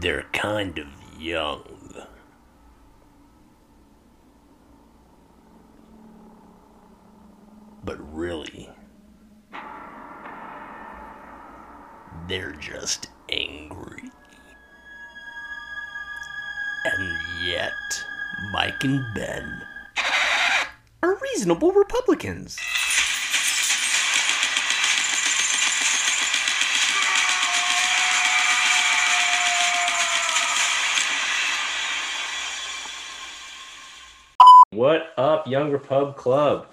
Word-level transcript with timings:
They're 0.00 0.26
kind 0.32 0.78
of 0.78 0.86
young. 1.18 1.64
But 7.82 7.96
really, 8.14 8.70
they're 12.28 12.52
just 12.52 13.08
angry. 13.28 14.10
And 16.84 17.18
yet, 17.44 17.72
Mike 18.52 18.84
and 18.84 19.02
Ben 19.14 19.62
Are 21.02 21.16
reasonable 21.16 21.72
Republicans. 21.72 22.56
What 34.78 35.08
up, 35.16 35.48
Young 35.48 35.72
Repub 35.72 36.16
Club? 36.16 36.68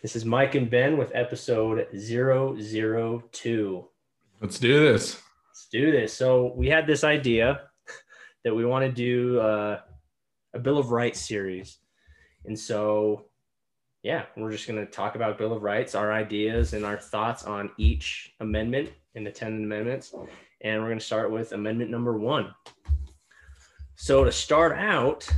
This 0.00 0.16
is 0.16 0.24
Mike 0.24 0.54
and 0.54 0.70
Ben 0.70 0.96
with 0.96 1.12
episode 1.14 1.86
002. 1.92 3.88
Let's 4.40 4.58
do 4.58 4.80
this. 4.80 5.20
Let's 5.50 5.68
do 5.70 5.92
this. 5.92 6.14
So, 6.14 6.54
we 6.56 6.70
had 6.70 6.86
this 6.86 7.04
idea 7.04 7.60
that 8.44 8.54
we 8.54 8.64
want 8.64 8.86
to 8.86 8.90
do 8.90 9.40
uh, 9.40 9.80
a 10.54 10.58
Bill 10.58 10.78
of 10.78 10.90
Rights 10.90 11.20
series. 11.20 11.76
And 12.46 12.58
so, 12.58 13.26
yeah, 14.02 14.24
we're 14.38 14.50
just 14.50 14.66
going 14.66 14.82
to 14.82 14.90
talk 14.90 15.14
about 15.14 15.36
Bill 15.36 15.52
of 15.52 15.62
Rights, 15.62 15.94
our 15.94 16.14
ideas 16.14 16.72
and 16.72 16.82
our 16.82 16.96
thoughts 16.96 17.44
on 17.44 17.70
each 17.76 18.32
amendment 18.40 18.90
in 19.16 19.22
the 19.22 19.30
10 19.30 19.64
amendments. 19.64 20.14
And 20.62 20.80
we're 20.80 20.88
going 20.88 20.98
to 20.98 21.04
start 21.04 21.30
with 21.30 21.52
amendment 21.52 21.90
number 21.90 22.16
one. 22.16 22.54
So, 23.96 24.24
to 24.24 24.32
start 24.32 24.78
out, 24.78 25.28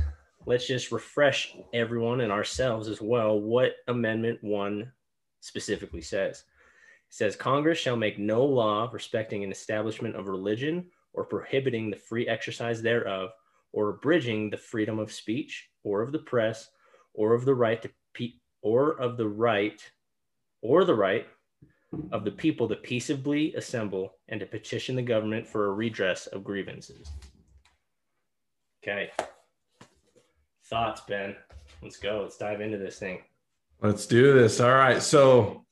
let's 0.47 0.65
just 0.65 0.93
refresh 0.93 1.53
everyone 1.73 2.21
and 2.21 2.31
ourselves 2.31 2.87
as 2.87 3.01
well 3.01 3.37
what 3.37 3.75
Amendment 3.89 4.41
1 4.41 4.89
specifically 5.41 6.01
says. 6.01 6.37
It 7.09 7.13
says 7.13 7.35
Congress 7.35 7.77
shall 7.77 7.97
make 7.97 8.17
no 8.17 8.45
law 8.45 8.89
respecting 8.91 9.43
an 9.43 9.51
establishment 9.51 10.15
of 10.15 10.29
religion 10.29 10.85
or 11.13 11.25
prohibiting 11.25 11.89
the 11.89 11.97
free 11.97 12.29
exercise 12.29 12.81
thereof 12.81 13.31
or 13.73 13.89
abridging 13.89 14.49
the 14.49 14.57
freedom 14.57 14.99
of 14.99 15.11
speech 15.11 15.69
or 15.83 16.01
of 16.01 16.13
the 16.13 16.19
press 16.19 16.69
or 17.13 17.33
of 17.33 17.43
the 17.43 17.53
right 17.53 17.81
to 17.81 17.89
pe- 18.13 18.39
or 18.61 18.97
of 19.01 19.17
the 19.17 19.27
right 19.27 19.81
or 20.61 20.85
the 20.85 20.95
right 20.95 21.27
of 22.13 22.23
the 22.23 22.31
people 22.31 22.69
to 22.69 22.75
peaceably 22.77 23.53
assemble 23.55 24.13
and 24.29 24.39
to 24.39 24.45
petition 24.45 24.95
the 24.95 25.01
government 25.01 25.45
for 25.45 25.65
a 25.65 25.73
redress 25.73 26.25
of 26.27 26.45
grievances. 26.45 27.11
Okay. 28.81 29.11
Thoughts, 30.69 31.01
Ben? 31.07 31.35
Let's 31.81 31.97
go. 31.97 32.21
Let's 32.23 32.37
dive 32.37 32.61
into 32.61 32.77
this 32.77 32.99
thing. 32.99 33.19
Let's 33.81 34.05
do 34.05 34.33
this. 34.33 34.59
All 34.59 34.73
right. 34.73 35.01
So 35.01 35.65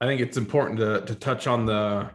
I 0.00 0.06
think 0.06 0.20
it's 0.20 0.36
important 0.36 0.78
to, 0.78 1.00
to 1.06 1.14
touch 1.14 1.46
on 1.46 1.66
the 1.66 2.10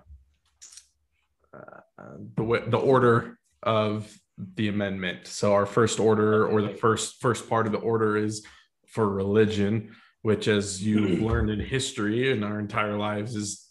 uh, 1.53 2.17
the 2.35 2.63
the 2.67 2.77
order 2.77 3.38
of 3.61 4.16
the 4.55 4.69
amendment. 4.69 5.27
So 5.27 5.53
our 5.53 5.66
first 5.66 5.99
order 5.99 6.47
or 6.47 6.61
the 6.61 6.69
first 6.69 7.21
first 7.21 7.49
part 7.49 7.66
of 7.66 7.71
the 7.71 7.79
order 7.79 8.16
is 8.17 8.45
for 8.88 9.09
religion, 9.09 9.95
which 10.21 10.47
as 10.47 10.81
you've 10.81 11.21
learned 11.21 11.49
in 11.49 11.59
history 11.59 12.31
in 12.31 12.44
our 12.44 12.59
entire 12.59 12.97
lives 12.97 13.35
is 13.35 13.69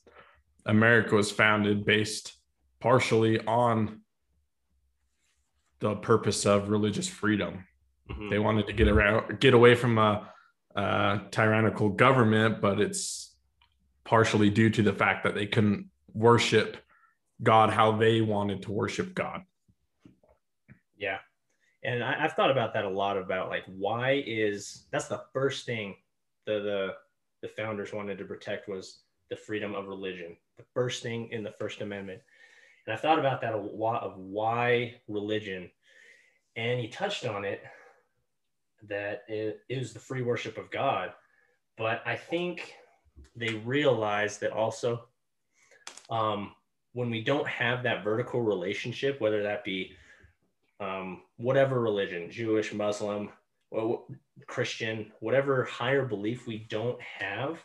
America 0.67 1.15
was 1.15 1.31
founded 1.31 1.85
based 1.85 2.35
partially 2.81 3.41
on 3.47 4.01
the 5.81 5.97
purpose 5.97 6.45
of 6.47 6.69
religious 6.69 7.09
freedom. 7.09 7.65
Mhm. 8.11 8.31
they 8.31 8.39
wanted 8.39 8.67
to 8.67 8.73
get 8.73 8.89
around 8.89 9.41
get 9.41 9.55
away 9.55 9.75
from 9.75 9.97
a, 9.99 10.29
a 10.75 11.21
tyrannical 11.31 11.89
government 11.89 12.61
but 12.61 12.81
it's 12.81 13.37
partially 14.05 14.51
due 14.51 14.71
to 14.71 14.83
the 14.83 14.93
fact 14.93 15.23
that 15.25 15.35
they 15.35 15.47
couldn't 15.47 15.89
worship 16.13 16.77
god 17.43 17.71
how 17.71 17.93
they 17.93 18.21
wanted 18.21 18.63
to 18.63 18.73
worship 18.73 19.15
god 19.15 19.43
Yeah. 20.97 21.19
And 21.85 22.05
I, 22.05 22.25
I've 22.25 22.35
thought 22.35 22.51
about 22.53 22.75
that 22.75 22.85
a 22.85 22.89
lot 22.89 23.17
about 23.17 23.49
like 23.49 23.65
why 23.67 24.23
is 24.27 24.87
that's 24.93 25.09
the 25.09 25.23
first 25.33 25.67
thing 25.67 25.97
the 26.47 26.61
the 26.61 26.95
the 27.43 27.49
founders 27.49 27.93
wanted 27.93 28.19
to 28.19 28.25
protect 28.25 28.69
was 28.69 29.01
the 29.31 29.37
freedom 29.37 29.75
of 29.75 29.89
religion. 29.89 30.37
The 30.59 30.65
first 30.75 31.03
thing 31.03 31.29
in 31.33 31.43
the 31.43 31.51
First 31.59 31.81
Amendment. 31.81 32.21
And 32.87 32.95
I 32.95 32.97
thought 32.97 33.19
about 33.19 33.41
that 33.41 33.55
a 33.55 33.59
lot 33.59 34.03
of 34.05 34.17
why 34.17 35.01
religion. 35.09 35.71
And 36.55 36.79
he 36.79 36.87
touched 36.89 37.25
on 37.27 37.45
it 37.45 37.63
that 38.89 39.23
it 39.29 39.61
is 39.69 39.93
the 39.93 39.99
free 39.99 40.23
worship 40.23 40.59
of 40.59 40.71
God. 40.71 41.13
But 41.77 42.03
I 42.07 42.17
think 42.17 42.75
they 43.37 43.55
realize 43.55 44.39
that 44.39 44.53
also 44.53 45.05
um, 46.11 46.53
when 46.93 47.11
we 47.11 47.23
don't 47.23 47.49
have 47.49 47.83
that 47.83 48.05
vertical 48.05 48.43
relationship, 48.43 49.21
whether 49.21 49.43
that 49.43 49.65
be 49.65 49.93
um, 50.81 51.23
whatever 51.37 51.81
religion, 51.81 52.31
Jewish, 52.31 52.73
Muslim, 52.73 53.31
well, 53.71 54.07
Christian, 54.47 55.13
whatever 55.21 55.65
higher 55.65 56.05
belief 56.05 56.47
we 56.47 56.67
don't 56.69 57.01
have, 57.01 57.65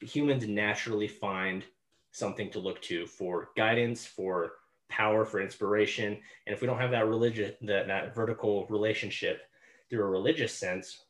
humans 0.00 0.46
naturally 0.46 1.08
find 1.08 1.64
something 2.12 2.50
to 2.50 2.58
look 2.58 2.80
to 2.82 3.06
for 3.06 3.50
guidance, 3.56 4.06
for 4.06 4.52
power, 4.88 5.24
for 5.24 5.40
inspiration. 5.40 6.18
And 6.46 6.54
if 6.54 6.60
we 6.60 6.66
don't 6.66 6.78
have 6.78 6.90
that 6.90 7.08
religion, 7.08 7.54
that, 7.62 7.86
that 7.86 8.14
vertical 8.14 8.66
relationship 8.68 9.42
through 9.90 10.04
a 10.04 10.08
religious 10.08 10.54
sense, 10.54 11.04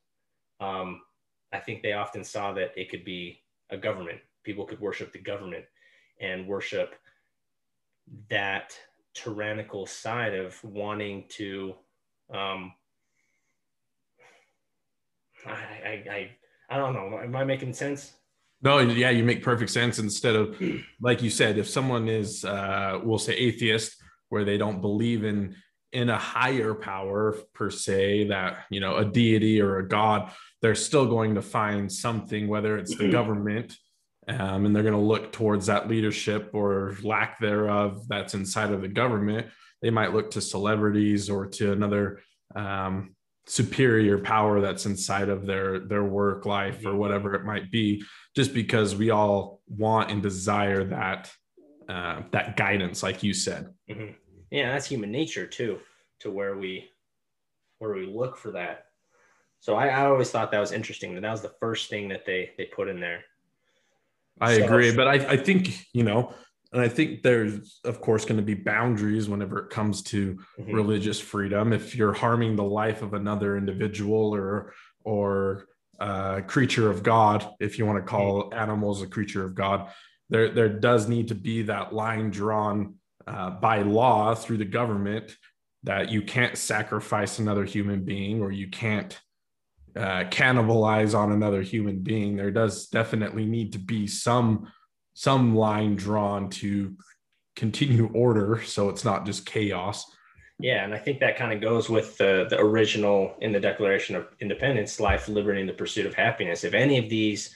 um, 0.61 1.03
I 1.53 1.59
think 1.59 1.83
they 1.83 1.93
often 1.93 2.25
saw 2.25 2.53
that 2.55 2.73
it 2.77 2.91
could 2.91 3.05
be 3.05 3.43
a 3.71 3.77
government. 3.77 4.19
People 4.43 4.65
could 4.65 4.81
worship 4.81 5.13
the 5.13 5.19
government 5.19 5.65
and 6.21 6.47
worship 6.47 6.95
that 8.29 8.77
tyrannical 9.15 9.87
side 9.87 10.35
of 10.35 10.63
wanting 10.65 11.25
to 11.29 11.75
um 12.33 12.73
I, 15.47 15.51
I 15.51 16.05
I 16.11 16.31
I 16.71 16.77
don't 16.77 16.95
know. 16.95 17.19
Am 17.19 17.35
I 17.35 17.45
making 17.45 17.73
sense? 17.73 18.13
no 18.63 18.79
yeah 18.79 19.11
you 19.11 19.25
make 19.25 19.43
perfect 19.43 19.71
sense 19.71 19.99
instead 19.99 20.37
of 20.37 20.61
like 21.01 21.23
you 21.23 21.31
said 21.31 21.59
if 21.59 21.69
someone 21.69 22.09
is 22.09 22.45
uh 22.45 22.99
we'll 23.03 23.19
say 23.19 23.35
atheist 23.35 23.97
where 24.29 24.45
they 24.45 24.59
don't 24.59 24.81
believe 24.81 25.25
in 25.25 25.55
in 25.93 26.09
a 26.09 26.19
higher 26.19 26.75
power 26.75 27.37
per 27.55 27.71
se 27.71 28.25
that 28.29 28.65
you 28.71 28.81
know 28.81 28.97
a 28.97 29.05
deity 29.05 29.61
or 29.61 29.79
a 29.79 29.89
god 29.89 30.31
they're 30.63 30.75
still 30.75 31.07
going 31.07 31.35
to 31.35 31.43
find 31.43 31.91
something 31.91 32.47
whether 32.49 32.79
it's 32.79 32.97
the 32.97 33.09
government 33.11 33.77
um, 34.29 34.67
and 34.67 34.75
they're 34.75 34.83
going 34.83 34.95
to 34.95 35.01
look 35.01 35.33
towards 35.33 35.67
that 35.67 35.89
leadership 35.89 36.51
or 36.53 36.97
lack 37.03 37.41
thereof 37.41 38.07
that's 38.09 38.35
inside 38.35 38.71
of 38.71 38.81
the 38.81 38.89
government. 38.89 39.47
They 39.83 39.91
might 39.91 40.13
look 40.13 40.31
to 40.33 40.41
celebrities 40.41 41.31
or 41.31 41.47
to 41.47 41.73
another 41.73 42.21
um, 42.55 43.17
superior 43.47 44.19
power 44.19 44.61
that's 44.61 44.87
inside 44.87 45.29
of 45.29 45.47
their 45.47 45.81
their 45.81 46.05
work 46.05 46.47
life 46.47 46.85
or 46.85 46.95
whatever 46.95 47.35
it 47.35 47.45
might 47.45 47.71
be 47.71 48.05
just 48.37 48.55
because 48.55 48.95
we 48.95 49.11
all 49.11 49.61
want 49.67 50.11
and 50.11 50.23
desire 50.23 50.85
that 50.85 51.31
uh, 51.89 52.23
that 52.31 52.57
guidance 52.57 53.03
like 53.03 53.23
you 53.23 53.33
said. 53.35 53.69
Mhm. 53.91 54.15
Yeah, 54.51 54.73
that's 54.73 54.87
human 54.87 55.11
nature 55.13 55.47
too, 55.47 55.79
to 56.21 56.31
where 56.31 56.57
we 56.57 56.91
where 57.79 57.95
we 57.95 58.07
look 58.07 58.37
for 58.37 58.51
that. 58.53 58.87
So 59.61 59.77
I, 59.77 59.89
I 59.89 60.07
always 60.07 60.31
thought 60.31 60.51
that 60.53 60.59
was 60.61 60.73
interesting 60.73 61.15
that 61.15 61.21
that 61.23 61.31
was 61.31 61.43
the 61.43 61.55
first 61.61 61.89
thing 61.91 62.09
that 62.09 62.27
they 62.27 62.51
they 62.59 62.65
put 62.67 62.89
in 62.89 63.01
there. 63.01 63.21
I 64.41 64.59
So- 64.59 64.65
agree, 64.65 64.95
but 64.95 65.07
I, 65.07 65.15
I 65.33 65.37
think 65.37 65.87
you 65.93 66.03
know, 66.03 66.35
and 66.73 66.81
I 66.83 66.89
think 66.89 67.23
there's 67.23 67.81
of 67.85 68.01
course 68.01 68.25
going 68.25 68.39
to 68.39 68.43
be 68.45 68.55
boundaries 68.55 69.29
whenever 69.29 69.59
it 69.61 69.71
comes 69.71 70.03
to 70.05 70.39
Mhm. 70.59 70.73
religious 70.75 71.21
freedom. 71.21 71.73
If 71.73 71.95
you're 71.95 72.13
harming 72.15 72.57
the 72.57 72.65
life 72.65 73.03
of 73.03 73.15
another 73.15 73.57
individual 73.57 74.35
or 74.35 74.73
or 75.05 75.67
uh, 76.01 76.41
creature 76.47 76.91
of 76.91 77.03
God, 77.03 77.47
if 77.61 77.79
you 77.79 77.85
want 77.85 77.99
to 77.99 78.11
call 78.11 78.53
animals 78.55 79.03
a 79.03 79.07
creature 79.07 79.45
of 79.45 79.55
God, 79.55 79.91
there 80.31 80.49
there 80.49 80.69
does 80.69 81.09
need 81.09 81.29
to 81.29 81.35
be 81.35 81.63
that 81.63 81.93
line 81.95 82.31
drawn 82.31 82.95
uh, 83.31 83.51
by 83.51 83.83
law 83.83 84.35
through 84.35 84.59
the 84.59 84.65
government 84.65 85.37
that 85.85 86.11
you 86.11 86.23
can't 86.23 86.59
sacrifice 86.59 87.39
another 87.39 87.65
human 87.65 88.05
being 88.05 88.43
or 88.43 88.51
you 88.51 88.69
can't 88.69 89.19
uh, 89.97 90.25
cannibalize 90.25 91.17
on 91.17 91.33
another 91.33 91.63
human 91.63 92.01
being. 92.01 92.37
There 92.37 92.51
does 92.51 92.89
definitely 92.89 93.47
need 93.47 93.73
to 93.73 93.79
be 93.79 94.07
some 94.07 94.69
some 95.15 95.55
line 95.55 95.97
drawn 95.97 96.49
to 96.49 96.97
continue 97.57 98.11
order, 98.15 98.63
so 98.65 98.89
it's 98.89 99.05
not 99.05 99.27
just 99.27 99.45
chaos. 99.45 100.05
Yeah, 100.59 100.85
and 100.85 100.95
I 100.95 100.99
think 100.99 101.21
that 101.21 101.37
kind 101.37 101.53
of 101.53 101.61
goes 101.61 101.89
with 101.89 102.17
the 102.19 102.47
the 102.49 102.59
original 102.59 103.35
in 103.41 103.53
the 103.53 103.61
Declaration 103.61 104.17
of 104.17 104.29
Independence: 104.41 105.01
life, 105.01 105.29
liberty, 105.29 105.61
and 105.61 105.69
the 105.69 105.75
pursuit 105.75 106.07
of 106.07 106.15
happiness. 106.15 106.65
If 106.65 106.75
any 106.75 106.99
of 106.99 107.09
these 107.09 107.55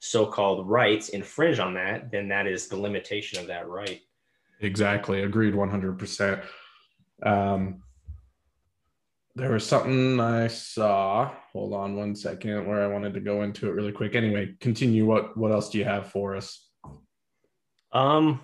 so-called 0.00 0.68
rights 0.68 1.10
infringe 1.10 1.58
on 1.60 1.74
that, 1.74 2.10
then 2.10 2.28
that 2.28 2.46
is 2.46 2.68
the 2.68 2.76
limitation 2.76 3.38
of 3.38 3.46
that 3.46 3.68
right. 3.68 4.00
Exactly, 4.62 5.22
agreed, 5.22 5.54
one 5.54 5.70
hundred 5.70 5.98
percent. 5.98 6.40
Um, 7.22 7.82
there 9.34 9.52
was 9.52 9.66
something 9.66 10.20
I 10.20 10.46
saw. 10.46 11.32
Hold 11.52 11.74
on 11.74 11.96
one 11.96 12.14
second, 12.14 12.66
where 12.66 12.82
I 12.82 12.86
wanted 12.86 13.14
to 13.14 13.20
go 13.20 13.42
into 13.42 13.68
it 13.68 13.72
really 13.72 13.92
quick. 13.92 14.14
Anyway, 14.14 14.54
continue. 14.60 15.04
What 15.04 15.36
what 15.36 15.52
else 15.52 15.68
do 15.68 15.78
you 15.78 15.84
have 15.84 16.06
for 16.06 16.36
us? 16.36 16.68
Um, 17.92 18.40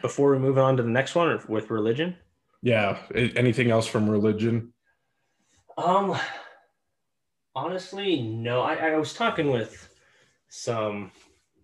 before 0.00 0.32
we 0.32 0.38
move 0.38 0.56
on 0.56 0.76
to 0.76 0.82
the 0.82 0.88
next 0.88 1.14
one 1.14 1.38
with 1.48 1.70
religion. 1.70 2.16
Yeah. 2.62 2.98
Anything 3.14 3.70
else 3.70 3.86
from 3.86 4.08
religion? 4.08 4.72
Um, 5.76 6.16
honestly, 7.54 8.22
no. 8.22 8.60
I, 8.62 8.74
I 8.74 8.96
was 8.96 9.14
talking 9.14 9.50
with 9.50 9.88
some 10.48 11.10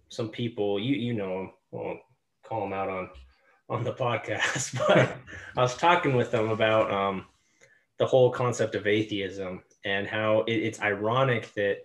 some 0.09 0.29
people. 0.29 0.81
You 0.81 0.97
you 0.97 1.15
know 1.15 1.39
them. 1.39 1.51
Won't 1.71 2.01
call 2.45 2.61
them 2.61 2.73
out 2.73 2.89
on 2.89 3.11
on 3.69 3.85
the 3.85 3.93
podcast, 3.93 4.77
but 4.89 5.17
I 5.57 5.61
was 5.63 5.77
talking 5.77 6.15
with 6.17 6.31
them 6.31 6.51
about 6.51 6.91
um 6.91 7.27
the 7.99 8.07
whole 8.07 8.31
concept 8.31 8.75
of 8.75 8.87
atheism 8.87 9.63
and 9.85 10.07
how 10.07 10.41
it, 10.43 10.55
it's 10.55 10.81
ironic 10.81 11.53
that 11.55 11.79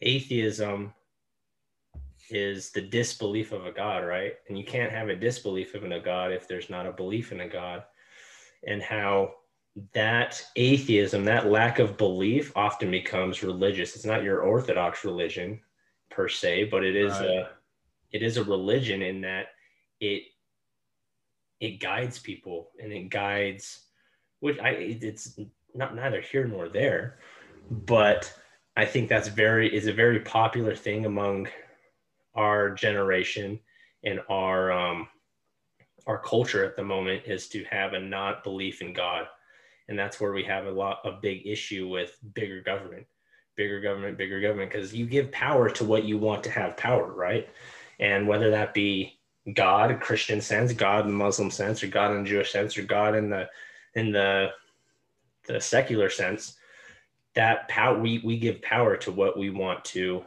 atheism 0.00 0.92
is 2.30 2.70
the 2.70 2.80
disbelief 2.80 3.52
of 3.52 3.66
a 3.66 3.72
god, 3.72 4.04
right? 4.04 4.34
And 4.48 4.56
you 4.56 4.64
can't 4.64 4.92
have 4.92 5.08
a 5.08 5.16
disbelief 5.16 5.74
in 5.74 5.92
a 5.92 6.00
god 6.00 6.32
if 6.32 6.46
there's 6.46 6.70
not 6.70 6.86
a 6.86 6.92
belief 6.92 7.32
in 7.32 7.40
a 7.40 7.48
god, 7.48 7.84
and 8.66 8.80
how 8.82 9.32
that 9.92 10.44
atheism, 10.56 11.24
that 11.24 11.48
lack 11.48 11.78
of 11.78 11.96
belief, 11.96 12.52
often 12.56 12.90
becomes 12.90 13.42
religious. 13.42 13.96
It's 13.96 14.04
not 14.04 14.22
your 14.22 14.42
orthodox 14.42 15.04
religion 15.04 15.60
per 16.10 16.28
se, 16.28 16.64
but 16.64 16.84
it 16.84 16.96
is 16.96 17.12
Right. 17.12 17.28
a 17.28 17.48
it 18.12 18.22
is 18.22 18.36
a 18.36 18.44
religion 18.44 19.02
in 19.02 19.20
that 19.20 19.48
it 20.00 20.24
it 21.60 21.78
guides 21.80 22.18
people 22.18 22.70
and 22.82 22.92
it 22.92 23.10
guides 23.10 23.82
which 24.40 24.58
I 24.58 24.70
it's 24.70 25.38
not 25.74 25.94
neither 25.94 26.20
here 26.20 26.46
nor 26.46 26.68
there, 26.68 27.18
but 27.70 28.32
I 28.76 28.84
think 28.86 29.08
that's 29.08 29.28
very 29.28 29.74
is 29.74 29.86
a 29.86 29.92
very 29.92 30.20
popular 30.20 30.74
thing 30.74 31.06
among 31.06 31.48
our 32.34 32.70
generation 32.70 33.60
and 34.04 34.20
our 34.28 34.72
um 34.72 35.08
our 36.06 36.18
culture 36.18 36.64
at 36.64 36.76
the 36.76 36.82
moment 36.82 37.22
is 37.26 37.48
to 37.48 37.64
have 37.64 37.92
a 37.92 38.00
not 38.00 38.42
belief 38.42 38.80
in 38.80 38.92
God. 38.92 39.26
And 39.88 39.98
that's 39.98 40.20
where 40.20 40.32
we 40.32 40.44
have 40.44 40.66
a 40.66 40.70
lot 40.70 41.00
a 41.04 41.12
big 41.12 41.46
issue 41.46 41.88
with 41.88 42.16
bigger 42.34 42.62
government, 42.62 43.06
bigger 43.56 43.80
government, 43.80 44.16
bigger 44.16 44.40
government, 44.40 44.70
because 44.72 44.94
you 44.94 45.06
give 45.06 45.30
power 45.30 45.68
to 45.70 45.84
what 45.84 46.04
you 46.04 46.16
want 46.16 46.42
to 46.44 46.50
have 46.50 46.76
power, 46.76 47.12
right? 47.12 47.48
And 47.98 48.26
whether 48.26 48.50
that 48.50 48.72
be 48.72 49.19
God, 49.54 50.00
Christian 50.00 50.40
sense, 50.40 50.72
God 50.72 51.06
in 51.06 51.12
Muslim 51.12 51.50
sense, 51.50 51.82
or 51.82 51.86
God 51.86 52.14
in 52.14 52.26
Jewish 52.26 52.52
sense, 52.52 52.76
or 52.76 52.82
God 52.82 53.14
in 53.14 53.30
the 53.30 53.48
in 53.94 54.12
the 54.12 54.50
the 55.46 55.60
secular 55.60 56.10
sense, 56.10 56.56
that 57.34 57.68
power 57.68 57.98
we 57.98 58.18
we 58.18 58.38
give 58.38 58.62
power 58.62 58.96
to 58.98 59.12
what 59.12 59.38
we 59.38 59.50
want 59.50 59.84
to 59.86 60.24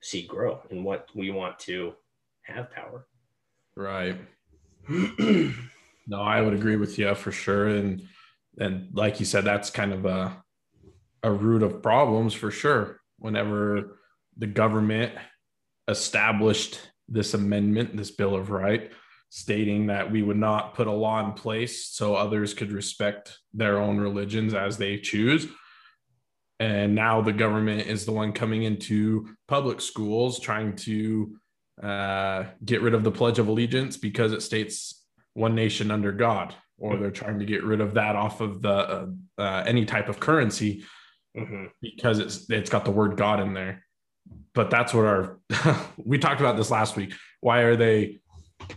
see 0.00 0.22
grow 0.22 0.60
and 0.70 0.84
what 0.84 1.08
we 1.14 1.30
want 1.30 1.58
to 1.60 1.92
have 2.42 2.70
power. 2.70 3.06
Right. 3.76 4.16
No, 6.06 6.22
I 6.22 6.40
would 6.40 6.54
agree 6.54 6.74
with 6.76 6.98
you 6.98 7.14
for 7.14 7.30
sure. 7.30 7.68
And 7.68 8.02
and 8.58 8.88
like 8.92 9.20
you 9.20 9.26
said, 9.26 9.44
that's 9.44 9.70
kind 9.70 9.92
of 9.92 10.04
a 10.06 10.42
a 11.22 11.30
root 11.30 11.62
of 11.62 11.82
problems 11.82 12.34
for 12.34 12.50
sure. 12.50 13.00
Whenever 13.18 13.98
the 14.36 14.46
government 14.46 15.12
established 15.86 16.80
this 17.10 17.34
amendment, 17.34 17.96
this 17.96 18.10
Bill 18.10 18.34
of 18.34 18.50
Right, 18.50 18.92
stating 19.28 19.86
that 19.86 20.10
we 20.10 20.22
would 20.22 20.36
not 20.36 20.74
put 20.74 20.86
a 20.86 20.92
law 20.92 21.24
in 21.24 21.32
place 21.32 21.86
so 21.86 22.14
others 22.14 22.54
could 22.54 22.72
respect 22.72 23.38
their 23.52 23.78
own 23.78 23.98
religions 23.98 24.54
as 24.54 24.76
they 24.76 24.98
choose. 24.98 25.46
And 26.58 26.94
now 26.94 27.22
the 27.22 27.32
government 27.32 27.86
is 27.86 28.04
the 28.04 28.12
one 28.12 28.32
coming 28.32 28.64
into 28.64 29.28
public 29.48 29.80
schools 29.80 30.38
trying 30.40 30.76
to 30.76 31.36
uh, 31.82 32.44
get 32.64 32.82
rid 32.82 32.94
of 32.94 33.04
the 33.04 33.10
Pledge 33.10 33.38
of 33.38 33.48
Allegiance 33.48 33.96
because 33.96 34.32
it 34.32 34.42
states 34.42 35.04
one 35.34 35.54
nation 35.54 35.90
under 35.90 36.12
God, 36.12 36.54
or 36.76 36.96
they're 36.96 37.10
trying 37.10 37.38
to 37.38 37.46
get 37.46 37.64
rid 37.64 37.80
of 37.80 37.94
that 37.94 38.16
off 38.16 38.40
of 38.40 38.60
the 38.60 38.70
uh, 38.70 39.06
uh, 39.38 39.64
any 39.66 39.84
type 39.84 40.08
of 40.08 40.20
currency 40.20 40.84
Mhm. 41.36 41.70
because 41.80 42.18
it's 42.18 42.50
it's 42.50 42.68
got 42.70 42.84
the 42.84 42.90
word 42.90 43.16
God 43.16 43.38
in 43.38 43.54
there. 43.54 43.86
But 44.54 44.70
that's 44.70 44.92
what 44.92 45.06
our 45.06 45.38
we 45.96 46.18
talked 46.18 46.40
about 46.40 46.56
this 46.56 46.70
last 46.70 46.96
week. 46.96 47.14
Why 47.40 47.60
are 47.60 47.76
they? 47.76 48.20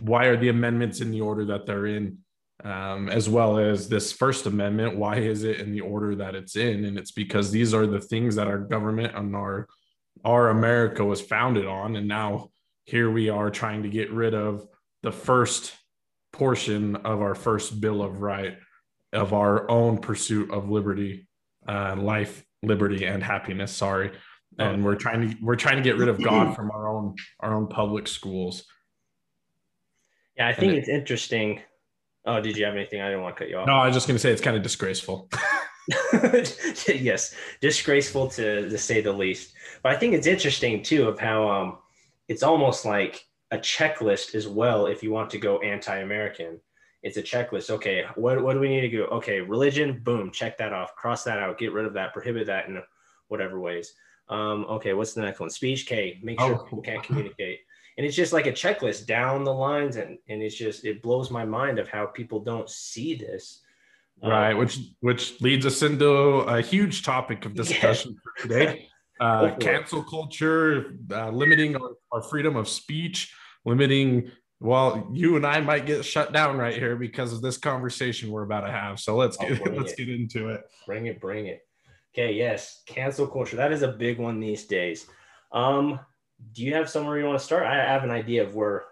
Why 0.00 0.26
are 0.26 0.36
the 0.36 0.48
amendments 0.48 1.00
in 1.00 1.10
the 1.10 1.20
order 1.20 1.44
that 1.46 1.66
they're 1.66 1.86
in? 1.86 2.18
Um, 2.62 3.08
as 3.08 3.28
well 3.28 3.58
as 3.58 3.88
this 3.88 4.12
First 4.12 4.46
Amendment, 4.46 4.96
why 4.96 5.16
is 5.16 5.42
it 5.42 5.60
in 5.60 5.72
the 5.72 5.80
order 5.82 6.14
that 6.14 6.34
it's 6.34 6.56
in? 6.56 6.84
And 6.84 6.96
it's 6.96 7.10
because 7.10 7.50
these 7.50 7.74
are 7.74 7.86
the 7.86 8.00
things 8.00 8.36
that 8.36 8.46
our 8.46 8.58
government 8.58 9.14
and 9.14 9.34
our 9.34 9.66
our 10.24 10.48
America 10.48 11.04
was 11.04 11.20
founded 11.20 11.66
on, 11.66 11.96
and 11.96 12.08
now 12.08 12.50
here 12.84 13.10
we 13.10 13.28
are 13.28 13.50
trying 13.50 13.82
to 13.82 13.88
get 13.88 14.10
rid 14.12 14.34
of 14.34 14.66
the 15.02 15.12
first 15.12 15.74
portion 16.32 16.96
of 16.96 17.20
our 17.20 17.34
first 17.34 17.80
Bill 17.80 18.02
of 18.02 18.20
Right 18.20 18.56
of 19.14 19.32
our 19.32 19.70
own 19.70 19.98
pursuit 19.98 20.50
of 20.50 20.68
liberty, 20.68 21.28
uh, 21.68 21.94
life, 21.96 22.44
liberty, 22.62 23.06
and 23.06 23.22
happiness. 23.22 23.72
Sorry, 23.72 24.10
and 24.58 24.84
we're 24.84 24.96
trying 24.96 25.30
to 25.30 25.36
we're 25.42 25.56
trying 25.56 25.76
to 25.76 25.82
get 25.82 25.96
rid 25.96 26.08
of 26.08 26.22
God 26.22 26.54
from 26.54 26.70
our 26.70 26.88
own 26.88 27.14
our 27.40 27.54
own 27.54 27.68
public 27.68 28.06
schools. 28.08 28.64
Yeah, 30.36 30.48
I 30.48 30.52
think 30.52 30.72
it- 30.72 30.78
it's 30.78 30.88
interesting. 30.88 31.60
Oh, 32.26 32.40
did 32.40 32.56
you 32.56 32.64
have 32.64 32.74
anything? 32.74 33.02
I 33.02 33.08
didn't 33.08 33.22
want 33.22 33.36
to 33.36 33.38
cut 33.38 33.50
you 33.50 33.58
off. 33.58 33.66
No, 33.66 33.74
I 33.74 33.86
was 33.86 33.94
just 33.94 34.06
going 34.08 34.14
to 34.14 34.18
say 34.18 34.32
it's 34.32 34.40
kind 34.40 34.56
of 34.56 34.62
disgraceful. 34.62 35.28
yes, 36.88 37.34
disgraceful 37.60 38.28
to, 38.28 38.68
to 38.70 38.78
say 38.78 39.02
the 39.02 39.12
least. 39.12 39.52
But 39.82 39.92
I 39.92 39.98
think 39.98 40.14
it's 40.14 40.26
interesting 40.26 40.82
too 40.82 41.06
of 41.06 41.18
how 41.18 41.46
um, 41.48 41.78
it's 42.28 42.42
almost 42.42 42.86
like 42.86 43.26
a 43.50 43.58
checklist 43.58 44.34
as 44.34 44.48
well. 44.48 44.86
If 44.86 45.02
you 45.02 45.10
want 45.10 45.28
to 45.30 45.38
go 45.38 45.58
anti-American, 45.58 46.58
it's 47.02 47.18
a 47.18 47.22
checklist. 47.22 47.68
Okay, 47.68 48.04
what 48.14 48.42
what 48.42 48.54
do 48.54 48.60
we 48.60 48.68
need 48.68 48.80
to 48.80 48.88
do? 48.88 49.04
Okay, 49.04 49.40
religion, 49.40 50.00
boom, 50.02 50.30
check 50.30 50.56
that 50.56 50.72
off, 50.72 50.94
cross 50.96 51.24
that 51.24 51.38
out, 51.38 51.58
get 51.58 51.72
rid 51.74 51.84
of 51.84 51.92
that, 51.92 52.14
prohibit 52.14 52.46
that 52.46 52.66
in 52.68 52.80
whatever 53.28 53.60
ways. 53.60 53.92
Um, 54.28 54.64
okay, 54.70 54.94
what's 54.94 55.12
the 55.14 55.20
next 55.22 55.40
one? 55.40 55.50
Speech, 55.50 55.86
K, 55.86 56.18
make 56.22 56.40
sure 56.40 56.54
Oh. 56.54 56.64
people 56.64 56.82
can't 56.82 57.02
communicate. 57.02 57.60
And 57.96 58.06
it's 58.06 58.16
just 58.16 58.32
like 58.32 58.46
a 58.46 58.52
checklist 58.52 59.06
down 59.06 59.44
the 59.44 59.52
lines, 59.52 59.96
and 59.96 60.18
and 60.28 60.42
it's 60.42 60.56
just 60.56 60.84
it 60.84 61.02
blows 61.02 61.30
my 61.30 61.44
mind 61.44 61.78
of 61.78 61.88
how 61.88 62.06
people 62.06 62.40
don't 62.40 62.68
see 62.68 63.14
this. 63.14 63.60
Um, 64.22 64.30
right 64.30 64.54
which 64.54 64.78
which 65.00 65.40
leads 65.40 65.66
us 65.66 65.82
into 65.82 66.08
a 66.08 66.60
huge 66.62 67.02
topic 67.02 67.44
of 67.46 67.54
discussion 67.62 68.16
for 68.22 68.42
today 68.48 68.88
uh, 69.20 69.56
cancel 69.58 70.04
culture 70.04 70.96
uh, 71.10 71.30
limiting 71.30 71.74
our, 71.74 71.90
our 72.12 72.22
freedom 72.22 72.54
of 72.54 72.68
speech 72.68 73.34
limiting 73.64 74.30
well 74.60 75.08
you 75.12 75.34
and 75.34 75.44
i 75.44 75.60
might 75.60 75.84
get 75.84 76.04
shut 76.04 76.32
down 76.32 76.56
right 76.56 76.76
here 76.76 76.94
because 76.94 77.32
of 77.32 77.42
this 77.42 77.58
conversation 77.58 78.30
we're 78.30 78.44
about 78.44 78.60
to 78.60 78.70
have 78.70 79.00
so 79.00 79.16
let's 79.16 79.36
get 79.36 79.50
let's 79.76 79.90
it. 79.94 79.98
get 79.98 80.08
into 80.08 80.48
it 80.48 80.62
Bring 80.86 81.06
it, 81.06 81.20
bring 81.20 81.46
it. 81.48 81.62
Okay, 82.14 82.32
yes, 82.32 82.82
cancel 82.86 83.26
culture. 83.26 83.56
That 83.56 83.72
is 83.72 83.82
a 83.82 83.88
big 83.88 84.20
one 84.20 84.38
these 84.38 84.66
days. 84.66 85.08
Um, 85.50 85.98
do 86.52 86.62
you 86.62 86.72
have 86.74 86.88
somewhere 86.88 87.18
you 87.18 87.24
want 87.24 87.40
to 87.40 87.44
start? 87.44 87.66
I 87.66 87.74
have 87.74 88.04
an 88.04 88.10
idea 88.12 88.44
of 88.44 88.54
where 88.54 88.84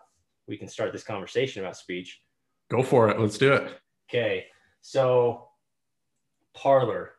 we 0.49 0.57
can 0.57 0.67
start 0.67 0.93
this 0.93 1.05
conversation 1.05 1.62
about 1.62 1.76
speech. 1.76 2.21
go 2.69 2.83
for 2.83 3.09
it 3.11 3.21
let's 3.21 3.38
do 3.38 3.52
it 3.52 3.79
Okay, 4.11 4.47
so 4.81 5.49
Parler. 6.52 7.12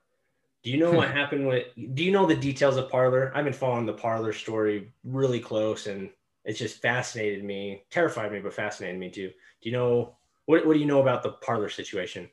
Do 0.63 0.71
you 0.71 0.77
know 0.77 0.91
what 0.91 1.09
happened 1.19 1.47
with? 1.47 1.67
Do 1.93 2.03
you 2.03 2.11
know 2.11 2.25
the 2.25 2.35
details 2.35 2.75
of 2.75 2.89
Parler? 2.89 3.31
I've 3.33 3.45
been 3.45 3.53
following 3.53 3.85
the 3.85 3.93
Parler 3.93 4.33
story 4.33 4.91
really 5.05 5.39
close, 5.39 5.87
and 5.87 6.09
it's 6.43 6.59
just 6.59 6.81
fascinated 6.81 7.45
me, 7.45 7.83
terrified 7.89 8.31
me, 8.31 8.39
but 8.39 8.53
fascinated 8.53 8.99
me 8.99 9.09
too. 9.09 9.29
Do 9.29 9.69
you 9.69 9.71
know 9.71 10.17
what? 10.45 10.65
What 10.65 10.73
do 10.73 10.79
you 10.79 10.85
know 10.85 11.01
about 11.01 11.23
the 11.23 11.31
Parler 11.31 11.69
situation? 11.69 12.29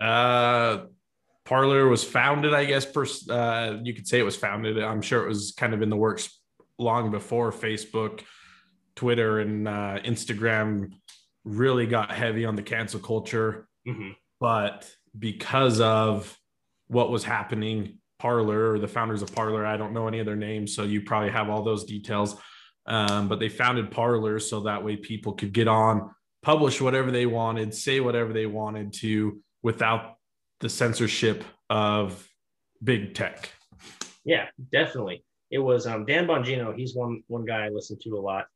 Uh, 0.00 0.86
Parler 1.46 1.88
was 1.88 2.04
founded, 2.04 2.52
I 2.52 2.64
guess. 2.64 2.84
Pers- 2.84 3.28
uh, 3.30 3.78
you 3.82 3.94
could 3.94 4.06
say 4.06 4.18
it 4.18 4.24
was 4.24 4.36
founded. 4.36 4.78
I'm 4.82 5.00
sure 5.00 5.24
it 5.24 5.28
was 5.28 5.54
kind 5.56 5.72
of 5.72 5.80
in 5.80 5.88
the 5.88 5.96
works 5.96 6.38
long 6.78 7.10
before 7.10 7.52
Facebook, 7.52 8.20
Twitter, 8.96 9.38
and 9.38 9.66
uh, 9.66 9.98
Instagram 10.04 10.92
really 11.44 11.86
got 11.86 12.10
heavy 12.10 12.44
on 12.44 12.56
the 12.56 12.62
cancel 12.62 13.00
culture. 13.00 13.68
hmm 13.86 14.10
But 14.40 14.90
because 15.16 15.80
of 15.80 16.36
what 16.88 17.10
was 17.10 17.24
happening, 17.24 17.98
Parler 18.18 18.72
or 18.72 18.78
the 18.78 18.88
founders 18.88 19.22
of 19.22 19.34
Parler, 19.34 19.64
I 19.64 19.76
don't 19.76 19.92
know 19.92 20.08
any 20.08 20.18
of 20.18 20.26
their 20.26 20.36
names, 20.36 20.74
so 20.74 20.82
you 20.82 21.02
probably 21.02 21.30
have 21.30 21.48
all 21.48 21.62
those 21.62 21.84
details. 21.84 22.36
Um, 22.86 23.28
but 23.28 23.38
they 23.38 23.48
founded 23.48 23.90
Parler 23.90 24.38
so 24.38 24.60
that 24.60 24.84
way 24.84 24.96
people 24.96 25.32
could 25.32 25.52
get 25.52 25.68
on, 25.68 26.10
publish 26.42 26.80
whatever 26.80 27.10
they 27.10 27.26
wanted, 27.26 27.74
say 27.74 28.00
whatever 28.00 28.32
they 28.32 28.46
wanted 28.46 28.92
to 28.94 29.40
without 29.62 30.15
the 30.60 30.68
censorship 30.68 31.44
of 31.70 32.28
big 32.82 33.14
tech. 33.14 33.50
Yeah, 34.24 34.46
definitely. 34.72 35.24
It 35.50 35.58
was 35.58 35.86
um, 35.86 36.04
Dan 36.04 36.26
Bongino. 36.26 36.76
He's 36.76 36.94
one 36.94 37.22
one 37.28 37.44
guy 37.44 37.66
I 37.66 37.68
listen 37.68 37.98
to 38.02 38.16
a 38.16 38.20
lot, 38.20 38.46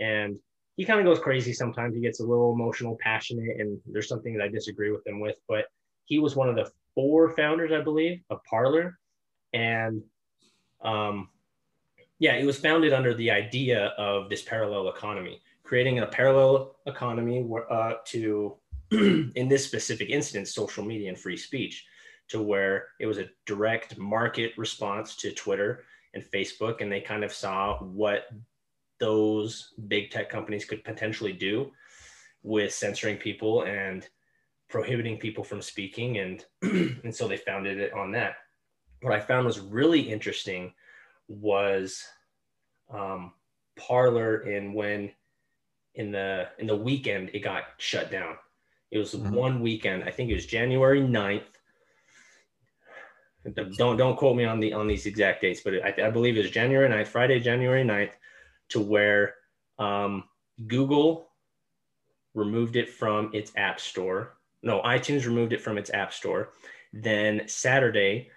and 0.00 0.38
he 0.76 0.84
kind 0.84 1.00
of 1.00 1.06
goes 1.06 1.18
crazy 1.18 1.52
sometimes. 1.52 1.94
He 1.94 2.00
gets 2.00 2.20
a 2.20 2.24
little 2.24 2.52
emotional, 2.52 2.96
passionate, 3.00 3.60
and 3.60 3.78
there's 3.86 4.08
something 4.08 4.36
that 4.36 4.44
I 4.44 4.48
disagree 4.48 4.90
with 4.90 5.06
him 5.06 5.20
with. 5.20 5.36
But 5.48 5.66
he 6.06 6.18
was 6.18 6.36
one 6.36 6.48
of 6.48 6.56
the 6.56 6.70
four 6.94 7.30
founders, 7.36 7.72
I 7.72 7.82
believe, 7.82 8.22
of 8.30 8.42
Parler, 8.44 8.98
and 9.52 10.02
um, 10.82 11.28
yeah, 12.18 12.34
it 12.34 12.44
was 12.44 12.58
founded 12.58 12.92
under 12.92 13.14
the 13.14 13.30
idea 13.30 13.86
of 13.98 14.28
this 14.28 14.42
parallel 14.42 14.88
economy, 14.88 15.40
creating 15.62 16.00
a 16.00 16.06
parallel 16.06 16.76
economy 16.86 17.46
uh, 17.70 17.94
to, 18.06 18.56
in 19.34 19.48
this 19.48 19.64
specific 19.64 20.10
instance, 20.10 20.54
social 20.54 20.84
media 20.84 21.08
and 21.08 21.18
free 21.18 21.36
speech, 21.36 21.86
to 22.28 22.42
where 22.42 22.88
it 23.00 23.06
was 23.06 23.18
a 23.18 23.30
direct 23.46 23.98
market 23.98 24.52
response 24.56 25.16
to 25.16 25.32
Twitter 25.32 25.84
and 26.14 26.22
Facebook, 26.22 26.80
and 26.80 26.90
they 26.90 27.00
kind 27.00 27.24
of 27.24 27.32
saw 27.32 27.78
what 27.78 28.28
those 29.00 29.74
big 29.88 30.10
tech 30.10 30.28
companies 30.28 30.64
could 30.64 30.84
potentially 30.84 31.32
do 31.32 31.70
with 32.42 32.72
censoring 32.72 33.16
people 33.16 33.62
and 33.64 34.08
prohibiting 34.68 35.18
people 35.18 35.42
from 35.42 35.62
speaking 35.62 36.18
and 36.18 36.44
and 36.62 37.14
so 37.14 37.26
they 37.26 37.36
founded 37.36 37.78
it 37.78 37.92
on 37.94 38.12
that 38.12 38.34
what 39.00 39.14
i 39.14 39.20
found 39.20 39.46
was 39.46 39.60
really 39.60 40.00
interesting 40.00 40.72
was 41.28 42.04
um, 42.90 43.32
Parler 43.76 44.40
in 44.40 44.72
when 44.72 45.10
in 45.94 46.10
the 46.10 46.48
in 46.58 46.66
the 46.66 46.76
weekend 46.76 47.30
it 47.32 47.40
got 47.40 47.64
shut 47.78 48.10
down. 48.10 48.36
It 48.90 48.98
was 48.98 49.14
mm-hmm. 49.14 49.32
one 49.32 49.60
weekend. 49.60 50.04
I 50.04 50.10
think 50.10 50.30
it 50.30 50.34
was 50.34 50.46
January 50.46 51.00
9th. 51.00 51.42
Don't 53.76 53.96
don't 53.96 54.16
quote 54.16 54.36
me 54.36 54.44
on 54.44 54.60
the 54.60 54.72
on 54.74 54.86
these 54.86 55.06
exact 55.06 55.40
dates, 55.40 55.60
but 55.60 55.74
I, 55.74 55.94
I 56.06 56.10
believe 56.10 56.36
it 56.36 56.42
was 56.42 56.50
January 56.50 56.88
9th, 56.88 57.06
Friday, 57.06 57.40
January 57.40 57.82
9th, 57.82 58.10
to 58.70 58.80
where 58.80 59.36
um, 59.78 60.24
Google 60.66 61.30
removed 62.34 62.76
it 62.76 62.88
from 62.88 63.30
its 63.32 63.52
app 63.56 63.80
store. 63.80 64.36
No, 64.62 64.82
iTunes 64.82 65.24
removed 65.24 65.52
it 65.52 65.62
from 65.62 65.78
its 65.78 65.90
app 65.90 66.12
store. 66.12 66.50
Then 66.92 67.42
Saturday, 67.46 68.30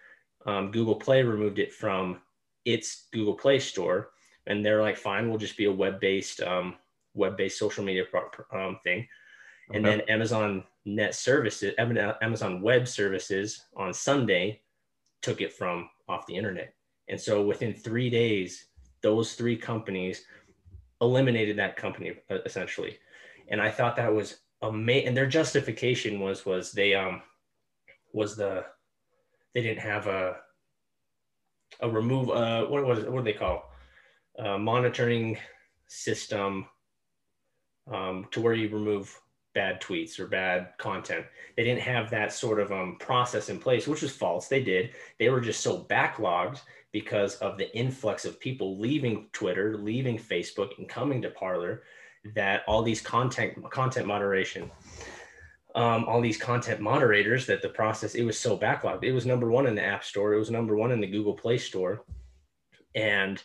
um, 0.46 0.72
Google 0.72 0.96
Play 0.96 1.24
removed 1.24 1.60
it 1.60 1.74
from 1.74 2.22
its 2.66 3.08
Google 3.12 3.34
Play 3.34 3.60
Store, 3.60 4.12
and 4.48 4.66
they're 4.66 4.82
like, 4.82 4.98
fine, 4.98 5.30
we'll 5.30 5.40
just 5.40 5.58
be 5.58 5.66
a 5.66 5.72
web-based 5.72 6.42
um, 6.42 6.76
web-based 7.14 7.58
social 7.58 7.84
media 7.84 8.04
um, 8.54 8.80
thing. 8.84 9.08
Okay. 9.72 9.78
And 9.78 9.86
then 9.86 10.02
Amazon 10.10 10.64
Net 10.86 11.16
Services, 11.16 11.74
Amazon 11.78 12.62
Web 12.62 12.88
Services 12.88 13.66
on 13.78 13.94
Sunday 13.94 14.62
took 15.22 15.40
it 15.40 15.54
from 15.54 15.90
off 16.10 16.26
the 16.28 16.36
internet. 16.36 16.74
And 17.08 17.20
so 17.20 17.46
within 17.46 17.74
three 17.74 18.10
days, 18.10 18.66
those 19.02 19.34
three 19.34 19.56
companies 19.56 20.26
eliminated 21.00 21.58
that 21.58 21.78
company 21.78 22.14
essentially. 22.46 22.98
And 23.50 23.62
I 23.62 23.72
thought 23.72 23.96
that 23.96 24.14
was 24.14 24.40
amazing. 24.62 25.08
And 25.08 25.18
their 25.18 25.28
justification 25.28 26.20
was 26.20 26.46
was 26.46 26.74
they 26.74 26.94
um 26.94 27.22
was 28.14 28.36
the 28.36 28.66
they 29.54 29.62
didn't 29.62 29.80
have 29.80 30.08
a 30.08 30.38
a 31.80 31.90
remove 31.90 32.30
uh 32.30 32.66
what 32.66 32.86
was 32.86 33.06
what 33.06 33.24
do 33.24 33.32
they 33.32 33.38
call 33.38 33.72
uh, 34.38 34.58
monitoring 34.58 35.38
system 35.88 36.68
um, 37.92 38.28
to 38.32 38.42
where 38.42 38.54
you 38.54 38.70
remove 38.70 39.21
bad 39.54 39.82
tweets 39.82 40.20
or 40.20 40.28
bad 40.28 40.70
content. 40.78 41.26
They 41.58 41.64
didn't 41.64 41.82
have 41.82 42.10
that 42.10 42.34
sort 42.34 42.60
of 42.60 42.72
um, 42.72 42.98
process 43.00 43.50
in 43.50 43.60
place, 43.60 43.88
which 43.88 44.02
was 44.02 44.16
false. 44.16 44.48
They 44.48 44.64
did. 44.64 44.92
They 45.20 45.30
were 45.30 45.42
just 45.42 45.62
so 45.62 45.84
backlogged 45.84 46.62
because 46.92 47.36
of 47.36 47.58
the 47.58 47.76
influx 47.76 48.26
of 48.26 48.40
people 48.40 48.78
leaving 48.78 49.28
Twitter, 49.34 49.78
leaving 49.78 50.18
Facebook, 50.18 50.78
and 50.78 50.88
coming 50.88 51.22
to 51.22 51.30
Parler 51.30 51.84
that 52.36 52.64
all 52.68 52.84
these 52.84 53.02
content 53.02 53.70
content 53.72 54.06
moderation 54.06 54.70
um, 55.74 56.06
all 56.06 56.22
these 56.22 56.38
content 56.38 56.82
moderators 56.82 57.46
that 57.46 57.62
the 57.62 57.70
process 57.70 58.16
it 58.16 58.24
was 58.24 58.38
so 58.38 58.58
backlogged 58.58 59.04
it 59.04 59.12
was 59.12 59.26
number 59.26 59.50
one 59.50 59.66
in 59.66 59.76
the 59.76 59.84
app 59.84 60.04
store 60.04 60.34
it 60.34 60.40
was 60.40 60.52
number 60.52 60.76
one 60.76 60.92
in 60.92 61.02
the 61.02 61.08
google 61.08 61.34
play 61.34 61.58
store 61.58 62.04
and 62.94 63.42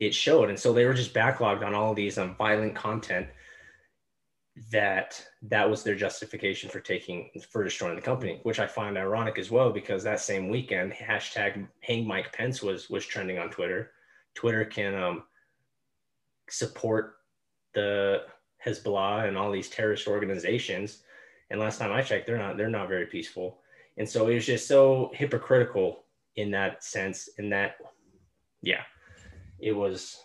it 0.00 0.14
showed 0.14 0.50
and 0.50 0.58
so 0.58 0.72
they 0.72 0.84
were 0.84 0.94
just 0.94 1.14
backlogged 1.14 1.64
on 1.64 1.74
all 1.74 1.94
these 1.94 2.18
um, 2.18 2.34
violent 2.36 2.74
content 2.74 3.26
that 4.70 5.24
that 5.42 5.68
was 5.68 5.82
their 5.82 5.94
justification 5.94 6.68
for 6.68 6.80
taking 6.80 7.30
for 7.50 7.64
destroying 7.64 7.96
the 7.96 8.02
company 8.02 8.40
which 8.42 8.60
i 8.60 8.66
find 8.66 8.98
ironic 8.98 9.38
as 9.38 9.50
well 9.50 9.70
because 9.70 10.02
that 10.02 10.20
same 10.20 10.48
weekend 10.48 10.92
hashtag 10.92 11.66
hang 11.80 12.06
mike 12.06 12.30
pence 12.32 12.62
was 12.62 12.90
was 12.90 13.06
trending 13.06 13.38
on 13.38 13.48
twitter 13.48 13.92
twitter 14.34 14.64
can 14.64 14.94
um, 14.94 15.22
support 16.50 17.14
the 17.72 18.22
hezbollah 18.64 19.26
and 19.26 19.38
all 19.38 19.50
these 19.50 19.70
terrorist 19.70 20.06
organizations 20.06 21.04
and 21.50 21.58
last 21.58 21.78
time 21.78 21.92
I 21.92 22.00
checked, 22.00 22.26
they're 22.26 22.38
not 22.38 22.56
they're 22.56 22.70
not 22.70 22.88
very 22.88 23.06
peaceful. 23.06 23.58
And 23.98 24.08
so 24.08 24.28
it 24.28 24.34
was 24.34 24.46
just 24.46 24.68
so 24.68 25.10
hypocritical 25.12 26.04
in 26.36 26.50
that 26.52 26.84
sense. 26.84 27.28
In 27.38 27.50
that, 27.50 27.76
yeah, 28.62 28.82
it 29.58 29.72
was. 29.72 30.24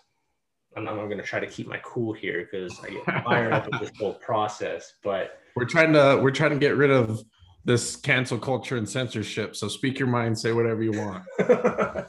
I'm, 0.76 0.88
I'm 0.88 0.96
going 0.96 1.18
to 1.18 1.24
try 1.24 1.40
to 1.40 1.48
keep 1.48 1.68
my 1.68 1.80
cool 1.84 2.14
here 2.14 2.48
because 2.50 2.80
I 2.84 2.90
get 2.90 3.06
fired 3.24 3.54
up 3.54 3.70
with 3.72 3.80
this 3.80 3.92
whole 4.00 4.14
process. 4.16 4.94
But 5.04 5.40
we're 5.56 5.66
trying 5.66 5.94
to 5.94 6.20
we're 6.22 6.32
trying 6.32 6.52
to 6.52 6.58
get 6.58 6.76
rid 6.76 6.92
of 6.92 7.24
this 7.64 7.96
cancel 7.96 8.38
culture 8.38 8.78
and 8.78 8.88
censorship. 8.88 9.56
So 9.56 9.68
speak 9.68 9.98
your 10.00 10.08
mind, 10.08 10.38
say 10.38 10.52
whatever 10.52 10.84
you 10.84 10.92
want. 10.92 11.24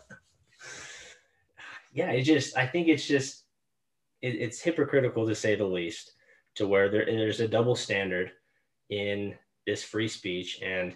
yeah, 1.92 2.10
it 2.10 2.22
just 2.22 2.56
I 2.56 2.66
think 2.66 2.88
it's 2.88 3.06
just 3.06 3.44
it, 4.22 4.34
it's 4.34 4.60
hypocritical 4.60 5.26
to 5.26 5.34
say 5.34 5.54
the 5.54 5.64
least. 5.64 6.12
To 6.56 6.66
where 6.66 6.88
there, 6.88 7.04
there's 7.04 7.40
a 7.40 7.48
double 7.48 7.76
standard 7.76 8.32
in 8.88 9.34
this 9.66 9.82
free 9.84 10.08
speech 10.08 10.62
and 10.62 10.94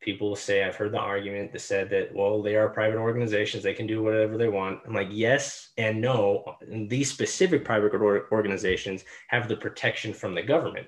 people 0.00 0.36
say 0.36 0.62
i've 0.62 0.76
heard 0.76 0.92
the 0.92 0.98
argument 0.98 1.52
that 1.52 1.60
said 1.60 1.88
that 1.90 2.14
well 2.14 2.42
they 2.42 2.54
are 2.54 2.68
private 2.68 2.98
organizations 2.98 3.62
they 3.62 3.74
can 3.74 3.86
do 3.86 4.02
whatever 4.02 4.36
they 4.36 4.48
want. 4.48 4.80
I'm 4.86 4.94
like 4.94 5.08
yes 5.10 5.70
and 5.78 6.00
no. 6.00 6.56
And 6.70 6.88
these 6.88 7.10
specific 7.10 7.64
private 7.64 7.94
organizations 7.94 9.04
have 9.28 9.48
the 9.48 9.56
protection 9.56 10.12
from 10.12 10.34
the 10.34 10.42
government. 10.42 10.86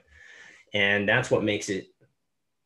And 0.74 1.08
that's 1.08 1.30
what 1.30 1.44
makes 1.44 1.68
it 1.68 1.88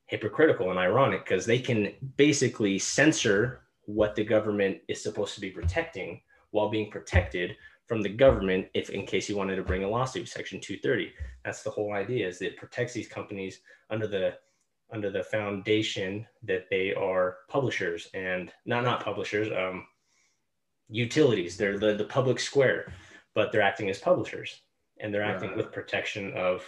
hypocritical 0.06 0.70
and 0.70 0.78
ironic 0.78 1.24
because 1.24 1.46
they 1.46 1.58
can 1.58 1.92
basically 2.16 2.78
censor 2.78 3.62
what 3.86 4.14
the 4.14 4.24
government 4.24 4.78
is 4.88 5.02
supposed 5.02 5.34
to 5.34 5.40
be 5.40 5.50
protecting 5.50 6.20
while 6.50 6.68
being 6.68 6.90
protected 6.90 7.56
from 7.86 8.02
the 8.02 8.08
government 8.08 8.66
if 8.74 8.90
in 8.90 9.06
case 9.06 9.28
you 9.28 9.36
wanted 9.36 9.56
to 9.56 9.62
bring 9.62 9.84
a 9.84 9.88
lawsuit 9.88 10.28
section 10.28 10.60
230 10.60 11.12
that's 11.44 11.62
the 11.62 11.70
whole 11.70 11.94
idea 11.94 12.28
is 12.28 12.38
that 12.38 12.48
it 12.48 12.56
protects 12.56 12.92
these 12.92 13.08
companies 13.08 13.60
under 13.90 14.06
the 14.06 14.34
under 14.92 15.10
the 15.10 15.22
foundation 15.22 16.26
that 16.42 16.66
they 16.70 16.94
are 16.94 17.38
publishers 17.48 18.08
and 18.14 18.52
not 18.66 18.84
not 18.84 19.04
publishers 19.04 19.48
um, 19.52 19.86
utilities 20.88 21.56
they're 21.56 21.78
the, 21.78 21.94
the 21.94 22.04
public 22.04 22.38
square 22.38 22.92
but 23.34 23.50
they're 23.50 23.62
acting 23.62 23.88
as 23.88 23.98
publishers 23.98 24.60
and 25.00 25.12
they're 25.12 25.22
acting 25.22 25.56
with 25.56 25.72
protection 25.72 26.32
of 26.34 26.62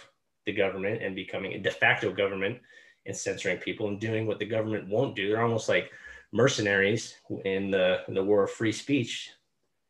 the 0.45 0.51
government 0.53 1.01
and 1.01 1.15
becoming 1.15 1.53
a 1.53 1.59
de 1.59 1.71
facto 1.71 2.11
government 2.11 2.57
and 3.05 3.15
censoring 3.15 3.57
people 3.57 3.87
and 3.87 3.99
doing 3.99 4.25
what 4.25 4.39
the 4.39 4.45
government 4.45 4.89
won't 4.89 5.15
do 5.15 5.29
they're 5.29 5.43
almost 5.43 5.69
like 5.69 5.91
mercenaries 6.31 7.15
in 7.45 7.69
the 7.71 8.01
in 8.07 8.13
the 8.13 8.23
war 8.23 8.43
of 8.43 8.51
free 8.51 8.71
speech 8.71 9.29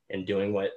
and 0.10 0.28
doing 0.28 0.54
what 0.54 0.72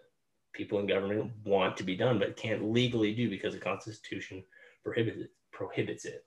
people 0.58 0.80
in 0.80 0.86
government 0.86 1.30
want 1.44 1.76
to 1.76 1.84
be 1.84 1.96
done, 1.96 2.18
but 2.18 2.36
can't 2.36 2.72
legally 2.72 3.14
do 3.14 3.30
because 3.30 3.54
the 3.54 3.60
Constitution 3.60 4.42
prohibits 4.84 5.18
it. 5.18 5.30
Prohibits 5.52 6.04
it. 6.04 6.24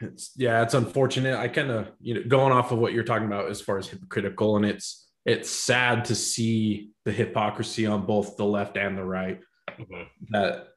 It's, 0.00 0.32
yeah, 0.36 0.62
it's 0.62 0.74
unfortunate. 0.74 1.36
I 1.36 1.48
kind 1.48 1.70
of, 1.70 1.90
you 2.00 2.14
know, 2.14 2.22
going 2.26 2.52
off 2.52 2.72
of 2.72 2.78
what 2.78 2.92
you're 2.92 3.04
talking 3.04 3.26
about 3.26 3.50
as 3.50 3.60
far 3.60 3.78
as 3.78 3.88
hypocritical, 3.88 4.56
and 4.56 4.64
it's 4.64 5.08
it's 5.24 5.50
sad 5.50 6.04
to 6.06 6.14
see 6.14 6.90
the 7.04 7.12
hypocrisy 7.12 7.86
on 7.86 8.06
both 8.06 8.36
the 8.36 8.44
left 8.44 8.76
and 8.76 8.96
the 8.96 9.04
right. 9.04 9.40
Mm-hmm. 9.78 10.02
That 10.30 10.68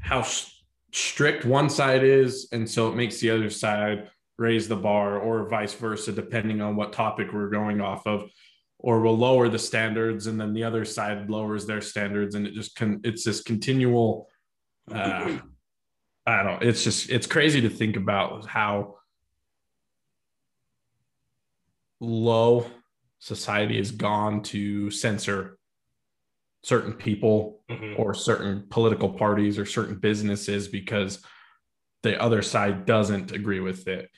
how 0.00 0.24
strict 0.92 1.44
one 1.44 1.68
side 1.68 2.02
is, 2.02 2.48
and 2.52 2.68
so 2.68 2.88
it 2.88 2.96
makes 2.96 3.20
the 3.20 3.30
other 3.30 3.50
side 3.50 4.08
raise 4.38 4.68
the 4.68 4.76
bar, 4.76 5.18
or 5.18 5.48
vice 5.48 5.74
versa, 5.74 6.12
depending 6.12 6.62
on 6.62 6.76
what 6.76 6.94
topic 6.94 7.32
we're 7.32 7.50
going 7.50 7.80
off 7.80 8.06
of 8.06 8.30
or 8.82 9.00
will 9.00 9.16
lower 9.16 9.48
the 9.48 9.58
standards 9.58 10.26
and 10.26 10.40
then 10.40 10.52
the 10.52 10.64
other 10.64 10.84
side 10.84 11.28
lowers 11.30 11.66
their 11.66 11.80
standards 11.80 12.34
and 12.34 12.46
it 12.46 12.54
just 12.54 12.74
can 12.76 13.00
it's 13.04 13.24
this 13.24 13.42
continual 13.42 14.28
uh 14.92 15.38
i 16.26 16.42
don't 16.42 16.62
it's 16.62 16.84
just 16.84 17.10
it's 17.10 17.26
crazy 17.26 17.60
to 17.60 17.70
think 17.70 17.96
about 17.96 18.46
how 18.46 18.96
low 22.00 22.66
society 23.18 23.76
has 23.76 23.90
gone 23.90 24.42
to 24.42 24.90
censor 24.90 25.58
certain 26.62 26.92
people 26.92 27.62
mm-hmm. 27.70 28.00
or 28.00 28.14
certain 28.14 28.66
political 28.70 29.08
parties 29.08 29.58
or 29.58 29.66
certain 29.66 29.98
businesses 29.98 30.68
because 30.68 31.22
the 32.02 32.20
other 32.20 32.42
side 32.42 32.86
doesn't 32.86 33.32
agree 33.32 33.60
with 33.60 33.86
it 33.88 34.08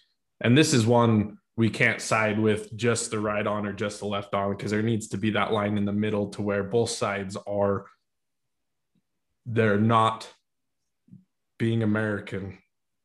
and 0.40 0.56
this 0.56 0.73
is 0.73 0.87
one 0.87 1.38
we 1.56 1.68
can't 1.68 2.00
side 2.00 2.38
with 2.38 2.75
just 2.76 3.11
the 3.11 3.18
right 3.18 3.47
on 3.47 3.66
or 3.66 3.73
just 3.73 4.00
the 4.00 4.06
left 4.06 4.35
on 4.35 4.56
because 4.56 4.71
there 4.71 4.82
needs 4.82 5.09
to 5.09 5.18
be 5.18 5.30
that 5.30 5.52
line 5.52 5.76
in 5.76 5.85
the 5.85 5.92
middle 5.92 6.28
to 6.28 6.42
where 6.42 6.64
both 6.64 6.90
sides 6.90 7.37
are 7.47 7.87
they're 9.47 9.80
not 9.80 10.28
being 11.59 11.82
American. 11.82 12.59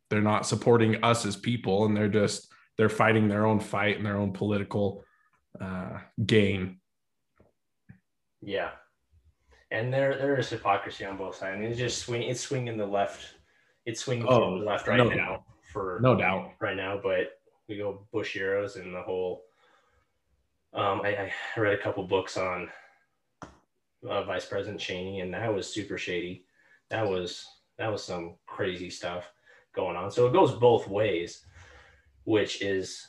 They're 0.10 0.22
not 0.22 0.46
supporting 0.48 1.04
us 1.04 1.26
as 1.26 1.36
people 1.36 1.86
and 1.86 1.96
they're 1.96 2.08
just 2.08 2.48
they're 2.78 2.90
fighting 2.90 3.28
their 3.28 3.46
own 3.46 3.60
fight 3.60 3.98
and 3.98 4.06
their 4.06 4.18
own 4.18 4.32
political 4.32 5.04
uh, 5.60 6.00
gain. 6.26 6.80
Yeah, 8.42 8.70
and 9.72 9.92
there 9.94 10.18
there 10.18 10.40
is 10.40 10.50
hypocrisy 10.50 11.06
on 11.06 11.18
both 11.18 11.36
sides. 11.36 11.60
It's 11.62 11.78
just 11.78 12.00
swing. 12.04 12.22
It's 12.24 12.40
swinging 12.42 12.78
the 12.78 12.86
left. 12.86 13.26
It's 13.86 14.02
swinging 14.02 14.28
Oh, 14.30 14.60
the 14.60 14.66
left 14.66 14.88
right 14.88 14.98
no 14.98 15.10
now 15.10 15.46
for 15.74 16.00
No 16.02 16.16
doubt. 16.16 16.52
right 16.60 16.78
now. 16.78 17.00
But 17.02 17.32
we 17.68 17.78
go 17.78 18.06
Bush 18.14 18.34
heroes 18.34 18.76
and 18.76 18.94
the 18.94 19.02
whole. 19.02 19.44
Um, 20.74 21.02
I, 21.04 21.32
I 21.58 21.60
read 21.60 21.74
a 21.74 21.82
couple 21.82 22.04
books 22.04 22.38
on 22.38 22.70
uh, 24.08 24.24
Vice 24.24 24.46
President 24.46 24.80
Cheney, 24.80 25.22
and 25.22 25.34
that 25.34 25.54
was 25.54 25.74
super 25.74 25.98
shady. 25.98 26.46
That 26.92 27.08
was 27.08 27.46
that 27.78 27.92
was 27.92 28.04
some 28.04 28.36
crazy 28.46 28.90
stuff 28.90 29.32
going 29.76 29.96
on. 29.96 30.12
So 30.12 30.28
it 30.28 30.34
goes 30.34 30.54
both 30.54 30.88
ways, 30.88 31.46
which 32.24 32.62
is 32.62 33.08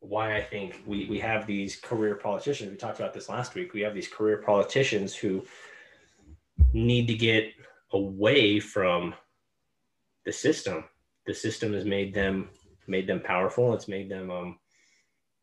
why 0.00 0.36
I 0.36 0.42
think 0.42 0.82
we 0.86 1.06
we 1.06 1.20
have 1.20 1.46
these 1.46 1.76
career 1.76 2.16
politicians. 2.16 2.70
We 2.70 2.76
talked 2.76 2.98
about 2.98 3.14
this 3.14 3.28
last 3.28 3.54
week. 3.54 3.72
We 3.72 3.82
have 3.82 3.94
these 3.94 4.08
career 4.08 4.38
politicians 4.38 5.14
who 5.14 5.44
need 6.72 7.06
to 7.06 7.14
get 7.14 7.52
away 7.92 8.58
from 8.58 9.14
the 10.24 10.32
system. 10.32 10.84
The 11.26 11.34
system 11.34 11.72
has 11.72 11.84
made 11.84 12.14
them 12.14 12.48
made 12.88 13.06
them 13.06 13.20
powerful. 13.20 13.74
It's 13.74 13.88
made 13.88 14.10
them 14.10 14.30
um, 14.30 14.58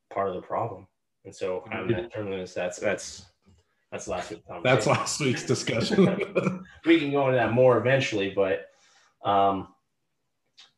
part 0.09 0.29
of 0.29 0.35
the 0.35 0.41
problem. 0.41 0.87
And 1.25 1.35
so 1.35 1.63
I'm 1.71 1.89
that 1.91 2.13
terminus. 2.13 2.53
That's 2.53 2.79
that's 2.79 3.25
that's 3.91 4.07
last 4.07 4.29
week's 4.29 4.45
conversation 4.47 4.75
That's 4.75 4.87
last 4.87 5.19
week's 5.19 5.43
discussion. 5.43 6.05
we 6.85 6.99
can 6.99 7.11
go 7.11 7.27
into 7.27 7.37
that 7.37 7.53
more 7.53 7.77
eventually, 7.77 8.31
but 8.35 8.67
um, 9.23 9.69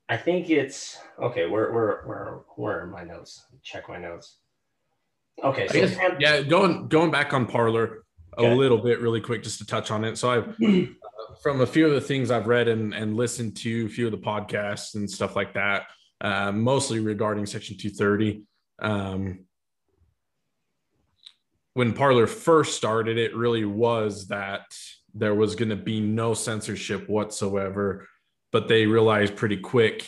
I 0.07 0.17
think 0.17 0.49
it's 0.49 0.97
okay. 1.21 1.47
Where 1.47 1.71
where 1.71 2.01
where 2.05 2.39
where 2.55 2.81
are 2.81 2.87
my 2.87 3.03
notes? 3.03 3.45
Check 3.63 3.89
my 3.89 3.97
notes. 3.97 4.37
Okay, 5.43 5.67
so 5.67 5.73
guess, 5.73 5.97
yeah, 6.19 6.41
going 6.41 6.87
going 6.87 7.11
back 7.11 7.33
on 7.33 7.45
Parler 7.47 8.03
a 8.37 8.41
Okay. 8.41 8.55
little 8.55 8.77
bit, 8.77 9.01
really 9.01 9.19
quick, 9.19 9.43
just 9.43 9.59
to 9.59 9.65
touch 9.65 9.91
on 9.91 10.05
it. 10.05 10.17
So 10.17 10.29
I've 10.29 10.49
uh, 10.63 10.85
from 11.43 11.61
a 11.61 11.67
few 11.67 11.85
of 11.85 11.93
the 11.93 12.01
things 12.01 12.31
I've 12.31 12.47
read 12.47 12.67
and, 12.67 12.93
and 12.93 13.15
listened 13.17 13.57
to, 13.57 13.85
a 13.85 13.89
few 13.89 14.05
of 14.05 14.11
the 14.11 14.17
podcasts 14.17 14.95
and 14.95 15.09
stuff 15.09 15.35
like 15.35 15.53
that, 15.53 15.87
uh, 16.21 16.51
mostly 16.51 16.99
regarding 16.99 17.45
Section 17.45 17.77
230. 17.77 18.43
Um, 18.81 19.45
when 21.73 21.93
Parler 21.93 22.27
first 22.27 22.75
started, 22.75 23.17
it 23.17 23.35
really 23.35 23.65
was 23.65 24.27
that 24.27 24.63
there 25.13 25.35
was 25.35 25.55
going 25.55 25.69
to 25.69 25.75
be 25.75 25.99
no 25.99 26.33
censorship 26.33 27.07
whatsoever, 27.09 28.07
but 28.51 28.67
they 28.67 28.85
realized 28.85 29.35
pretty 29.35 29.57
quick 29.57 30.07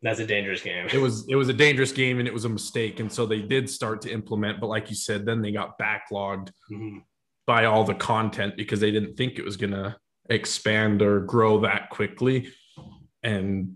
that's 0.00 0.20
a 0.20 0.26
dangerous 0.26 0.62
game. 0.62 0.86
it 0.92 0.98
was 0.98 1.26
it 1.28 1.34
was 1.34 1.48
a 1.48 1.52
dangerous 1.52 1.90
game 1.90 2.20
and 2.20 2.28
it 2.28 2.32
was 2.32 2.44
a 2.44 2.48
mistake 2.48 3.00
and 3.00 3.10
so 3.12 3.26
they 3.26 3.42
did 3.42 3.68
start 3.68 4.00
to 4.00 4.12
implement 4.12 4.60
but 4.60 4.68
like 4.68 4.88
you 4.90 4.94
said 4.94 5.26
then 5.26 5.42
they 5.42 5.50
got 5.50 5.76
backlogged 5.76 6.50
Mhm. 6.70 7.02
by 7.48 7.64
all 7.64 7.82
the 7.82 7.96
content 7.96 8.56
because 8.56 8.78
they 8.78 8.92
didn't 8.92 9.16
think 9.16 9.40
it 9.40 9.44
was 9.44 9.56
going 9.56 9.72
to 9.72 9.96
expand 10.30 11.02
or 11.02 11.18
grow 11.22 11.58
that 11.62 11.90
quickly 11.90 12.48
and 13.24 13.74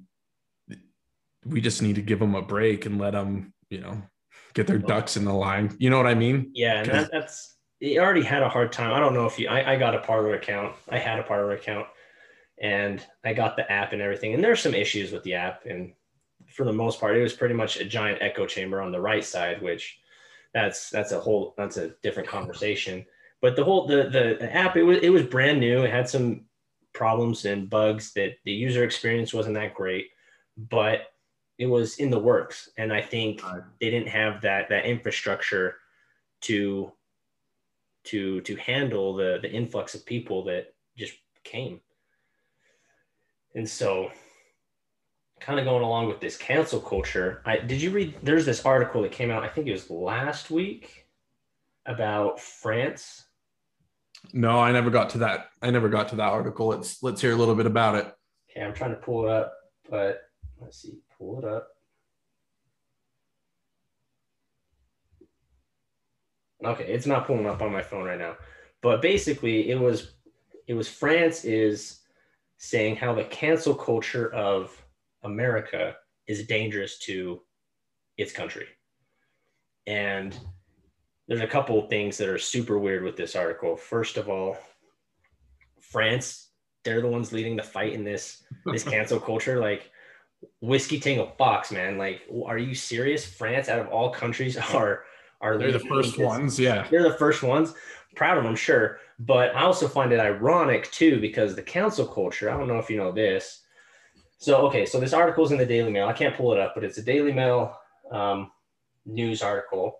we 1.45 1.61
just 1.61 1.83
need 1.83 1.97
to 1.97 2.03
give 2.03 2.21
them 2.21 2.37
a 2.37 2.43
break 2.43 2.87
and 2.87 3.01
let 3.01 3.15
them 3.15 3.53
you 3.69 3.81
know 3.81 4.01
get 4.55 4.67
their 4.67 4.79
ducks 4.79 5.17
in 5.17 5.25
the 5.25 5.33
line 5.33 5.75
you 5.79 5.91
know 5.91 5.97
what 5.97 6.07
i 6.07 6.15
mean 6.15 6.51
Yeah, 6.55 6.81
and 6.81 6.91
that, 6.91 7.11
that's 7.11 7.53
he 7.83 7.99
already 7.99 8.23
had 8.23 8.45
a 8.45 8.49
hard 8.49 8.71
time. 8.71 8.93
I 8.93 9.01
don't 9.01 9.13
know 9.13 9.27
if 9.27 9.41
you. 9.41 9.49
I, 9.49 9.73
I 9.73 9.77
got 9.77 9.97
a 9.97 9.99
Parler 9.99 10.35
account. 10.35 10.77
I 10.89 10.99
had 10.99 11.19
a 11.19 11.25
Parler 11.25 11.51
account, 11.51 11.89
and 12.61 13.05
I 13.25 13.33
got 13.33 13.57
the 13.57 13.71
app 13.71 13.93
and 13.93 14.01
everything. 14.01 14.35
And 14.35 14.43
there's 14.43 14.61
some 14.61 14.73
issues 14.73 15.11
with 15.11 15.25
the 15.25 15.35
app, 15.35 15.67
and 15.67 15.93
for 16.47 16.65
the 16.65 16.73
most 16.73 17.01
part, 17.01 17.17
it 17.17 17.23
was 17.23 17.33
pretty 17.33 17.57
much 17.57 17.79
a 17.79 17.85
giant 17.85 18.23
echo 18.23 18.47
chamber 18.47 18.81
on 18.81 18.93
the 18.93 19.01
right 19.01 19.25
side, 19.25 19.61
which 19.61 19.99
that's 20.55 20.91
that's 20.91 21.11
a 21.11 21.19
whole 21.19 21.55
that's 21.57 21.77
a 21.77 21.89
different 22.05 22.29
conversation. 22.29 23.05
But 23.41 23.57
the 23.57 23.65
whole 23.65 23.89
the 23.89 24.05
the, 24.05 24.37
the 24.39 24.55
app 24.55 24.77
it 24.77 24.85
was 24.85 24.99
it 25.03 25.11
was 25.11 25.25
brand 25.25 25.59
new. 25.59 25.83
It 25.83 25.91
had 25.91 26.09
some 26.09 26.45
problems 26.93 27.47
and 27.47 27.69
bugs 27.69 28.13
that 28.13 28.35
the 28.45 28.53
user 28.53 28.85
experience 28.85 29.35
wasn't 29.35 29.57
that 29.57 29.75
great, 29.75 30.11
but 30.57 31.12
it 31.59 31.67
was 31.67 31.99
in 31.99 32.11
the 32.11 32.19
works. 32.19 32.71
And 32.79 32.93
I 32.93 33.03
think 33.03 33.43
Right. 33.43 33.63
they 33.81 33.91
didn't 33.91 34.09
have 34.09 34.41
that 34.43 34.69
that 34.71 34.85
infrastructure 34.87 35.77
to 36.43 36.93
to 38.05 38.41
to 38.43 38.57
handle 38.57 39.15
the 39.15 39.39
the 39.41 39.51
influx 39.51 39.95
of 39.95 40.05
people 40.05 40.45
that 40.45 40.75
just 40.97 41.15
came. 41.45 41.81
And 43.55 43.69
so 43.69 44.11
kind 45.41 45.59
of 45.59 45.65
going 45.65 45.83
along 45.83 46.07
with 46.09 46.21
this 46.21 46.37
cancel 46.37 46.81
culture, 46.81 47.43
I 47.45 47.59
did 47.59 47.83
you 47.83 47.91
read 47.91 48.17
there's 48.23 48.47
this 48.47 48.65
article 48.65 49.03
that 49.03 49.13
came 49.13 49.31
out, 49.31 49.43
I 49.45 49.49
think 49.49 49.67
it 49.67 49.73
was 49.73 49.91
last 49.91 50.51
week 50.51 51.07
about 51.87 52.39
France. 52.41 53.25
no 54.33 54.61
i 54.61 54.71
never 54.71 54.89
got 54.89 55.11
to 55.11 55.19
that 55.19 55.49
i 55.63 55.69
never 55.69 55.89
got 55.89 56.09
to 56.09 56.15
that 56.15 56.31
article 56.31 56.69
let's 56.69 57.03
let's 57.03 57.21
hear 57.21 57.33
a 57.33 57.37
little 57.37 57.57
bit 57.57 57.67
about 57.67 57.97
it 57.97 58.07
Okay, 58.49 58.63
I'm 58.65 58.73
trying 58.73 58.91
to 58.95 59.01
pull 59.01 59.25
it 59.25 59.31
up, 59.33 59.53
but 59.91 60.21
let's 60.61 60.81
see, 60.83 61.01
pull 61.23 61.39
it 61.39 61.45
up. 61.45 61.69
Okay, 66.65 66.85
it's 66.85 67.07
not 67.07 67.27
pulling 67.27 67.47
up 67.47 67.63
on 67.63 67.73
my 67.73 67.83
phone 67.83 68.05
right 68.05 68.19
now. 68.19 68.37
But 68.83 69.03
basically 69.03 69.71
it 69.71 69.79
was 69.79 70.15
it 70.67 70.75
was 70.75 70.89
France 70.89 71.45
is 71.45 72.01
saying 72.59 72.97
how 72.97 73.15
the 73.15 73.25
cancel 73.25 73.75
culture 73.75 74.33
of 74.33 74.85
America 75.25 75.97
is 76.29 76.47
dangerous 76.47 76.99
to 77.01 77.43
its 78.17 78.33
country. 78.33 78.67
And 79.87 80.39
there's 81.27 81.41
a 81.41 81.47
couple 81.47 81.83
of 81.83 81.91
things 81.91 82.17
that 82.19 82.29
are 82.29 82.39
super 82.39 82.79
weird 82.79 83.03
with 83.03 83.17
this 83.17 83.35
article. 83.35 83.77
First 83.77 84.17
of 84.17 84.29
all, 84.29 84.57
France, 85.81 86.51
they're 86.85 87.01
the 87.01 87.09
ones 87.09 87.33
leading 87.33 87.57
the 87.57 87.63
fight 87.63 87.93
in 87.93 88.05
this 88.05 88.45
this 88.67 88.85
cancel 88.95 89.19
culture. 89.19 89.61
Like 89.61 89.92
whiskey 90.61 91.01
tango 91.01 91.33
fox, 91.39 91.73
man. 91.73 91.99
Like, 91.99 92.23
are 92.47 92.59
you 92.59 92.75
serious? 92.75 93.25
France, 93.25 93.69
out 93.69 93.81
of 93.81 93.89
all 93.89 94.11
countries, 94.11 94.57
are 94.75 95.05
are 95.41 95.59
they're 95.59 95.73
the 95.73 95.81
first 95.81 96.19
ones 96.19 96.57
yeah 96.59 96.87
they're 96.91 97.03
the 97.03 97.19
first 97.19 97.43
ones. 97.43 97.75
Proud 98.15 98.39
of 98.39 98.45
them, 98.45 98.55
sure. 98.55 98.99
But 99.19 99.55
I 99.57 99.63
also 99.63 99.89
find 99.89 100.13
it 100.13 100.21
ironic 100.21 100.91
too 100.91 101.21
because 101.21 101.55
the 101.55 101.63
cancel 101.63 102.07
culture, 102.07 102.51
I 102.51 102.57
don't 102.57 102.69
know 102.69 102.79
if 102.79 102.91
you 102.91 102.97
know 102.97 103.13
this. 103.13 103.63
So, 104.39 104.67
okay, 104.67 104.85
so 104.85 104.99
this 104.99 105.13
article 105.13 105.45
is 105.45 105.53
in 105.53 105.59
the 105.59 105.65
Daily 105.65 105.91
Mail. 105.91 106.09
I 106.09 106.13
can't 106.13 106.37
pull 106.37 106.53
it 106.53 106.59
up, 106.59 106.75
but 106.75 106.83
it's 106.85 106.99
a 106.99 107.03
Daily 107.03 107.33
Mail 107.33 107.77
um, 108.11 108.51
news 109.07 109.41
article. 109.41 109.99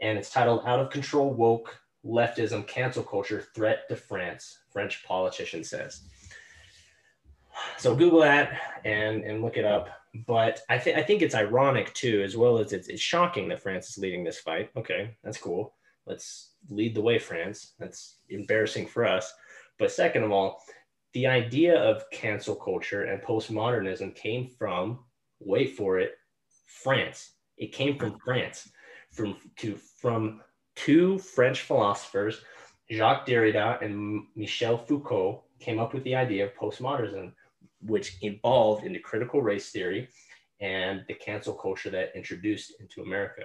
And 0.00 0.16
it's 0.16 0.30
titled 0.30 0.62
Out 0.64 0.78
of 0.78 0.90
Control 0.90 1.34
Woke 1.34 1.76
Leftism 2.04 2.66
Cancel 2.66 3.02
Culture 3.02 3.44
Threat 3.54 3.88
to 3.88 3.96
France, 3.96 4.60
French 4.72 5.04
politician 5.04 5.64
says. 5.64 6.02
So 7.78 7.94
Google 7.94 8.20
that 8.20 8.58
and, 8.84 9.22
and 9.24 9.42
look 9.42 9.56
it 9.56 9.64
up. 9.64 9.88
But 10.26 10.60
I, 10.68 10.78
th- 10.78 10.96
I 10.96 11.02
think 11.02 11.22
it's 11.22 11.34
ironic 11.34 11.92
too, 11.94 12.22
as 12.22 12.36
well 12.36 12.58
as 12.58 12.72
it's, 12.72 12.88
it's 12.88 13.00
shocking 13.00 13.48
that 13.48 13.62
France 13.62 13.88
is 13.88 13.98
leading 13.98 14.24
this 14.24 14.38
fight. 14.38 14.70
Okay, 14.76 15.16
that's 15.24 15.38
cool. 15.38 15.74
Let's 16.06 16.52
lead 16.68 16.94
the 16.94 17.02
way 17.02 17.18
france. 17.18 17.74
That's 17.78 18.18
embarrassing 18.28 18.86
for 18.86 19.06
us. 19.06 19.32
But 19.78 19.90
second 19.90 20.24
of 20.24 20.32
all 20.32 20.62
the 21.12 21.26
idea 21.26 21.78
of 21.78 22.08
cancel 22.10 22.54
culture 22.54 23.04
and 23.04 23.22
postmodernism 23.22 24.14
came 24.14 24.48
from 24.48 25.00
wait 25.40 25.76
for 25.76 25.98
it 25.98 26.12
france. 26.66 27.32
It 27.56 27.72
came 27.72 27.98
from 27.98 28.18
france 28.24 28.70
from 29.12 29.36
to 29.56 29.76
from 29.76 30.40
two 30.74 31.18
french 31.18 31.60
philosophers 31.62 32.40
jacques 32.90 33.26
derrida 33.26 33.82
and 33.82 34.24
michel 34.34 34.78
foucault 34.78 35.44
came 35.60 35.78
up 35.78 35.92
with 35.92 36.02
the 36.04 36.14
idea 36.14 36.44
of 36.44 36.54
postmodernism 36.54 37.32
which 37.84 38.16
evolved 38.22 38.84
into 38.84 38.98
critical 38.98 39.42
race 39.42 39.70
theory 39.70 40.08
and 40.60 41.04
the 41.08 41.14
cancel 41.14 41.54
culture 41.54 41.90
that 41.90 42.12
introduced 42.14 42.74
into 42.80 43.02
america 43.02 43.44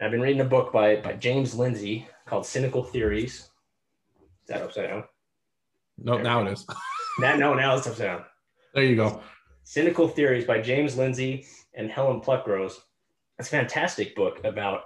I've 0.00 0.10
been 0.10 0.20
reading 0.20 0.40
a 0.40 0.44
book 0.44 0.72
by, 0.72 0.96
by 0.96 1.12
James 1.12 1.54
Lindsay 1.54 2.08
called 2.26 2.44
Cynical 2.44 2.82
Theories. 2.82 3.48
Is 4.20 4.48
that 4.48 4.60
upside 4.60 4.88
down? 4.88 5.04
no 5.98 6.18
now 6.18 6.44
it 6.44 6.52
is 6.52 6.66
That, 7.20 7.38
no, 7.38 7.54
now 7.54 7.76
it's 7.76 7.86
upside 7.86 8.06
down. 8.06 8.24
there 8.74 8.84
you 8.84 8.96
go 8.96 9.22
Cynical 9.62 10.08
Theories 10.08 10.44
by 10.44 10.60
James 10.60 10.96
Lindsay 10.98 11.46
and 11.72 11.90
Helen 11.90 12.20
Pluckrose. 12.20 12.74
It's 13.38 13.48
a 13.48 13.50
fantastic 13.50 14.14
book 14.14 14.44
about 14.44 14.82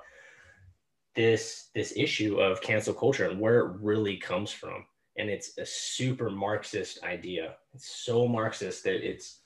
this 1.16 1.70
this 1.74 1.92
issue 1.96 2.40
of 2.40 2.60
cancel 2.60 2.94
culture 2.94 3.28
and 3.28 3.40
where 3.40 3.58
it 3.60 3.76
really 3.80 4.18
comes 4.18 4.52
from. 4.52 4.84
And 5.18 5.28
it's 5.28 5.58
a 5.58 5.66
super 5.66 6.30
Marxist 6.30 7.02
idea. 7.02 7.56
It's 7.74 7.90
so 7.90 8.26
Marxist 8.26 8.84
that 8.84 9.06
it's 9.06 9.40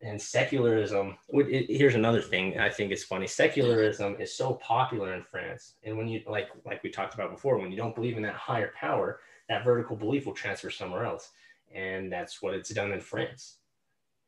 and 0.00 0.20
secularism 0.20 1.16
it- 1.30 1.66
here's 1.68 1.94
another 1.94 2.22
thing 2.22 2.58
i 2.58 2.68
think 2.68 2.92
is 2.92 3.04
funny 3.04 3.26
secularism 3.26 4.16
is 4.20 4.32
so 4.32 4.54
popular 4.54 5.14
in 5.14 5.22
france 5.22 5.74
and 5.82 5.96
when 5.96 6.06
you 6.06 6.22
like 6.26 6.48
like 6.64 6.82
we 6.82 6.90
talked 6.90 7.14
about 7.14 7.30
before 7.30 7.58
when 7.58 7.70
you 7.70 7.76
don't 7.76 7.94
believe 7.94 8.16
in 8.16 8.22
that 8.22 8.34
higher 8.34 8.72
power 8.78 9.20
that 9.48 9.64
vertical 9.64 9.96
belief 9.96 10.26
will 10.26 10.34
transfer 10.34 10.70
somewhere 10.70 11.04
else 11.04 11.30
and 11.74 12.12
that's 12.12 12.40
what 12.40 12.54
it's 12.54 12.70
done 12.70 12.92
in 12.92 13.00
france 13.00 13.58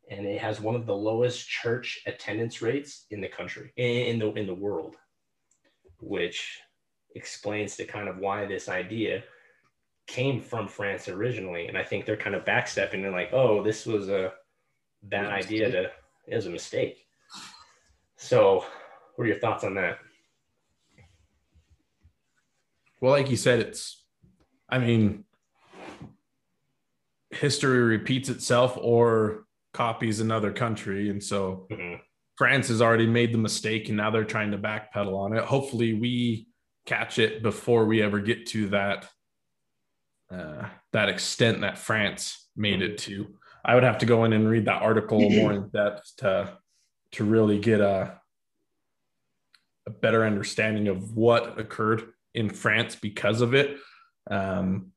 and 0.09 0.25
it 0.25 0.41
has 0.41 0.59
one 0.59 0.75
of 0.75 0.85
the 0.85 0.95
lowest 0.95 1.47
church 1.47 2.01
attendance 2.05 2.61
rates 2.61 3.05
in 3.11 3.21
the 3.21 3.27
country 3.27 3.71
in 3.77 4.19
the 4.19 4.31
in 4.33 4.45
the 4.45 4.53
world 4.53 4.97
which 6.01 6.59
explains 7.15 7.75
to 7.77 7.85
kind 7.85 8.09
of 8.09 8.17
why 8.17 8.45
this 8.45 8.67
idea 8.67 9.23
came 10.07 10.41
from 10.41 10.67
france 10.67 11.07
originally 11.07 11.67
and 11.67 11.77
i 11.77 11.83
think 11.83 12.05
they're 12.05 12.17
kind 12.17 12.35
of 12.35 12.43
backstepping 12.43 13.05
and 13.05 13.11
like 13.11 13.31
oh 13.33 13.63
this 13.63 13.85
was 13.85 14.09
a 14.09 14.33
bad 15.03 15.33
Was 15.33 15.45
a 15.45 15.47
idea 15.47 15.71
to 15.71 15.91
it 16.27 16.35
was 16.35 16.47
a 16.47 16.49
mistake 16.49 17.05
so 18.17 18.65
what 19.15 19.25
are 19.25 19.27
your 19.27 19.39
thoughts 19.39 19.63
on 19.63 19.75
that 19.75 19.99
Well, 23.01 23.13
like 23.13 23.31
you 23.31 23.37
said, 23.37 23.59
it's, 23.59 24.05
I 24.69 24.77
mean, 24.77 25.25
history 27.31 27.81
repeats 27.81 28.29
itself 28.29 28.77
or 28.79 29.45
copies 29.73 30.19
another 30.19 30.51
country. 30.51 31.09
And 31.09 31.23
so 31.23 31.67
Mhm. 31.71 31.99
France 32.37 32.67
has 32.67 32.81
already 32.81 33.07
made 33.07 33.33
the 33.33 33.39
mistake 33.39 33.87
and 33.87 33.97
now 33.97 34.11
they're 34.11 34.23
trying 34.23 34.51
to 34.51 34.57
backpedal 34.57 35.15
on 35.15 35.35
it. 35.35 35.43
Hopefully, 35.43 35.93
we 35.93 36.47
catch 36.85 37.17
it 37.17 37.41
before 37.41 37.85
we 37.85 38.01
ever 38.01 38.19
get 38.19 38.45
to 38.47 38.69
that. 38.69 39.09
Uh, 40.31 40.65
that 40.93 41.09
extent 41.09 41.61
that 41.61 41.77
France 41.77 42.47
made 42.55 42.81
it 42.81 42.97
to. 42.99 43.27
I 43.65 43.75
would 43.75 43.83
have 43.83 43.97
to 43.99 44.05
go 44.05 44.23
in 44.23 44.33
and 44.33 44.47
read 44.49 44.65
that 44.65 44.81
article 44.81 45.29
more 45.29 45.51
in 45.53 45.69
depth 45.73 46.11
to 46.17 46.57
to 47.13 47.23
really 47.25 47.59
get 47.59 47.81
a 47.81 48.17
a 49.87 49.89
better 49.89 50.23
understanding 50.25 50.87
of 50.87 51.17
what 51.17 51.59
occurred 51.59 52.13
in 52.33 52.49
France 52.49 52.95
because 52.95 53.41
of 53.41 53.53
it. 53.53 53.77
Um, 54.29 54.93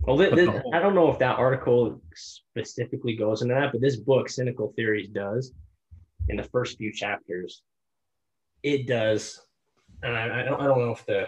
Well, 0.00 0.16
th- 0.18 0.30
But 0.30 0.36
th- 0.36 0.46
the 0.52 0.60
whole- 0.60 0.74
I 0.74 0.78
don't 0.78 0.94
know 0.94 1.10
if 1.10 1.18
that 1.18 1.38
article 1.38 2.00
specifically 2.14 3.16
goes 3.16 3.42
into 3.42 3.54
that, 3.54 3.72
but 3.72 3.80
this 3.80 3.96
book, 3.96 4.28
Cynical 4.28 4.72
Theories, 4.76 5.08
does. 5.08 5.52
In 6.28 6.36
the 6.36 6.42
first 6.44 6.76
few 6.78 6.92
chapters, 6.92 7.62
it 8.62 8.86
does, 8.86 9.40
and 10.02 10.14
I, 10.16 10.40
I 10.40 10.42
don't, 10.44 10.60
I 10.60 10.64
don't 10.66 10.78
know 10.78 10.92
if 10.92 11.04
the 11.06 11.26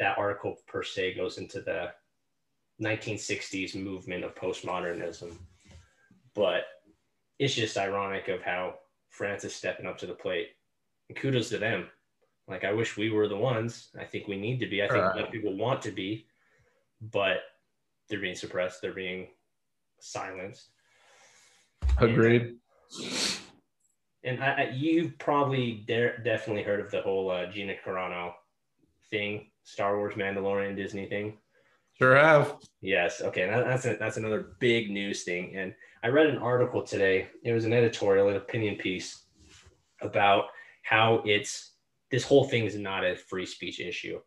that 0.00 0.18
article 0.18 0.56
per 0.66 0.82
se 0.82 1.14
goes 1.14 1.38
into 1.38 1.60
the 1.62 1.92
1960s 2.82 3.74
movement 3.74 4.24
of 4.24 4.34
postmodernism, 4.34 5.32
but 6.34 6.64
it's 7.38 7.54
just 7.54 7.76
ironic 7.76 8.28
of 8.28 8.42
how 8.42 8.74
France 9.10 9.44
is 9.44 9.54
stepping 9.54 9.86
up 9.86 9.98
to 9.98 10.06
the 10.06 10.14
plate. 10.14 10.48
And 11.08 11.18
kudos 11.18 11.48
to 11.50 11.58
them. 11.58 11.88
Like 12.48 12.64
I 12.64 12.72
wish 12.72 12.96
we 12.96 13.10
were 13.10 13.28
the 13.28 13.36
ones. 13.36 13.88
I 13.98 14.04
think 14.04 14.26
we 14.26 14.36
need 14.36 14.58
to 14.60 14.66
be. 14.66 14.82
I 14.82 14.88
think 14.88 15.26
of 15.26 15.30
people 15.30 15.56
want 15.56 15.80
to 15.82 15.92
be, 15.92 16.26
but 17.00 17.38
they're 18.08 18.20
being 18.20 18.34
suppressed. 18.34 18.82
They're 18.82 18.92
being 18.92 19.28
silenced. 20.00 20.70
agreed. 21.98 22.56
And 24.24 24.42
I, 24.42 24.52
I, 24.52 24.70
you 24.70 25.12
probably 25.18 25.84
de- 25.86 26.18
definitely 26.22 26.62
heard 26.62 26.80
of 26.80 26.90
the 26.90 27.02
whole 27.02 27.30
uh, 27.30 27.46
Gina 27.46 27.74
Carano 27.84 28.32
thing, 29.10 29.50
Star 29.64 29.96
Wars, 29.96 30.14
Mandalorian, 30.14 30.76
Disney 30.76 31.06
thing. 31.06 31.38
Sure 31.98 32.16
have. 32.16 32.56
Yes. 32.80 33.20
Okay. 33.20 33.46
That, 33.46 33.64
that's 33.64 33.84
a, 33.84 33.96
that's 33.96 34.16
another 34.16 34.54
big 34.58 34.90
news 34.90 35.24
thing. 35.24 35.56
And 35.56 35.74
I 36.02 36.08
read 36.08 36.26
an 36.26 36.38
article 36.38 36.82
today. 36.82 37.28
It 37.44 37.52
was 37.52 37.64
an 37.64 37.72
editorial, 37.72 38.28
an 38.28 38.36
opinion 38.36 38.76
piece 38.76 39.24
about 40.00 40.46
how 40.82 41.22
it's 41.24 41.72
this 42.10 42.24
whole 42.24 42.44
thing 42.44 42.64
is 42.64 42.76
not 42.76 43.04
a 43.04 43.16
free 43.16 43.46
speech 43.46 43.80
issue. 43.80 44.20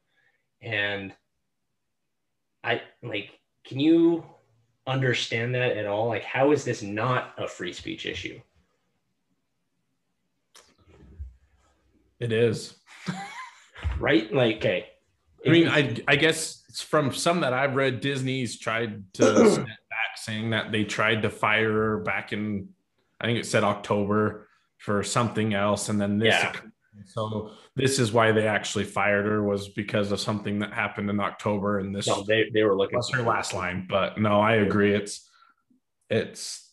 And 0.61 1.13
I 2.63 2.81
like, 3.03 3.39
can 3.65 3.79
you 3.79 4.25
understand 4.87 5.53
that 5.55 5.77
at 5.77 5.85
all? 5.85 6.07
Like, 6.07 6.23
how 6.23 6.51
is 6.51 6.63
this 6.63 6.81
not 6.81 7.33
a 7.37 7.47
free 7.47 7.73
speech 7.73 8.05
issue? 8.05 8.39
It 12.19 12.31
is. 12.31 12.75
Right? 13.99 14.33
Like, 14.33 14.57
okay. 14.57 14.87
I 15.45 15.49
mean, 15.49 15.67
I 15.67 15.95
I 16.07 16.15
guess 16.15 16.63
it's 16.69 16.81
from 16.81 17.13
some 17.13 17.41
that 17.41 17.53
I've 17.53 17.75
read, 17.75 18.01
Disney's 18.01 18.59
tried 18.59 19.13
to 19.13 19.49
step 19.51 19.65
back, 19.65 20.17
saying 20.17 20.49
that 20.51 20.71
they 20.71 20.83
tried 20.83 21.21
to 21.21 21.29
fire 21.29 21.71
her 21.71 21.99
back 21.99 22.33
in, 22.33 22.69
I 23.21 23.25
think 23.25 23.39
it 23.39 23.45
said 23.45 23.63
October 23.63 24.47
for 24.77 25.03
something 25.03 25.53
else, 25.53 25.89
and 25.89 25.99
then 25.99 26.17
this. 26.17 26.33
Yeah. 26.33 26.53
So 27.05 27.51
this 27.75 27.99
is 27.99 28.13
why 28.13 28.31
they 28.31 28.47
actually 28.47 28.85
fired 28.85 29.25
her 29.25 29.43
was 29.43 29.67
because 29.67 30.11
of 30.11 30.19
something 30.19 30.59
that 30.59 30.73
happened 30.73 31.09
in 31.09 31.19
October, 31.19 31.79
and 31.79 31.93
this 31.93 32.07
no, 32.07 32.23
they, 32.23 32.49
they 32.53 32.63
were 32.63 32.75
looking 32.75 32.97
was 32.97 33.11
her 33.11 33.21
last 33.21 33.53
line. 33.53 33.85
But 33.89 34.17
no, 34.17 34.39
I 34.39 34.55
agree. 34.55 34.93
It's 34.93 35.29
it's 36.09 36.64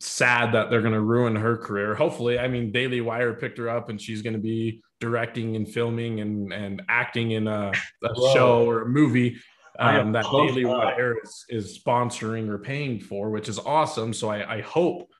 sad 0.00 0.52
that 0.52 0.70
they're 0.70 0.82
going 0.82 0.94
to 0.94 1.00
ruin 1.00 1.36
her 1.36 1.56
career. 1.56 1.94
Hopefully, 1.94 2.38
I 2.38 2.48
mean, 2.48 2.72
Daily 2.72 3.00
Wire 3.00 3.34
picked 3.34 3.58
her 3.58 3.68
up, 3.68 3.88
and 3.88 4.00
she's 4.00 4.22
going 4.22 4.34
to 4.34 4.40
be 4.40 4.82
directing 5.00 5.56
and 5.56 5.68
filming 5.68 6.20
and 6.20 6.52
and 6.52 6.82
acting 6.88 7.32
in 7.32 7.46
a, 7.48 7.72
a 8.02 8.14
show 8.32 8.64
or 8.68 8.82
a 8.82 8.88
movie 8.88 9.36
um, 9.78 10.12
that 10.12 10.24
Daily. 10.30 10.64
Wire 10.64 11.16
is, 11.22 11.44
is 11.48 11.78
sponsoring 11.78 12.48
or 12.48 12.58
paying 12.58 13.00
for, 13.00 13.30
which 13.30 13.48
is 13.48 13.58
awesome. 13.58 14.12
So 14.12 14.30
I, 14.30 14.56
I 14.56 14.60
hope 14.60 15.10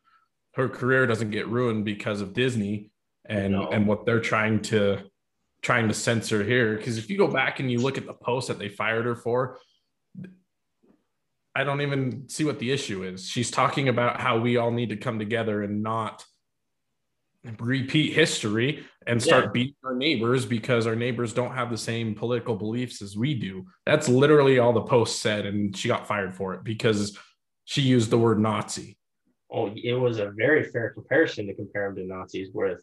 her 0.54 0.68
career 0.68 1.06
doesn't 1.06 1.30
get 1.30 1.48
ruined 1.48 1.84
because 1.84 2.20
of 2.20 2.32
Disney 2.32 2.90
and 3.26 3.52
No. 3.52 3.68
and 3.70 3.86
what 3.86 4.06
they're 4.06 4.20
trying 4.20 4.60
to 4.62 5.00
trying 5.62 5.88
to 5.88 5.94
censor 5.94 6.44
here. 6.44 6.76
Because 6.76 6.98
if 6.98 7.08
you 7.08 7.16
go 7.18 7.26
back 7.26 7.58
and 7.58 7.70
you 7.70 7.80
look 7.80 7.98
at 7.98 8.06
the 8.06 8.12
post 8.12 8.48
that 8.48 8.58
they 8.58 8.68
fired 8.68 9.06
her 9.06 9.16
for, 9.16 9.58
I 11.54 11.62
don't 11.64 11.80
even 11.80 12.28
see 12.28 12.44
what 12.44 12.58
the 12.58 12.72
issue 12.72 13.04
is. 13.04 13.28
She's 13.28 13.50
talking 13.50 13.88
about 13.88 14.20
how 14.20 14.38
we 14.38 14.56
all 14.56 14.70
need 14.72 14.88
to 14.88 14.96
come 14.96 15.18
together 15.18 15.62
and 15.62 15.82
not 15.82 16.24
repeat 17.60 18.12
history 18.14 18.84
and 19.06 19.22
start 19.22 19.44
Yeah. 19.44 19.50
beating 19.52 19.74
our 19.84 19.94
neighbors 19.94 20.46
because 20.46 20.86
our 20.86 20.96
neighbors 20.96 21.32
don't 21.34 21.54
have 21.54 21.70
the 21.70 21.76
same 21.78 22.14
political 22.14 22.56
beliefs 22.56 23.02
as 23.02 23.16
we 23.16 23.34
do. 23.34 23.66
That's 23.86 24.08
literally 24.08 24.58
all 24.58 24.72
the 24.72 24.82
post 24.82 25.20
said, 25.20 25.44
and 25.46 25.76
she 25.76 25.86
got 25.88 26.06
fired 26.08 26.34
for 26.34 26.54
it 26.54 26.64
because 26.64 27.18
she 27.64 27.82
used 27.82 28.10
the 28.10 28.18
word 28.18 28.40
Nazi. 28.40 28.96
Oh, 29.50 29.70
it 29.76 29.92
was 29.92 30.18
a 30.18 30.30
very 30.30 30.64
fair 30.64 30.90
comparison 30.90 31.46
to 31.46 31.54
compare 31.54 31.88
them 31.88 31.96
to 31.96 32.04
Nazis, 32.14 32.48
with 32.52 32.82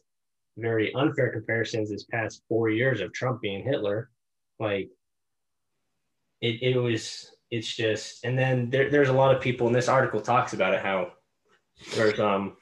very 0.58 0.94
unfair 0.94 1.32
comparisons 1.32 1.90
this 1.90 2.06
past 2.06 2.44
four 2.48 2.70
years 2.70 3.02
of 3.02 3.12
Trump 3.14 3.42
being 3.42 3.64
Hitler. 3.64 4.10
Like 4.60 4.90
it, 6.40 6.62
it 6.62 6.78
was, 6.78 7.30
it's 7.52 7.76
just, 7.76 8.24
and 8.26 8.38
then 8.40 8.70
there, 8.70 8.90
there's 8.90 9.10
a 9.10 9.14
lot 9.14 9.36
of 9.36 9.42
people, 9.42 9.68
and 9.68 9.76
this 9.76 9.90
article 9.90 10.22
talks 10.22 10.54
about 10.54 10.74
it, 10.74 10.82
how 10.82 11.12
there's 11.96 12.20
um 12.20 12.58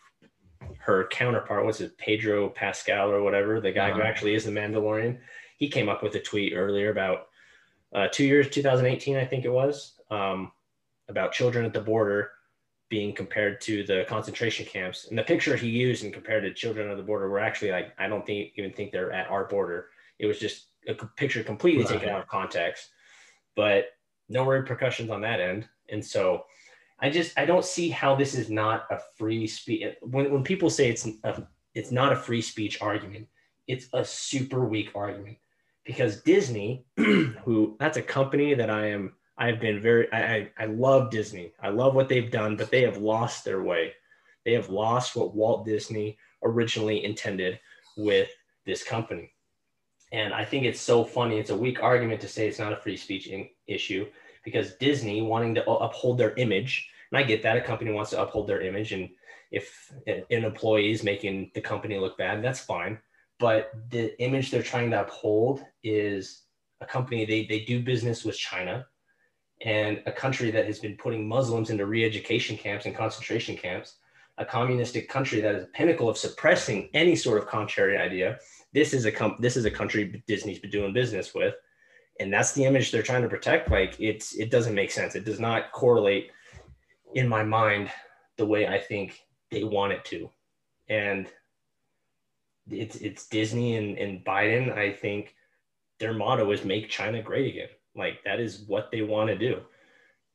her 0.80 1.08
counterpart, 1.08 1.65
what's 1.65 1.82
it, 1.82 1.97
Pedro 1.97 2.49
Pascal 2.49 3.12
or 3.12 3.21
whatever, 3.21 3.62
the 3.62 3.71
guy 3.71 3.91
who 3.91 3.99
Uh-huh. 3.99 4.10
actually 4.10 4.34
is 4.34 4.45
the 4.45 4.52
Mandalorian. 4.52 5.19
He 5.58 5.69
came 5.69 5.89
up 5.89 6.02
with 6.04 6.15
a 6.15 6.19
tweet 6.19 6.54
earlier 6.56 6.89
about 6.89 7.28
uh, 7.93 8.08
two 8.12 8.25
years, 8.25 8.49
2018, 8.49 9.15
I 9.17 9.25
think 9.25 9.45
it 9.45 9.49
was, 9.52 9.99
um, 10.12 10.52
about 11.10 11.32
children 11.32 11.65
at 11.65 11.73
the 11.73 11.82
border 11.82 12.32
being 12.89 13.13
compared 13.13 13.62
to 13.62 13.84
the 13.84 14.06
concentration 14.08 14.65
camps. 14.65 15.08
And 15.10 15.17
the 15.17 15.23
picture 15.23 15.56
he 15.56 15.69
used 15.69 16.04
and 16.04 16.13
compared 16.13 16.43
to 16.43 16.54
children 16.54 16.89
at 16.89 16.97
the 16.97 17.04
border 17.04 17.30
were 17.30 17.39
actually 17.39 17.71
like, 17.71 17.93
I 17.99 18.08
don't 18.08 18.25
think 18.25 18.54
even 18.56 18.73
think 18.73 18.91
they're 18.91 19.12
at 19.12 19.30
our 19.30 19.45
border. 19.45 19.89
It 20.17 20.25
was 20.25 20.39
just 20.39 20.67
a 20.88 20.93
picture 20.93 21.43
completely 21.43 21.84
taken 21.84 22.10
out 22.10 22.21
of 22.21 22.28
context, 22.28 22.89
but 23.56 23.86
no 24.30 24.46
repercussions 24.46 25.10
on 25.10 25.22
that 25.22 25.39
end. 25.39 25.68
And 25.89 26.06
so 26.06 26.46
I 27.00 27.10
just 27.10 27.38
I 27.38 27.46
don't 27.46 27.65
see 27.65 27.89
how 27.89 28.15
this 28.15 28.36
is 28.36 28.50
not 28.50 28.86
a 28.92 29.00
free 29.18 29.48
speech. 29.48 29.96
When 30.02 30.32
when 30.32 30.44
people 30.44 30.70
say 30.70 30.89
it's 30.89 31.08
a, 31.24 31.48
it's 31.74 31.92
not 31.92 32.13
a 32.13 32.18
free 32.18 32.42
speech 32.42 32.82
argument, 32.82 33.28
it's 33.68 33.88
a 33.94 34.06
super 34.06 34.65
weak 34.65 34.92
argument 34.96 35.38
because 35.86 36.22
Disney, 36.22 36.86
who 36.98 37.76
that's 37.80 37.98
a 37.98 38.02
company 38.02 38.54
that 38.54 38.70
I 38.70 38.88
am 38.88 39.13
I've 39.38 39.60
been 39.60 39.82
very 39.82 40.12
I, 40.12 40.50
I 40.58 40.65
love 40.65 41.10
Disney. 41.10 41.54
I 41.62 41.70
love 41.70 41.96
what 41.96 42.10
they've 42.10 42.32
done, 42.32 42.58
but 42.58 42.70
they 42.70 42.82
have 42.82 42.98
lost 42.98 43.46
their 43.46 43.63
way. 43.63 43.94
They 44.46 44.54
have 44.54 44.70
lost 44.70 45.15
what 45.15 45.36
Walt 45.36 45.65
Disney 45.65 46.18
originally 46.44 47.04
intended 47.06 47.60
with 47.98 48.30
this 48.65 48.84
company. 48.84 49.32
And 50.12 50.34
I 50.34 50.44
think 50.44 50.65
it's 50.65 50.82
so 50.82 51.04
funny. 51.04 51.38
It's 51.38 51.52
a 51.52 51.56
weak 51.56 51.84
argument 51.84 52.22
to 52.22 52.28
say 52.28 52.48
it's 52.48 52.60
not 52.60 52.74
a 52.74 52.78
free 52.78 52.98
speech 52.98 53.28
in, 53.28 53.48
issue 53.70 54.06
because 54.44 54.76
Disney 54.76 55.22
wanting 55.22 55.56
to 55.56 55.70
uphold 55.70 56.18
their 56.18 56.34
image, 56.36 56.90
and 57.12 57.20
I 57.20 57.24
get 57.24 57.44
that 57.44 57.58
a 57.58 57.62
company 57.62 57.92
wants 57.92 58.12
to 58.12 58.22
uphold 58.22 58.48
their 58.48 58.62
image, 58.62 58.92
and 58.94 59.10
if 59.52 59.92
an 60.08 60.24
employee 60.30 60.92
is 60.92 61.04
making 61.04 61.52
the 61.56 61.62
company 61.62 61.98
look 61.98 62.18
bad, 62.18 62.44
that's 62.44 62.60
fine. 62.60 63.00
But 63.40 63.72
the 63.90 64.20
image 64.22 64.52
they're 64.52 64.62
trying 64.64 64.92
to 64.92 65.02
uphold 65.02 65.64
is 65.84 66.44
a 66.82 66.86
company 66.86 67.26
they 67.26 67.46
they 67.46 67.62
do 67.66 67.82
business 67.82 68.24
with 68.26 68.38
China, 68.38 68.86
and 69.62 70.02
a 70.06 70.12
country 70.12 70.52
that 70.52 70.66
has 70.66 70.80
been 70.80 70.98
putting 70.98 71.28
Muslims 71.28 71.70
into 71.70 71.86
re-education 71.86 72.58
camps 72.58 72.86
and 72.86 72.96
concentration 72.96 73.56
camps. 73.58 73.98
a 74.40 74.46
communistic 74.46 75.10
country 75.10 75.42
that 75.42 75.54
is 75.54 75.64
a 75.66 75.68
pinnacle 75.68 76.10
of 76.10 76.18
suppressing 76.18 76.90
any 76.94 77.16
sort 77.16 77.38
of 77.38 77.46
contrary 77.48 77.98
idea. 77.98 78.40
This 78.74 78.94
is 78.94 79.06
a 79.06 79.12
com- 79.12 79.38
this 79.40 79.58
is 79.58 79.66
a 79.66 79.72
country 79.72 80.24
Disney's 80.28 80.60
been 80.60 80.72
doing 80.72 80.94
business 80.94 81.36
with, 81.36 81.56
and 82.20 82.34
that's 82.34 82.52
the 82.52 82.66
image 82.66 82.92
they're 82.92 83.04
trying 83.04 83.22
to 83.22 83.30
protect. 83.30 83.72
Like 83.72 84.00
it's 84.00 84.36
it 84.36 84.52
doesn't 84.52 84.76
make 84.76 84.92
sense. 84.92 85.16
It 85.16 85.26
does 85.26 85.40
not 85.40 85.72
correlate 85.72 86.32
in 87.14 87.28
my 87.28 87.44
mind 87.44 87.90
the 88.38 88.46
way 88.46 88.68
I 88.68 88.80
think 88.80 89.20
they 89.52 89.64
want 89.64 89.94
it 89.94 90.06
to, 90.06 90.30
and 90.90 91.28
it's 92.70 92.98
it's 92.98 93.28
Disney 93.28 93.78
and, 93.78 93.98
and 93.98 94.24
Biden. 94.24 94.78
I 94.78 94.92
think 94.92 95.36
their 96.00 96.14
motto 96.14 96.52
is 96.52 96.66
"Make 96.66 96.90
China 96.90 97.22
Great 97.22 97.54
Again." 97.54 97.70
Like 97.96 98.24
that 98.26 98.40
is 98.40 98.66
what 98.68 98.92
they 98.92 99.02
want 99.02 99.30
to 99.30 99.38
do, 99.38 99.62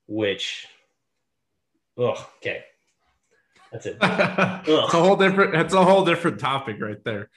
which, 0.07 0.67
oh, 1.97 2.29
okay, 2.39 2.65
that's 3.71 3.87
it. 3.87 3.99
it's 4.03 4.95
a 4.95 4.99
whole 4.99 5.17
different. 5.17 5.53
That's 5.53 5.75
a 5.75 5.85
whole 5.85 6.05
different 6.05 6.41
topic 6.41 6.81
right 6.81 7.03
there. 7.05 7.31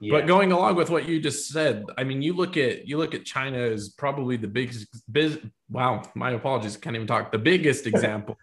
Yeah. 0.00 0.12
But 0.12 0.26
going 0.26 0.52
along 0.52 0.74
with 0.74 0.90
what 0.90 1.08
you 1.08 1.20
just 1.20 1.48
said, 1.48 1.84
I 1.96 2.04
mean, 2.04 2.20
you 2.20 2.34
look 2.34 2.56
at 2.56 2.86
you 2.86 2.98
look 2.98 3.14
at 3.14 3.24
China 3.24 3.58
as 3.58 3.90
probably 3.90 4.36
the 4.36 4.48
biggest. 4.48 4.88
Biz, 5.10 5.38
wow, 5.70 6.02
my 6.14 6.32
apologies, 6.32 6.76
can't 6.76 6.96
even 6.96 7.06
talk. 7.06 7.32
The 7.32 7.38
biggest 7.38 7.86
example 7.92 8.36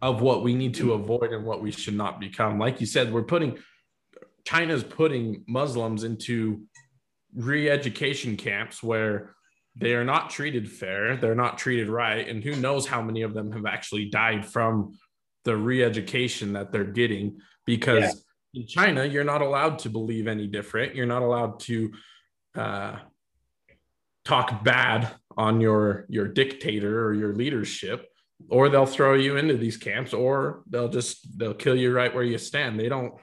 of 0.00 0.20
what 0.20 0.42
we 0.42 0.54
need 0.54 0.74
to 0.74 0.86
mm. 0.86 0.94
avoid 0.94 1.32
and 1.32 1.44
what 1.44 1.62
we 1.62 1.70
should 1.70 1.94
not 1.94 2.20
become. 2.20 2.58
Like 2.58 2.80
you 2.80 2.86
said, 2.86 3.12
we're 3.12 3.22
putting 3.22 3.58
China's 4.46 4.84
putting 4.84 5.44
Muslims 5.48 6.04
into 6.04 6.62
re-education 7.34 8.36
camps 8.36 8.82
where 8.82 9.34
they 9.76 9.94
are 9.94 10.04
not 10.04 10.30
treated 10.30 10.70
fair, 10.70 11.16
they're 11.16 11.34
not 11.34 11.58
treated 11.58 11.88
right, 11.88 12.28
and 12.28 12.44
who 12.44 12.54
knows 12.56 12.86
how 12.86 13.02
many 13.02 13.22
of 13.22 13.34
them 13.34 13.50
have 13.52 13.66
actually 13.66 14.08
died 14.08 14.46
from 14.46 14.96
the 15.44 15.56
re-education 15.56 16.52
that 16.52 16.70
they're 16.70 16.84
getting 16.84 17.38
because 17.66 18.02
yeah. 18.02 18.10
In 18.54 18.66
China 18.66 19.04
you're 19.04 19.24
not 19.24 19.42
allowed 19.42 19.78
to 19.80 19.90
believe 19.90 20.26
any 20.26 20.46
different. 20.46 20.94
You're 20.94 21.06
not 21.06 21.22
allowed 21.22 21.60
to 21.60 21.92
uh, 22.54 22.96
talk 24.24 24.64
bad 24.64 25.10
on 25.36 25.60
your 25.60 26.06
your 26.08 26.28
dictator 26.28 27.04
or 27.04 27.14
your 27.14 27.34
leadership 27.34 28.08
or 28.48 28.68
they'll 28.68 28.86
throw 28.86 29.14
you 29.14 29.36
into 29.36 29.56
these 29.56 29.76
camps 29.76 30.12
or 30.12 30.62
they'll 30.68 30.88
just 30.88 31.38
they'll 31.38 31.54
kill 31.54 31.76
you 31.76 31.92
right 31.92 32.14
where 32.14 32.24
you 32.24 32.38
stand. 32.38 32.78
They 32.78 32.88
don't 32.88 33.14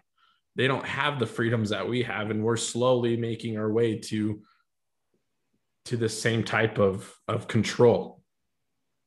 they 0.56 0.67
don't 0.67 0.86
have 0.86 1.20
the 1.20 1.28
freedoms 1.28 1.70
that 1.70 1.88
we 1.88 2.04
have 2.04 2.30
and 2.30 2.44
we're 2.44 2.58
slowly 2.58 3.15
making 3.17 3.58
our 3.58 3.72
way 3.72 3.98
to 3.98 4.41
to 5.86 5.98
the 5.98 6.10
same 6.10 6.44
type 6.44 6.78
of 6.78 7.13
of 7.28 7.48
control. 7.48 8.22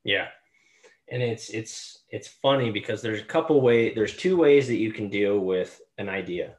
Yeah. 0.04 0.28
And 1.10 1.22
it's 1.22 1.50
it's 1.50 2.04
it's 2.10 2.28
funny 2.28 2.70
because 2.70 3.02
there's 3.02 3.20
a 3.20 3.24
couple 3.24 3.60
way 3.60 3.94
there's 3.94 4.16
two 4.16 4.36
ways 4.36 4.66
that 4.68 4.76
you 4.76 4.92
can 4.92 5.08
deal 5.08 5.38
with 5.38 5.80
an 5.98 6.08
idea 6.08 6.54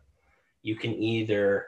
you 0.62 0.76
can 0.76 0.94
either 0.94 1.68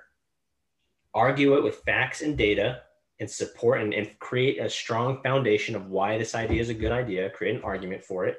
argue 1.14 1.56
it 1.56 1.64
with 1.64 1.84
facts 1.86 2.22
and 2.22 2.38
data 2.38 2.82
and 3.20 3.30
support 3.30 3.82
and, 3.82 3.94
and 3.94 4.18
create 4.20 4.60
a 4.60 4.70
strong 4.70 5.22
foundation 5.24 5.76
of 5.76 5.90
why 5.90 6.18
this 6.18 6.36
idea 6.36 6.62
is 6.62 6.70
a 6.70 6.74
good 6.74 6.92
idea 6.92 7.30
create 7.32 7.56
an 7.56 7.64
argument 7.64 8.04
for 8.04 8.26
it 8.26 8.38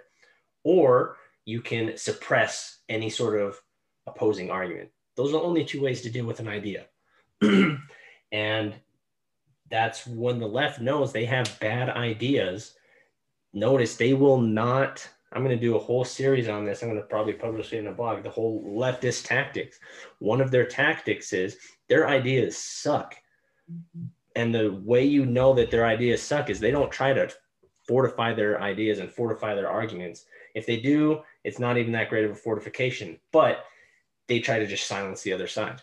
or 0.65 1.17
you 1.49 1.63
can 1.63 1.97
suppress 1.97 2.81
any 2.91 3.09
sort 3.09 3.41
of 3.41 3.59
opposing 4.07 4.51
argument. 4.51 4.91
Those 5.17 5.33
are 5.33 5.43
only 5.43 5.65
two 5.65 5.81
ways 5.81 6.03
to 6.03 6.11
deal 6.11 6.27
with 6.27 6.41
an 6.41 6.49
idea. 6.49 6.85
and 8.33 8.75
that's 9.71 10.07
when 10.07 10.39
the 10.39 10.47
left 10.47 10.79
knows 10.79 11.11
they 11.11 11.25
have 11.25 11.59
bad 11.59 11.89
ideas. 11.89 12.75
Notice 13.55 13.97
they 13.97 14.13
will 14.13 14.39
not. 14.39 15.09
I'm 15.33 15.45
going 15.45 15.57
to 15.57 15.61
do 15.61 15.77
a 15.77 15.81
whole 15.81 16.05
series 16.05 16.49
on 16.49 16.65
this. 16.65 16.83
I'm 16.83 16.89
going 16.89 17.01
to 17.01 17.07
probably 17.07 17.35
publish 17.35 17.73
it 17.73 17.79
in 17.79 17.89
a 17.89 17.93
blog. 17.93 18.23
The 18.23 18.31
whole 18.31 18.65
leftist 18.65 19.27
tactics. 19.27 19.79
One 20.21 20.41
of 20.41 20.51
their 20.51 20.65
tactics 20.65 21.33
is 21.33 21.59
their 21.89 22.09
ideas 22.09 22.57
suck. 22.57 23.15
And 24.37 24.55
the 24.55 24.81
way 24.85 25.05
you 25.05 25.27
know 25.27 25.53
that 25.55 25.71
their 25.71 25.85
ideas 25.85 26.23
suck 26.23 26.49
is 26.49 26.61
they 26.61 26.71
don't 26.71 26.91
try 26.91 27.13
to 27.13 27.31
fortify 27.87 28.33
their 28.33 28.61
ideas 28.63 29.01
and 29.01 29.11
fortify 29.11 29.55
their 29.55 29.69
arguments. 29.69 30.25
If 30.55 30.65
they 30.65 30.81
do, 30.81 31.21
it's 31.45 31.59
not 31.59 31.77
even 31.77 31.93
that 31.93 32.09
great 32.09 32.25
of 32.25 32.31
a 32.31 32.35
fortification. 32.35 33.19
But 33.31 33.65
they 34.29 34.41
try 34.41 34.59
to 34.59 34.67
just 34.67 34.87
silence 34.87 35.23
the 35.23 35.33
other 35.35 35.47
side. 35.47 35.83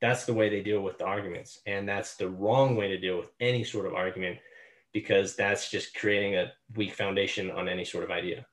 That's 0.00 0.24
the 0.24 0.34
way 0.34 0.48
they 0.48 0.62
deal 0.62 0.80
with 0.80 0.98
the 0.98 1.04
arguments. 1.04 1.60
And 1.66 1.88
that's 1.88 2.16
the 2.16 2.28
wrong 2.28 2.74
way 2.74 2.88
to 2.88 2.98
deal 2.98 3.18
with 3.18 3.30
any 3.40 3.62
sort 3.62 3.86
of 3.86 3.94
argument 3.94 4.38
because 4.92 5.36
that's 5.36 5.70
just 5.70 5.94
creating 5.94 6.36
a 6.36 6.52
weak 6.76 6.92
foundation 6.92 7.50
on 7.50 7.68
any 7.68 7.84
sort 7.84 8.04
of 8.04 8.10
idea. 8.10 8.46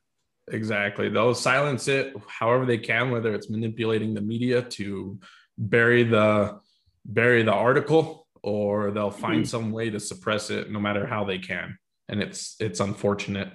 Exactly. 0.52 1.10
They'll 1.10 1.34
silence 1.34 1.88
it 1.88 2.16
however 2.28 2.66
they 2.66 2.78
can, 2.78 3.12
whether 3.12 3.34
it's 3.34 3.50
manipulating 3.50 4.14
the 4.14 4.22
media 4.22 4.62
to 4.62 5.20
bury 5.58 6.04
the 6.04 6.60
bury 7.06 7.44
the 7.44 7.54
article 7.54 8.28
or 8.44 8.92
they'll 8.92 9.12
find 9.12 9.42
mm-hmm. 9.42 9.50
some 9.50 9.72
way 9.72 9.90
to 9.90 10.00
suppress 10.00 10.50
it 10.50 10.72
no 10.72 10.80
matter 10.80 11.06
how 11.06 11.24
they 11.24 11.40
can. 11.40 11.78
And 12.10 12.22
it's 12.22 12.56
it's 12.60 12.80
unfortunate. 12.80 13.52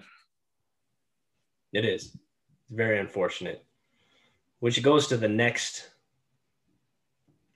It 1.73 1.85
is. 1.85 2.07
It's 2.07 2.17
very 2.71 2.99
unfortunate 2.99 3.67
which 4.61 4.83
goes 4.83 5.07
to 5.09 5.17
the 5.17 5.29
next 5.29 5.91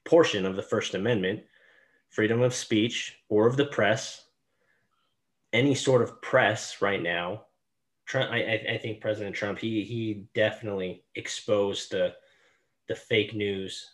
portion 0.04 0.46
of 0.46 0.56
the 0.56 0.62
First 0.62 0.94
Amendment 0.94 1.40
freedom 2.08 2.42
of 2.42 2.54
speech 2.54 3.18
or 3.28 3.46
of 3.46 3.56
the 3.56 3.66
press. 3.66 4.24
Any 5.52 5.74
sort 5.74 6.02
of 6.02 6.20
press 6.22 6.82
right 6.82 7.02
now. 7.02 7.46
Trump, 8.10 8.32
I, 8.32 8.60
I 8.68 8.78
think 8.78 9.00
President 9.00 9.36
Trump, 9.36 9.60
he, 9.60 9.84
he 9.84 10.24
definitely 10.34 11.04
exposed 11.14 11.92
the, 11.92 12.12
the 12.88 12.96
fake 12.96 13.36
news 13.36 13.88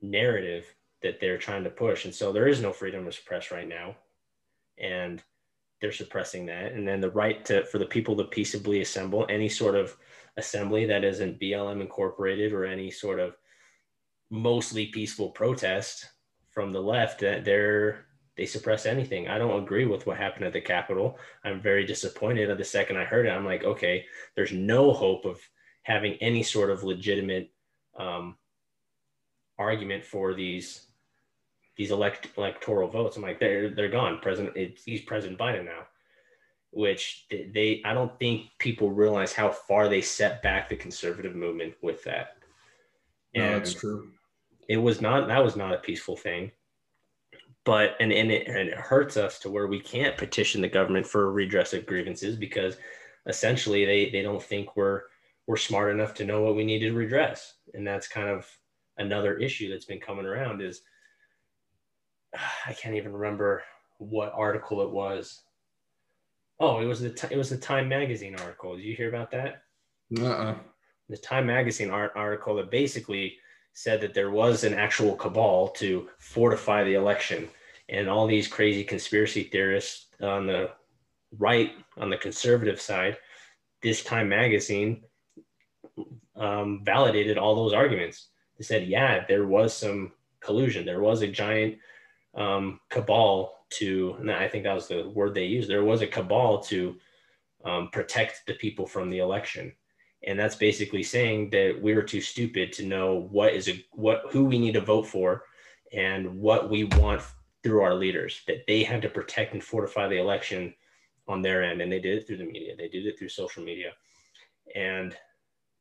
narrative 0.00 0.64
that 1.02 1.20
they're 1.20 1.36
trying 1.36 1.62
to 1.64 1.70
push. 1.70 2.06
And 2.06 2.14
so 2.14 2.32
there 2.32 2.48
is 2.48 2.62
no 2.62 2.72
freedom 2.72 3.06
of 3.06 3.24
press 3.26 3.50
right 3.50 3.68
now. 3.68 3.94
And 4.78 5.22
they're 5.82 5.92
suppressing 5.92 6.46
that. 6.46 6.72
And 6.72 6.88
then 6.88 7.02
the 7.02 7.10
right 7.10 7.44
to, 7.44 7.66
for 7.66 7.76
the 7.76 7.84
people 7.84 8.16
to 8.16 8.24
peaceably 8.24 8.80
assemble 8.80 9.26
any 9.28 9.50
sort 9.50 9.74
of 9.74 9.94
assembly 10.38 10.86
that 10.86 11.04
isn't 11.04 11.40
BLM 11.40 11.82
incorporated 11.82 12.54
or 12.54 12.64
any 12.64 12.90
sort 12.90 13.20
of 13.20 13.36
mostly 14.30 14.86
peaceful 14.86 15.28
protest 15.28 16.06
from 16.48 16.72
the 16.72 16.80
left 16.80 17.20
that 17.20 17.44
they're 17.44 18.06
they 18.40 18.46
suppress 18.46 18.86
anything. 18.86 19.28
I 19.28 19.36
don't 19.36 19.62
agree 19.62 19.84
with 19.84 20.06
what 20.06 20.16
happened 20.16 20.46
at 20.46 20.54
the 20.54 20.62
Capitol. 20.62 21.18
I'm 21.44 21.60
very 21.60 21.84
disappointed. 21.84 22.48
At 22.48 22.56
the 22.56 22.64
second 22.64 22.96
I 22.96 23.04
heard 23.04 23.26
it, 23.26 23.28
I'm 23.28 23.44
like, 23.44 23.64
okay, 23.64 24.06
there's 24.34 24.50
no 24.50 24.94
hope 24.94 25.26
of 25.26 25.38
having 25.82 26.14
any 26.22 26.42
sort 26.42 26.70
of 26.70 26.82
legitimate 26.82 27.52
um, 27.98 28.36
argument 29.58 30.06
for 30.06 30.32
these 30.32 30.86
these 31.76 31.90
elect, 31.90 32.28
electoral 32.38 32.88
votes. 32.88 33.18
I'm 33.18 33.22
like, 33.22 33.38
they're 33.38 33.74
they're 33.74 33.90
gone. 33.90 34.20
President, 34.22 34.56
he's 34.86 35.02
President 35.02 35.38
Biden 35.38 35.66
now 35.66 35.82
which 36.72 37.26
they 37.52 37.82
I 37.84 37.92
don't 37.92 38.16
think 38.20 38.46
people 38.60 38.92
realize 38.92 39.32
how 39.32 39.50
far 39.50 39.88
they 39.88 40.00
set 40.00 40.40
back 40.40 40.68
the 40.68 40.76
conservative 40.76 41.34
movement 41.34 41.74
with 41.82 42.04
that. 42.04 42.36
And 43.34 43.44
no, 43.44 43.58
that's 43.58 43.74
true. 43.74 44.12
It 44.68 44.76
was 44.76 45.00
not 45.00 45.26
that 45.28 45.44
was 45.44 45.56
not 45.56 45.74
a 45.74 45.78
peaceful 45.78 46.16
thing. 46.16 46.52
But 47.64 47.96
and, 48.00 48.12
and 48.12 48.30
it 48.30 48.48
and 48.48 48.68
it 48.68 48.74
hurts 48.74 49.16
us 49.16 49.38
to 49.40 49.50
where 49.50 49.66
we 49.66 49.80
can't 49.80 50.16
petition 50.16 50.60
the 50.60 50.68
government 50.68 51.06
for 51.06 51.32
redress 51.32 51.74
of 51.74 51.86
grievances 51.86 52.36
because 52.36 52.76
essentially 53.26 53.84
they 53.84 54.10
they 54.10 54.22
don't 54.22 54.42
think 54.42 54.76
we're 54.76 55.02
we're 55.46 55.56
smart 55.56 55.92
enough 55.92 56.14
to 56.14 56.24
know 56.24 56.42
what 56.42 56.56
we 56.56 56.64
need 56.64 56.80
to 56.80 56.92
redress. 56.92 57.54
And 57.74 57.86
that's 57.86 58.08
kind 58.08 58.28
of 58.28 58.46
another 58.96 59.36
issue 59.36 59.70
that's 59.70 59.84
been 59.84 60.00
coming 60.00 60.26
around 60.26 60.62
is 60.62 60.82
I 62.66 62.72
can't 62.72 62.96
even 62.96 63.12
remember 63.12 63.62
what 63.98 64.32
article 64.34 64.80
it 64.80 64.90
was 64.90 65.42
Oh, 66.60 66.80
it 66.80 66.84
was 66.84 67.00
the 67.00 67.28
it 67.30 67.38
was 67.38 67.48
the 67.48 67.56
Time 67.56 67.88
Magazine 67.88 68.36
article. 68.38 68.76
Did 68.76 68.84
you 68.84 68.94
hear 68.94 69.08
about 69.08 69.30
that? 69.30 69.62
Uh-uh. 70.18 70.56
The 71.08 71.16
Time 71.16 71.46
Magazine 71.46 71.90
art 71.90 72.12
article 72.14 72.54
that 72.56 72.70
basically 72.70 73.38
said 73.72 74.00
that 74.00 74.14
there 74.14 74.30
was 74.30 74.64
an 74.64 74.74
actual 74.74 75.14
cabal 75.16 75.68
to 75.68 76.08
fortify 76.18 76.84
the 76.84 76.94
election, 76.94 77.48
and 77.88 78.08
all 78.08 78.26
these 78.26 78.48
crazy 78.48 78.84
conspiracy 78.84 79.44
theorists 79.44 80.06
on 80.20 80.46
the 80.46 80.70
right, 81.38 81.72
on 81.96 82.10
the 82.10 82.16
conservative 82.16 82.80
side, 82.80 83.16
this 83.82 84.02
Time 84.04 84.28
Magazine 84.28 85.02
um, 86.36 86.82
validated 86.84 87.38
all 87.38 87.54
those 87.54 87.72
arguments. 87.72 88.28
They 88.58 88.64
said, 88.64 88.88
yeah, 88.88 89.24
there 89.26 89.46
was 89.46 89.74
some 89.74 90.12
collusion. 90.40 90.84
There 90.84 91.00
was 91.00 91.22
a 91.22 91.28
giant 91.28 91.78
um, 92.34 92.80
cabal 92.90 93.64
to, 93.70 94.16
and 94.18 94.30
I 94.30 94.48
think 94.48 94.64
that 94.64 94.74
was 94.74 94.88
the 94.88 95.08
word 95.08 95.34
they 95.34 95.44
used, 95.44 95.68
there 95.68 95.84
was 95.84 96.02
a 96.02 96.06
cabal 96.06 96.60
to 96.64 96.96
um, 97.64 97.88
protect 97.90 98.42
the 98.46 98.54
people 98.54 98.86
from 98.86 99.10
the 99.10 99.18
election. 99.18 99.72
And 100.26 100.38
that's 100.38 100.56
basically 100.56 101.02
saying 101.02 101.50
that 101.50 101.78
we 101.80 101.94
were 101.94 102.02
too 102.02 102.20
stupid 102.20 102.72
to 102.74 102.84
know 102.84 103.28
what 103.30 103.54
is 103.54 103.68
a 103.68 103.84
what 103.92 104.22
who 104.30 104.44
we 104.44 104.58
need 104.58 104.74
to 104.74 104.80
vote 104.80 105.06
for 105.06 105.44
and 105.92 106.38
what 106.38 106.68
we 106.68 106.84
want 106.84 107.22
through 107.62 107.82
our 107.82 107.94
leaders. 107.94 108.42
That 108.46 108.66
they 108.66 108.82
had 108.82 109.02
to 109.02 109.08
protect 109.08 109.54
and 109.54 109.64
fortify 109.64 110.08
the 110.08 110.20
election 110.20 110.74
on 111.26 111.40
their 111.40 111.62
end, 111.62 111.80
and 111.80 111.90
they 111.90 112.00
did 112.00 112.18
it 112.18 112.26
through 112.26 112.38
the 112.38 112.44
media. 112.44 112.76
They 112.76 112.88
did 112.88 113.06
it 113.06 113.18
through 113.18 113.30
social 113.30 113.62
media, 113.62 113.92
and 114.74 115.16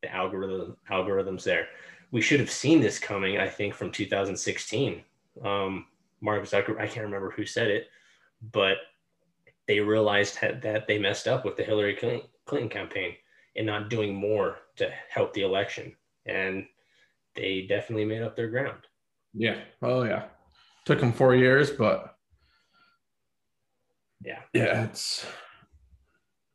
the 0.01 0.13
algorithm 0.13 0.77
algorithms 0.89 1.43
there. 1.43 1.67
We 2.11 2.21
should 2.21 2.39
have 2.39 2.49
seen 2.49 2.79
this 2.79 2.97
coming, 2.97 3.37
I 3.37 3.47
think, 3.47 3.73
from 3.73 3.91
2016. 3.91 5.03
Um, 5.43 5.85
Mark 6.21 6.43
Zuckerberg, 6.43 6.79
I 6.79 6.87
can't 6.87 7.05
remember 7.05 7.31
who 7.31 7.45
said 7.45 7.67
it, 7.67 7.87
but 8.51 8.77
they 9.67 9.79
realized 9.79 10.39
that 10.41 10.87
they 10.87 10.97
messed 10.97 11.27
up 11.27 11.45
with 11.45 11.55
the 11.55 11.63
Hillary 11.63 11.95
Clinton 12.45 12.69
campaign 12.69 13.13
and 13.55 13.65
not 13.65 13.89
doing 13.89 14.13
more 14.13 14.57
to 14.77 14.91
help 15.09 15.33
the 15.33 15.41
election. 15.41 15.95
And 16.25 16.65
they 17.35 17.65
definitely 17.67 18.05
made 18.05 18.21
up 18.21 18.35
their 18.35 18.49
ground. 18.49 18.79
Yeah. 19.33 19.59
Oh, 19.81 20.03
yeah. 20.03 20.25
Took 20.85 20.99
them 20.99 21.13
four 21.13 21.35
years, 21.35 21.69
but 21.69 22.15
yeah, 24.21 24.39
yeah, 24.53 24.83
it's 24.83 25.25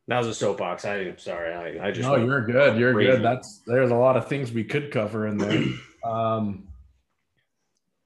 that 0.07 0.19
was 0.19 0.27
a 0.27 0.33
soapbox. 0.33 0.85
I'm 0.85 1.17
sorry. 1.17 1.53
I, 1.53 1.87
I 1.87 1.91
just 1.91 2.07
no, 2.07 2.15
you're 2.15 2.45
good. 2.45 2.77
You're 2.77 2.93
crazy. 2.93 3.11
good. 3.11 3.23
That's 3.23 3.61
there's 3.65 3.91
a 3.91 3.95
lot 3.95 4.17
of 4.17 4.27
things 4.27 4.51
we 4.51 4.63
could 4.63 4.91
cover 4.91 5.27
in 5.27 5.37
there. 5.37 5.63
um, 6.03 6.67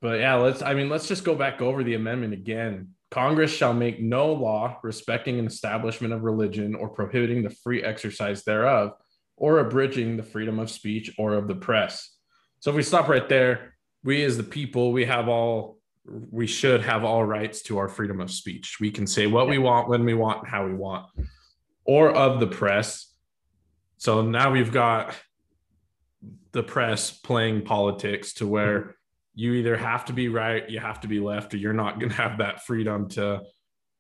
but 0.01 0.19
yeah, 0.19 0.35
let's. 0.35 0.61
I 0.61 0.73
mean, 0.73 0.87
let's 0.89 1.07
just 1.07 1.25
go 1.25 1.35
back 1.35 1.61
over 1.61 1.83
the 1.83 1.95
amendment 1.95 2.33
again. 2.33 2.93
Congress 3.11 3.51
shall 3.51 3.73
make 3.73 3.99
no 3.99 4.31
law 4.31 4.77
respecting 4.83 5.39
an 5.39 5.47
establishment 5.47 6.13
of 6.13 6.23
religion 6.23 6.75
or 6.75 6.89
prohibiting 6.89 7.43
the 7.43 7.49
free 7.49 7.83
exercise 7.83 8.43
thereof, 8.43 8.93
or 9.35 9.59
abridging 9.59 10.17
the 10.17 10.23
freedom 10.23 10.59
of 10.59 10.69
speech 10.69 11.13
or 11.17 11.33
of 11.33 11.47
the 11.47 11.55
press. 11.55 12.15
So 12.59 12.69
if 12.69 12.75
we 12.75 12.83
stop 12.83 13.07
right 13.07 13.27
there, 13.29 13.73
we 14.03 14.23
as 14.23 14.37
the 14.37 14.43
people, 14.43 14.91
we 14.91 15.05
have 15.05 15.27
all, 15.27 15.77
we 16.05 16.45
should 16.45 16.81
have 16.81 17.03
all 17.03 17.25
rights 17.25 17.61
to 17.63 17.77
our 17.77 17.87
freedom 17.87 18.19
of 18.19 18.29
speech. 18.31 18.77
We 18.79 18.91
can 18.91 19.07
say 19.07 19.27
what 19.27 19.47
we 19.47 19.57
want, 19.57 19.89
when 19.89 20.03
we 20.03 20.13
want, 20.13 20.47
how 20.47 20.65
we 20.65 20.73
want, 20.73 21.05
or 21.85 22.11
of 22.11 22.39
the 22.39 22.47
press. 22.47 23.13
So 23.97 24.21
now 24.21 24.51
we've 24.51 24.71
got 24.71 25.15
the 26.51 26.63
press 26.63 27.11
playing 27.11 27.63
politics 27.63 28.33
to 28.35 28.47
where 28.47 28.79
mm-hmm. 28.79 28.89
You 29.35 29.53
either 29.53 29.77
have 29.77 30.05
to 30.05 30.13
be 30.13 30.27
right, 30.27 30.69
you 30.69 30.79
have 30.79 31.01
to 31.01 31.07
be 31.07 31.19
left, 31.19 31.53
or 31.53 31.57
you're 31.57 31.73
not 31.73 31.99
going 31.99 32.09
to 32.09 32.15
have 32.15 32.39
that 32.39 32.65
freedom 32.65 33.07
to 33.09 33.41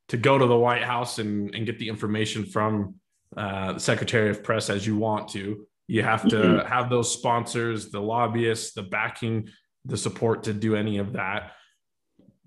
to 0.09 0.17
go 0.17 0.37
to 0.37 0.45
the 0.47 0.57
White 0.57 0.83
House 0.83 1.19
and, 1.19 1.53
and 1.53 1.65
get 1.65 1.77
the 1.77 1.87
information 1.87 2.43
from 2.43 2.95
uh, 3.37 3.73
the 3.73 3.79
Secretary 3.79 4.29
of 4.29 4.43
Press 4.43 4.69
as 4.69 4.85
you 4.85 4.97
want 4.97 5.29
to. 5.29 5.67
You 5.87 6.03
have 6.03 6.27
to 6.29 6.35
mm-hmm. 6.35 6.67
have 6.67 6.89
those 6.89 7.13
sponsors, 7.13 7.89
the 7.89 8.01
lobbyists, 8.01 8.73
the 8.73 8.83
backing, 8.83 9.49
the 9.85 9.97
support 9.97 10.43
to 10.43 10.53
do 10.53 10.75
any 10.75 10.97
of 10.97 11.13
that. 11.13 11.51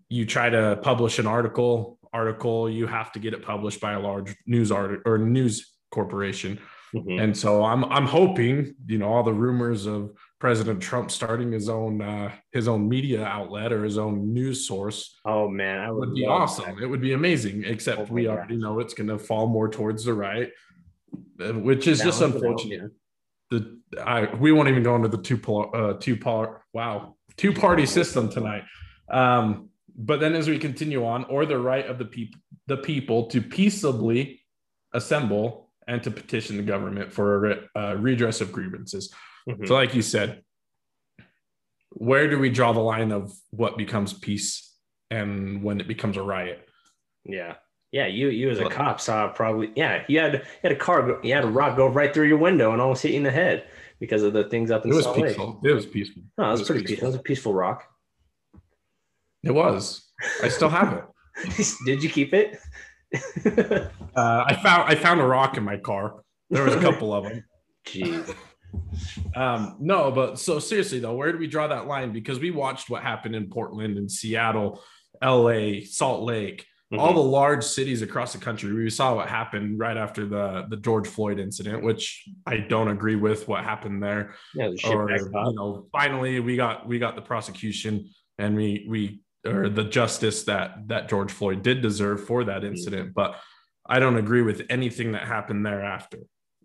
You 0.09 0.27
try 0.27 0.51
to 0.51 0.79
publish 0.83 1.18
an 1.18 1.27
article, 1.27 1.99
article, 2.12 2.68
you 2.68 2.87
have 2.87 3.12
to 3.12 3.18
get 3.18 3.33
it 3.33 3.42
published 3.42 3.81
by 3.81 3.92
a 3.92 4.01
large 4.01 4.37
news 4.47 4.71
art 4.71 5.03
or 5.07 5.18
news 5.18 5.73
corporation. 5.90 6.59
Mm-hmm. 6.95 7.18
And 7.18 7.37
so 7.37 7.64
I'm 7.64 7.85
I'm 7.87 8.07
hoping, 8.07 8.75
you 8.87 8.99
know, 8.99 9.12
all 9.12 9.23
the 9.23 9.33
rumors 9.33 9.87
of 9.87 10.12
President 10.42 10.83
Trump 10.83 11.09
starting 11.12 11.52
his 11.52 11.68
own 11.68 12.02
uh, 12.02 12.33
his 12.50 12.66
own 12.66 12.88
media 12.88 13.24
outlet 13.24 13.72
or 13.72 13.85
his 13.85 13.96
own 13.96 14.35
news 14.35 14.66
source. 14.66 15.20
Oh 15.24 15.46
man, 15.48 15.78
I 15.78 15.92
would, 15.92 16.14
be 16.16 16.26
awesome. 16.26 16.74
That. 16.74 16.83
It 16.83 16.88
would 16.88 17.00
be 17.00 17.12
amazing. 17.12 17.62
Except 17.64 18.00
oh 18.00 18.07
we 18.11 18.26
already 18.26 18.57
know 18.57 18.81
it's 18.81 18.92
going 18.92 19.07
to 19.07 19.20
fall 19.20 19.46
more 19.46 19.68
towards 19.68 20.05
the 20.05 20.14
right, 20.14 20.50
uh, 21.40 21.52
which 21.52 21.87
is 21.87 22.00
just 22.00 22.20
unfortunate. 22.22 22.90
The 23.50 23.78
I 24.05 24.35
we 24.35 24.50
won't 24.50 24.68
even 24.68 24.83
go 24.83 24.96
into 24.96 25.07
the 25.07 25.22
two 25.22 25.40
uh, 25.55 25.92
two 26.00 26.16
part 26.16 26.62
wow 26.72 27.14
two 27.37 27.52
party 27.52 27.87
system 27.87 28.28
tonight. 28.28 28.64
Um, 29.09 29.68
but 29.96 30.18
then 30.18 30.35
as 30.35 30.48
we 30.48 30.59
continue 30.59 31.07
on, 31.07 31.22
or 31.26 31.46
the 31.46 31.61
right 31.61 31.87
of 31.87 31.98
the 31.98 32.05
people 32.05 32.40
the 32.66 32.78
people 32.78 33.26
to 33.26 33.40
peaceably 33.40 34.40
assemble 34.92 35.70
and 35.87 36.02
to 36.02 36.11
petition 36.11 36.57
the 36.57 36.64
government 36.64 37.12
for 37.12 37.52
a 37.52 37.68
uh, 37.76 37.94
redress 37.94 38.40
of 38.40 38.50
grievances 38.50 39.14
Mm-hmm. 39.48 39.66
So, 39.66 39.74
like 39.74 39.94
you 39.94 40.02
said, 40.02 40.42
where 41.90 42.28
do 42.28 42.38
we 42.38 42.50
draw 42.50 42.72
the 42.72 42.81
line 42.81 43.12
of 43.12 43.33
what 43.50 43.76
becomes 43.76 44.12
peace 44.12 44.74
and 45.11 45.62
when 45.62 45.81
it 45.81 45.88
becomes 45.88 46.16
a 46.16 46.22
riot? 46.22 46.66
Yeah. 47.24 47.55
Yeah, 47.92 48.07
you 48.07 48.28
you 48.28 48.48
as 48.48 48.59
a 48.59 48.70
cop 48.70 49.02
saw 49.02 49.28
probably 49.28 49.70
yeah 49.76 50.05
you 50.09 50.18
had 50.18 50.33
you 50.33 50.40
had 50.62 50.72
a 50.72 50.76
car 50.76 51.02
go, 51.02 51.20
you 51.22 51.35
had 51.35 51.44
a 51.44 51.48
rock 51.48 51.76
go 51.76 51.87
right 51.88 52.12
through 52.12 52.26
your 52.26 52.38
window 52.38 52.72
and 52.72 52.81
almost 52.81 53.02
hit 53.02 53.11
you 53.11 53.18
in 53.18 53.22
the 53.22 53.31
head 53.31 53.66
because 54.00 54.22
of 54.22 54.33
the 54.33 54.44
things 54.44 54.70
up 54.70 54.87
in 54.87 54.92
it 54.92 54.94
was 54.94 55.05
Salt 55.05 55.18
peaceful. 55.18 55.61
Lake. 55.62 55.72
It 55.72 55.74
was 55.74 55.85
peaceful. 55.85 56.22
No, 56.38 56.44
it 56.46 56.50
was, 56.52 56.61
it 56.61 56.62
was 56.62 56.68
pretty 56.68 56.85
peaceful. 56.85 56.94
peaceful. 56.94 57.07
It 57.07 57.11
was 57.11 57.20
a 57.20 57.22
peaceful 57.22 57.55
rock. 57.55 57.85
It 59.44 59.50
was. 59.50 60.11
I 60.42 60.48
still 60.48 60.70
have 60.70 60.94
it. 60.94 61.76
Did 61.85 62.02
you 62.02 62.09
keep 62.09 62.33
it? 62.33 62.59
uh, 64.16 64.44
I 64.46 64.59
found 64.62 64.90
I 64.90 64.94
found 64.94 65.20
a 65.20 65.24
rock 65.24 65.59
in 65.59 65.62
my 65.62 65.76
car. 65.76 66.22
There 66.48 66.64
was 66.64 66.74
a 66.74 66.81
couple 66.81 67.12
of 67.12 67.24
them. 67.24 67.44
Jeez. 67.87 68.35
Um, 69.35 69.76
no, 69.80 70.11
but 70.11 70.38
so 70.38 70.58
seriously 70.58 71.00
though, 71.00 71.14
where 71.14 71.32
do 71.32 71.38
we 71.38 71.46
draw 71.46 71.66
that 71.68 71.87
line? 71.87 72.12
Because 72.12 72.38
we 72.38 72.50
watched 72.50 72.90
what 72.90 73.02
happened 73.02 73.35
in 73.35 73.48
Portland 73.48 73.98
and 73.98 74.11
Seattle, 74.11 74.82
LA, 75.22 75.80
Salt 75.85 76.22
Lake, 76.22 76.66
mm-hmm. 76.92 77.00
all 77.00 77.14
the 77.14 77.20
large 77.20 77.64
cities 77.64 78.02
across 78.02 78.32
the 78.32 78.38
country. 78.38 78.72
We 78.72 78.90
saw 78.90 79.14
what 79.14 79.28
happened 79.28 79.78
right 79.78 79.96
after 79.96 80.26
the 80.26 80.66
the 80.68 80.76
George 80.76 81.08
Floyd 81.08 81.38
incident, 81.38 81.82
which 81.82 82.28
I 82.46 82.58
don't 82.58 82.88
agree 82.88 83.16
with 83.16 83.48
what 83.48 83.64
happened 83.64 84.02
there. 84.02 84.35
Yeah, 84.54 84.68
the 84.68 84.90
or, 84.90 85.11
you 85.11 85.54
know, 85.54 85.87
finally 85.92 86.40
we 86.40 86.56
got 86.56 86.87
we 86.87 86.98
got 86.98 87.16
the 87.16 87.22
prosecution 87.22 88.11
and 88.38 88.56
we 88.56 88.87
we 88.88 89.20
or 89.46 89.68
the 89.68 89.85
justice 89.85 90.44
that 90.44 90.88
that 90.88 91.08
George 91.08 91.32
Floyd 91.32 91.62
did 91.62 91.82
deserve 91.82 92.24
for 92.24 92.44
that 92.44 92.62
mm-hmm. 92.62 92.72
incident, 92.72 93.02
mm-hmm. 93.08 93.12
but 93.14 93.37
I 93.87 93.98
don't 93.98 94.16
agree 94.16 94.42
with 94.42 94.62
anything 94.70 95.12
that 95.12 95.22
happened 95.22 95.66
thereafter 95.66 96.18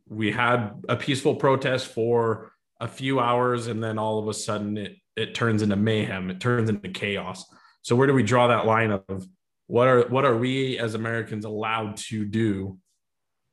we 0.10 0.32
had 0.32 0.72
a 0.88 0.96
peaceful 0.96 1.36
protest 1.36 1.88
for 1.88 2.52
a 2.80 2.88
few 2.88 3.20
hours 3.20 3.68
and 3.68 3.84
then 3.84 3.98
all 3.98 4.20
of 4.20 4.28
a 4.28 4.34
sudden 4.34 4.78
it 4.78 4.96
it 5.16 5.34
turns 5.34 5.62
into 5.62 5.76
mayhem 5.76 6.30
it 6.30 6.40
turns 6.40 6.70
into 6.70 6.90
chaos. 6.90 7.46
So 7.82 7.96
where 7.96 8.08
do 8.08 8.14
we 8.14 8.24
draw 8.24 8.48
that 8.48 8.66
line 8.66 8.92
of 8.92 9.28
what 9.68 9.88
are 9.88 10.08
what 10.08 10.26
are 10.26 10.38
we 10.38 10.78
as 10.78 10.94
americans 10.94 11.46
allowed 11.46 11.98
to 11.98 12.26
do 12.26 12.78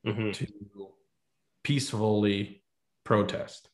mm-hmm. 0.07 0.31
to 0.33 0.47
peacefully 1.63 2.63
protest? 3.05 3.69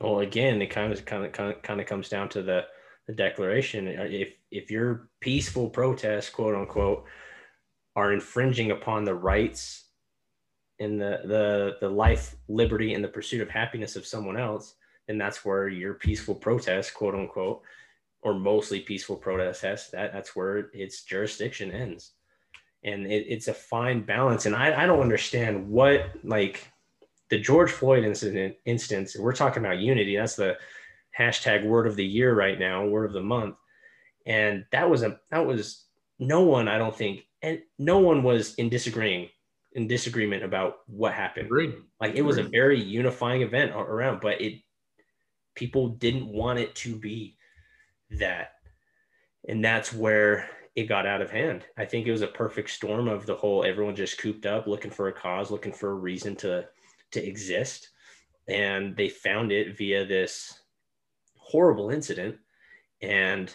Well 0.00 0.20
again 0.20 0.62
it 0.62 0.68
kind 0.68 0.92
of 0.92 1.04
kind 1.04 1.24
of 1.24 1.32
kind 1.32 1.52
of, 1.52 1.62
kind 1.62 1.80
of 1.80 1.86
comes 1.86 2.08
down 2.08 2.28
to 2.30 2.42
the 2.42 2.64
the 3.06 3.14
declaration. 3.14 3.88
If 3.88 4.34
if 4.50 4.70
your 4.70 5.08
peaceful 5.20 5.68
protests 5.70 6.30
quote 6.30 6.54
unquote 6.54 7.04
are 7.96 8.12
infringing 8.12 8.70
upon 8.70 9.04
the 9.04 9.14
rights 9.14 9.87
in 10.78 10.98
the 10.98 11.20
the 11.24 11.76
the 11.80 11.88
life, 11.88 12.36
liberty, 12.48 12.94
and 12.94 13.02
the 13.02 13.08
pursuit 13.08 13.40
of 13.40 13.50
happiness 13.50 13.96
of 13.96 14.06
someone 14.06 14.36
else, 14.36 14.74
then 15.06 15.18
that's 15.18 15.44
where 15.44 15.68
your 15.68 15.94
peaceful 15.94 16.34
protest, 16.34 16.94
quote 16.94 17.14
unquote, 17.14 17.62
or 18.22 18.34
mostly 18.34 18.80
peaceful 18.80 19.16
protest, 19.16 19.92
that 19.92 20.12
that's 20.12 20.36
where 20.36 20.70
its 20.72 21.02
jurisdiction 21.02 21.70
ends. 21.70 22.12
And 22.84 23.06
it, 23.06 23.26
it's 23.28 23.48
a 23.48 23.54
fine 23.54 24.02
balance. 24.02 24.46
And 24.46 24.54
I, 24.54 24.84
I 24.84 24.86
don't 24.86 25.00
understand 25.00 25.68
what 25.68 26.10
like 26.22 26.70
the 27.30 27.38
George 27.38 27.70
Floyd 27.70 28.04
incident 28.04 28.56
instance, 28.64 29.16
we're 29.18 29.32
talking 29.32 29.64
about 29.64 29.78
unity. 29.78 30.16
That's 30.16 30.36
the 30.36 30.56
hashtag 31.18 31.64
word 31.66 31.86
of 31.86 31.96
the 31.96 32.06
year 32.06 32.34
right 32.34 32.58
now, 32.58 32.86
word 32.86 33.06
of 33.06 33.12
the 33.12 33.20
month. 33.20 33.56
And 34.26 34.64
that 34.70 34.88
was 34.88 35.02
a 35.02 35.18
that 35.30 35.44
was 35.46 35.84
no 36.20 36.42
one, 36.42 36.68
I 36.68 36.78
don't 36.78 36.94
think, 36.94 37.24
and 37.42 37.60
no 37.78 37.98
one 37.98 38.22
was 38.22 38.54
in 38.54 38.68
disagreeing 38.68 39.28
in 39.72 39.86
disagreement 39.86 40.44
about 40.44 40.76
what 40.86 41.12
happened. 41.12 41.46
Agreed. 41.46 41.74
Like 42.00 42.14
it 42.14 42.22
was 42.22 42.38
a 42.38 42.42
very 42.42 42.80
unifying 42.82 43.42
event 43.42 43.72
around, 43.72 44.20
but 44.20 44.40
it 44.40 44.60
people 45.54 45.88
didn't 45.88 46.26
want 46.26 46.58
it 46.58 46.74
to 46.76 46.94
be 46.94 47.36
that. 48.12 48.52
And 49.48 49.64
that's 49.64 49.92
where 49.92 50.48
it 50.76 50.84
got 50.84 51.06
out 51.06 51.22
of 51.22 51.30
hand. 51.30 51.64
I 51.76 51.84
think 51.84 52.06
it 52.06 52.12
was 52.12 52.22
a 52.22 52.28
perfect 52.28 52.70
storm 52.70 53.08
of 53.08 53.26
the 53.26 53.34
whole 53.34 53.64
everyone 53.64 53.96
just 53.96 54.18
cooped 54.18 54.46
up, 54.46 54.66
looking 54.66 54.90
for 54.90 55.08
a 55.08 55.12
cause, 55.12 55.50
looking 55.50 55.72
for 55.72 55.90
a 55.90 55.94
reason 55.94 56.36
to 56.36 56.66
to 57.12 57.26
exist. 57.26 57.90
And 58.48 58.96
they 58.96 59.08
found 59.08 59.52
it 59.52 59.76
via 59.76 60.06
this 60.06 60.62
horrible 61.36 61.90
incident. 61.90 62.36
And 63.02 63.54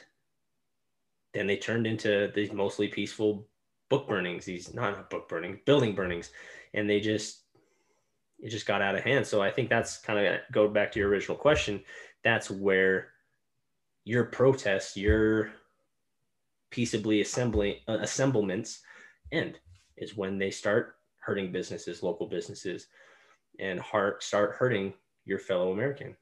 then 1.33 1.47
they 1.47 1.57
turned 1.57 1.87
into 1.87 2.31
these 2.35 2.51
mostly 2.51 2.87
peaceful 2.87 3.47
book 3.93 4.07
burnings, 4.07 4.43
these 4.43 4.73
not 4.73 5.07
book 5.11 5.29
burning, 5.29 5.59
building 5.65 5.93
burnings, 5.93 6.31
and 6.73 6.89
they 6.89 6.99
just 6.99 7.41
it 8.39 8.49
just 8.49 8.65
got 8.65 8.81
out 8.81 8.95
of 8.95 9.03
hand. 9.03 9.23
So 9.27 9.39
I 9.39 9.51
think 9.51 9.69
that's 9.69 9.99
kind 9.99 10.17
of 10.17 10.39
go 10.51 10.67
back 10.67 10.91
to 10.91 10.99
your 10.99 11.09
original 11.09 11.37
question. 11.37 11.83
That's 12.23 12.49
where 12.49 13.09
your 14.03 14.23
protests, 14.25 14.97
your 14.97 15.51
peaceably 16.71 17.21
assembling 17.21 17.75
uh, 17.87 17.99
assemblements 18.01 18.81
end 19.31 19.59
is 19.95 20.17
when 20.17 20.39
they 20.39 20.49
start 20.49 20.95
hurting 21.19 21.51
businesses, 21.51 22.01
local 22.01 22.27
businesses, 22.27 22.87
and 23.59 23.79
heart 23.79 24.23
start 24.23 24.55
hurting 24.57 24.93
your 25.23 25.37
fellow 25.37 25.71
American. 25.71 26.17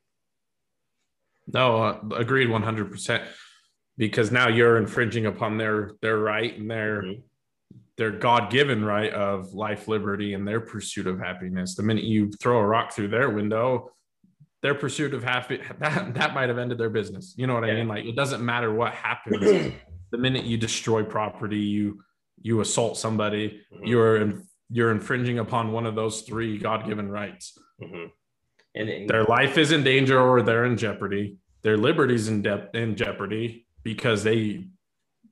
No, 1.48 1.78
uh, 1.78 2.00
agreed, 2.18 2.50
one 2.50 2.64
hundred 2.64 2.92
percent. 2.92 3.24
Because 3.98 4.30
now 4.32 4.48
you're 4.50 4.78
infringing 4.78 5.26
upon 5.26 5.58
their 5.58 5.92
their 6.02 6.18
right 6.18 6.58
and 6.60 6.70
their 6.70 7.04
mm-hmm 7.04 7.22
their 8.02 8.10
god-given 8.10 8.84
right 8.84 9.14
of 9.14 9.54
life 9.54 9.88
liberty 9.88 10.34
and 10.34 10.48
their 10.48 10.60
pursuit 10.60 11.06
of 11.06 11.20
happiness. 11.20 11.76
The 11.76 11.84
minute 11.84 12.04
you 12.04 12.32
throw 12.42 12.58
a 12.58 12.66
rock 12.66 12.92
through 12.94 13.10
their 13.10 13.30
window 13.30 13.92
their 14.64 14.76
pursuit 14.76 15.14
of 15.16 15.24
happy 15.24 15.60
that, 15.80 16.14
that 16.16 16.34
might 16.36 16.48
have 16.50 16.58
ended 16.60 16.78
their 16.80 16.90
business. 16.90 17.34
You 17.36 17.46
know 17.48 17.56
what 17.56 17.64
i 17.64 17.74
mean? 17.74 17.88
Like 17.88 18.06
it 18.06 18.16
doesn't 18.16 18.44
matter 18.44 18.74
what 18.74 18.94
happens. 18.94 19.74
The 20.12 20.18
minute 20.18 20.44
you 20.44 20.58
destroy 20.58 21.04
property 21.04 21.60
you 21.60 22.04
you 22.42 22.60
assault 22.62 22.98
somebody 22.98 23.62
Mhm. 23.74 23.88
you're 23.92 24.18
in, 24.24 24.44
you're 24.70 24.92
infringing 24.92 25.38
upon 25.40 25.72
one 25.72 25.86
of 25.86 25.96
those 25.96 26.24
three 26.24 26.58
god-given 26.58 27.08
rights. 27.10 27.58
Mhm. 27.82 28.08
And, 28.76 28.90
and 28.90 29.10
their 29.10 29.24
life 29.24 29.58
is 29.58 29.72
in 29.72 29.84
danger 29.84 30.20
or 30.20 30.42
they're 30.42 30.66
in 30.66 30.76
jeopardy. 30.76 31.38
Their 31.62 31.78
liberties 31.78 32.28
in, 32.28 32.42
de- 32.42 32.70
in 32.74 32.96
jeopardy 32.96 33.68
because 33.84 34.24
they 34.24 34.66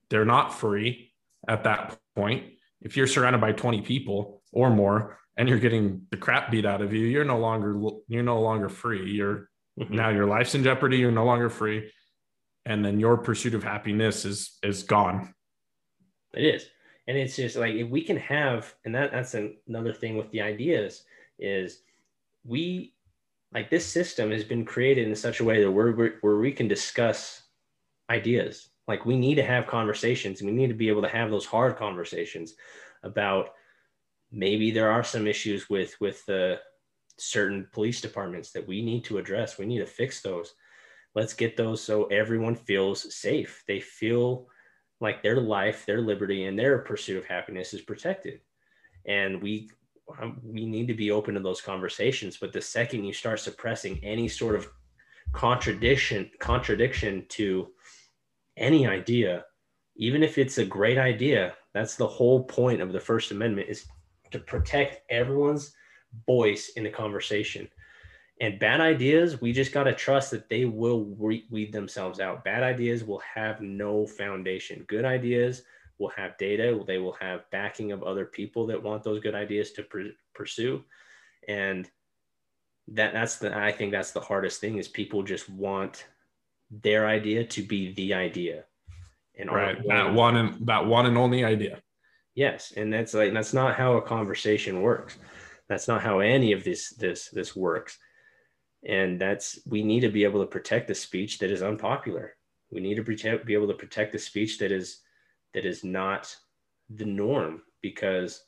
they're 0.09 0.31
not 0.37 0.47
free 0.53 1.11
at 1.47 1.63
that 1.65 1.97
point 2.15 2.43
if 2.81 2.95
you're 2.97 3.07
surrounded 3.07 3.41
by 3.41 3.51
20 3.51 3.81
people 3.81 4.41
or 4.51 4.69
more 4.69 5.17
and 5.37 5.47
you're 5.49 5.59
getting 5.59 6.05
the 6.11 6.17
crap 6.17 6.51
beat 6.51 6.65
out 6.65 6.81
of 6.81 6.93
you 6.93 7.05
you're 7.05 7.25
no 7.25 7.37
longer 7.39 7.79
you're 8.07 8.23
no 8.23 8.41
longer 8.41 8.69
free 8.69 9.11
you're 9.11 9.49
Mhm. 9.79 9.91
now 9.91 10.09
your 10.09 10.25
life's 10.25 10.55
in 10.55 10.63
jeopardy 10.63 10.97
you're 10.97 11.11
no 11.11 11.23
longer 11.25 11.49
free 11.49 11.91
and 12.65 12.83
then 12.83 12.99
your 12.99 13.17
pursuit 13.17 13.53
of 13.53 13.63
happiness 13.63 14.25
is 14.25 14.57
is 14.63 14.83
gone 14.83 15.33
It 16.33 16.43
is. 16.55 16.69
And 17.07 17.17
it's 17.17 17.35
just 17.37 17.55
like 17.55 17.73
if 17.73 17.89
we 17.89 18.03
can 18.03 18.17
have, 18.17 18.75
and 18.85 18.93
that, 18.93 19.11
that's 19.11 19.33
an, 19.33 19.57
another 19.67 19.93
thing 19.93 20.15
with 20.15 20.29
the 20.29 20.41
ideas 20.41 21.03
is 21.39 21.81
we 22.45 22.93
like 23.51 23.71
this 23.71 23.83
system 23.85 24.29
has 24.29 24.43
been 24.43 24.63
created 24.63 25.07
in 25.07 25.15
such 25.15 25.39
a 25.39 25.43
way 25.43 25.63
that 25.63 25.71
we're, 25.71 25.95
we're 25.95 26.13
where 26.21 26.37
we 26.37 26.51
can 26.51 26.67
discuss 26.67 27.41
ideas. 28.11 28.68
Like 28.89 29.05
we 29.05 29.17
need 29.17 29.35
to 29.35 29.43
have 29.43 29.67
conversations 29.67 30.41
we 30.41 30.51
need 30.51 30.67
to 30.67 30.73
be 30.73 30.89
able 30.89 31.03
to 31.03 31.07
have 31.07 31.29
those 31.29 31.45
hard 31.45 31.77
conversations 31.77 32.55
about 33.03 33.51
maybe 34.31 34.71
there 34.71 34.89
are 34.89 35.03
some 35.03 35.27
issues 35.27 35.69
with 35.69 35.95
with 36.01 36.25
the 36.25 36.59
certain 37.17 37.67
police 37.71 38.01
departments 38.01 38.51
that 38.51 38.67
we 38.67 38.81
need 38.81 39.03
to 39.03 39.19
address. 39.19 39.59
We 39.59 39.67
need 39.67 39.79
to 39.79 39.85
fix 39.85 40.21
those. 40.21 40.55
Let's 41.13 41.35
get 41.35 41.55
those 41.55 41.83
so 41.83 42.05
everyone 42.05 42.55
feels 42.55 43.13
safe. 43.13 43.63
They 43.67 43.79
feel 43.79 44.47
like 44.99 45.21
their 45.21 45.39
life, 45.39 45.85
their 45.85 46.01
liberty, 46.01 46.45
and 46.45 46.57
their 46.57 46.79
pursuit 46.79 47.17
of 47.17 47.25
happiness 47.25 47.75
is 47.75 47.81
protected. 47.81 48.41
And 49.05 49.39
we 49.39 49.69
um, 50.19 50.39
we 50.43 50.65
need 50.65 50.87
to 50.87 50.95
be 50.95 51.11
open 51.11 51.35
to 51.35 51.39
those 51.39 51.61
conversations. 51.61 52.37
But 52.37 52.53
the 52.53 52.61
second 52.61 53.03
you 53.03 53.13
start 53.13 53.39
suppressing 53.39 53.99
any 54.03 54.27
sort 54.27 54.55
of 54.55 54.67
contradiction 55.31 56.31
contradiction 56.39 57.25
to 57.29 57.67
any 58.59 58.85
idea, 58.85 59.45
even 59.95 60.23
if 60.23 60.37
it's 60.37 60.57
a 60.57 60.65
great 60.65 60.97
idea, 60.97 61.53
that's 61.73 61.95
the 61.95 62.07
whole 62.07 62.43
point 62.43 62.81
of 62.81 62.93
the 62.93 62.99
First 62.99 63.31
Amendment 63.31 63.69
is 63.69 63.85
to 64.31 64.39
protect 64.39 65.01
everyone's 65.09 65.73
voice 66.25 66.69
in 66.75 66.83
the 66.83 66.89
conversation. 66.89 67.67
And 68.41 68.59
bad 68.59 68.79
ideas, 68.79 69.41
we 69.41 69.51
just 69.51 69.73
got 69.73 69.83
to 69.83 69.93
trust 69.93 70.31
that 70.31 70.49
they 70.49 70.65
will 70.65 71.05
re- 71.17 71.45
weed 71.49 71.73
themselves 71.73 72.19
out. 72.19 72.45
Bad 72.45 72.63
ideas 72.63 73.03
will 73.03 73.19
have 73.35 73.59
no 73.59 74.05
foundation. 74.05 74.85
Good 74.87 75.03
ideas 75.03 75.63
will 75.97 76.09
have 76.09 76.37
data. 76.37 76.81
They 76.87 76.99
will 76.99 77.17
have 77.19 77.49
backing 77.51 77.91
of 77.91 78.03
other 78.03 78.25
people 78.25 78.65
that 78.67 78.81
want 78.81 79.03
those 79.03 79.19
good 79.19 79.35
ideas 79.35 79.71
to 79.73 79.83
pr- 79.83 80.15
pursue. 80.33 80.83
And 81.49 81.89
that 82.87 83.13
that's 83.13 83.37
the 83.37 83.55
I 83.55 83.71
think 83.71 83.91
that's 83.91 84.11
the 84.11 84.21
hardest 84.21 84.61
thing 84.61 84.77
is 84.77 84.87
people 84.87 85.21
just 85.21 85.49
want 85.49 86.05
their 86.71 87.07
idea 87.07 87.43
to 87.45 87.63
be 87.63 87.93
the 87.93 88.13
idea. 88.13 88.65
And 89.37 89.51
right 89.51 89.77
that 89.87 90.13
one 90.13 90.35
and 90.35 90.67
that 90.67 90.85
one 90.85 91.05
and 91.05 91.17
only 91.17 91.45
idea 91.45 91.81
Yes, 92.39 92.71
and 92.77 92.93
that's 92.93 93.13
like 93.13 93.33
that's 93.33 93.53
not 93.53 93.75
how 93.75 93.97
a 93.97 94.01
conversation 94.01 94.81
works. 94.81 95.17
That's 95.67 95.89
not 95.89 96.01
how 96.01 96.19
any 96.19 96.53
of 96.53 96.63
this 96.63 96.91
this 96.91 97.27
this 97.29 97.53
works. 97.53 97.97
And 98.87 99.19
that's 99.19 99.59
we 99.65 99.83
need 99.83 99.99
to 100.01 100.09
be 100.09 100.23
able 100.23 100.39
to 100.39 100.47
protect 100.47 100.87
the 100.87 100.95
speech 100.95 101.39
that 101.39 101.51
is 101.51 101.61
unpopular. 101.61 102.37
We 102.71 102.79
need 102.79 102.95
to 102.95 103.03
protect 103.03 103.45
be 103.45 103.55
able 103.55 103.67
to 103.67 103.73
protect 103.73 104.13
the 104.13 104.19
speech 104.19 104.57
that 104.59 104.71
is 104.71 105.01
that 105.53 105.65
is 105.65 105.83
not 105.83 106.33
the 106.89 107.03
norm 107.03 107.61
because 107.81 108.41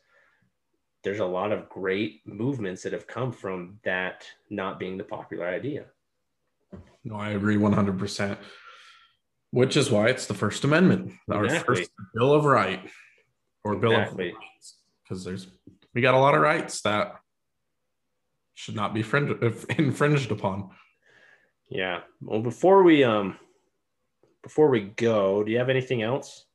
there's 1.03 1.19
a 1.19 1.25
lot 1.25 1.51
of 1.51 1.67
great 1.67 2.21
movements 2.25 2.83
that 2.83 2.93
have 2.93 3.07
come 3.07 3.33
from 3.33 3.79
that 3.83 4.25
not 4.49 4.79
being 4.79 4.97
the 4.97 5.03
popular 5.03 5.47
idea. 5.47 5.83
No 7.03 7.15
i 7.15 7.29
agree 7.31 7.55
100% 7.57 8.37
which 9.51 9.75
is 9.75 9.91
why 9.91 10.07
it's 10.07 10.27
the 10.27 10.33
first 10.33 10.63
amendment 10.63 11.13
our 11.29 11.45
Exactly. 11.45 11.75
first 11.77 11.91
bill 12.13 12.33
of 12.33 12.45
right 12.45 12.81
or 13.63 13.75
bill 13.75 13.91
Exactly. 13.91 14.29
of 14.29 14.35
rights 14.35 14.77
because 15.03 15.23
there's 15.23 15.47
we 15.93 16.01
got 16.01 16.13
a 16.13 16.19
lot 16.19 16.35
of 16.35 16.41
rights 16.41 16.81
that 16.81 17.15
should 18.53 18.75
not 18.75 18.93
be 18.93 19.01
infringed 19.77 20.31
upon 20.31 20.69
Yeah. 21.69 22.01
Well, 22.21 22.41
before 22.41 22.83
we 22.83 23.03
um 23.03 23.37
before 24.43 24.69
we 24.69 24.81
go, 24.81 25.43
do 25.43 25.51
you 25.51 25.57
have 25.59 25.69
anything 25.69 26.01
else? 26.01 26.45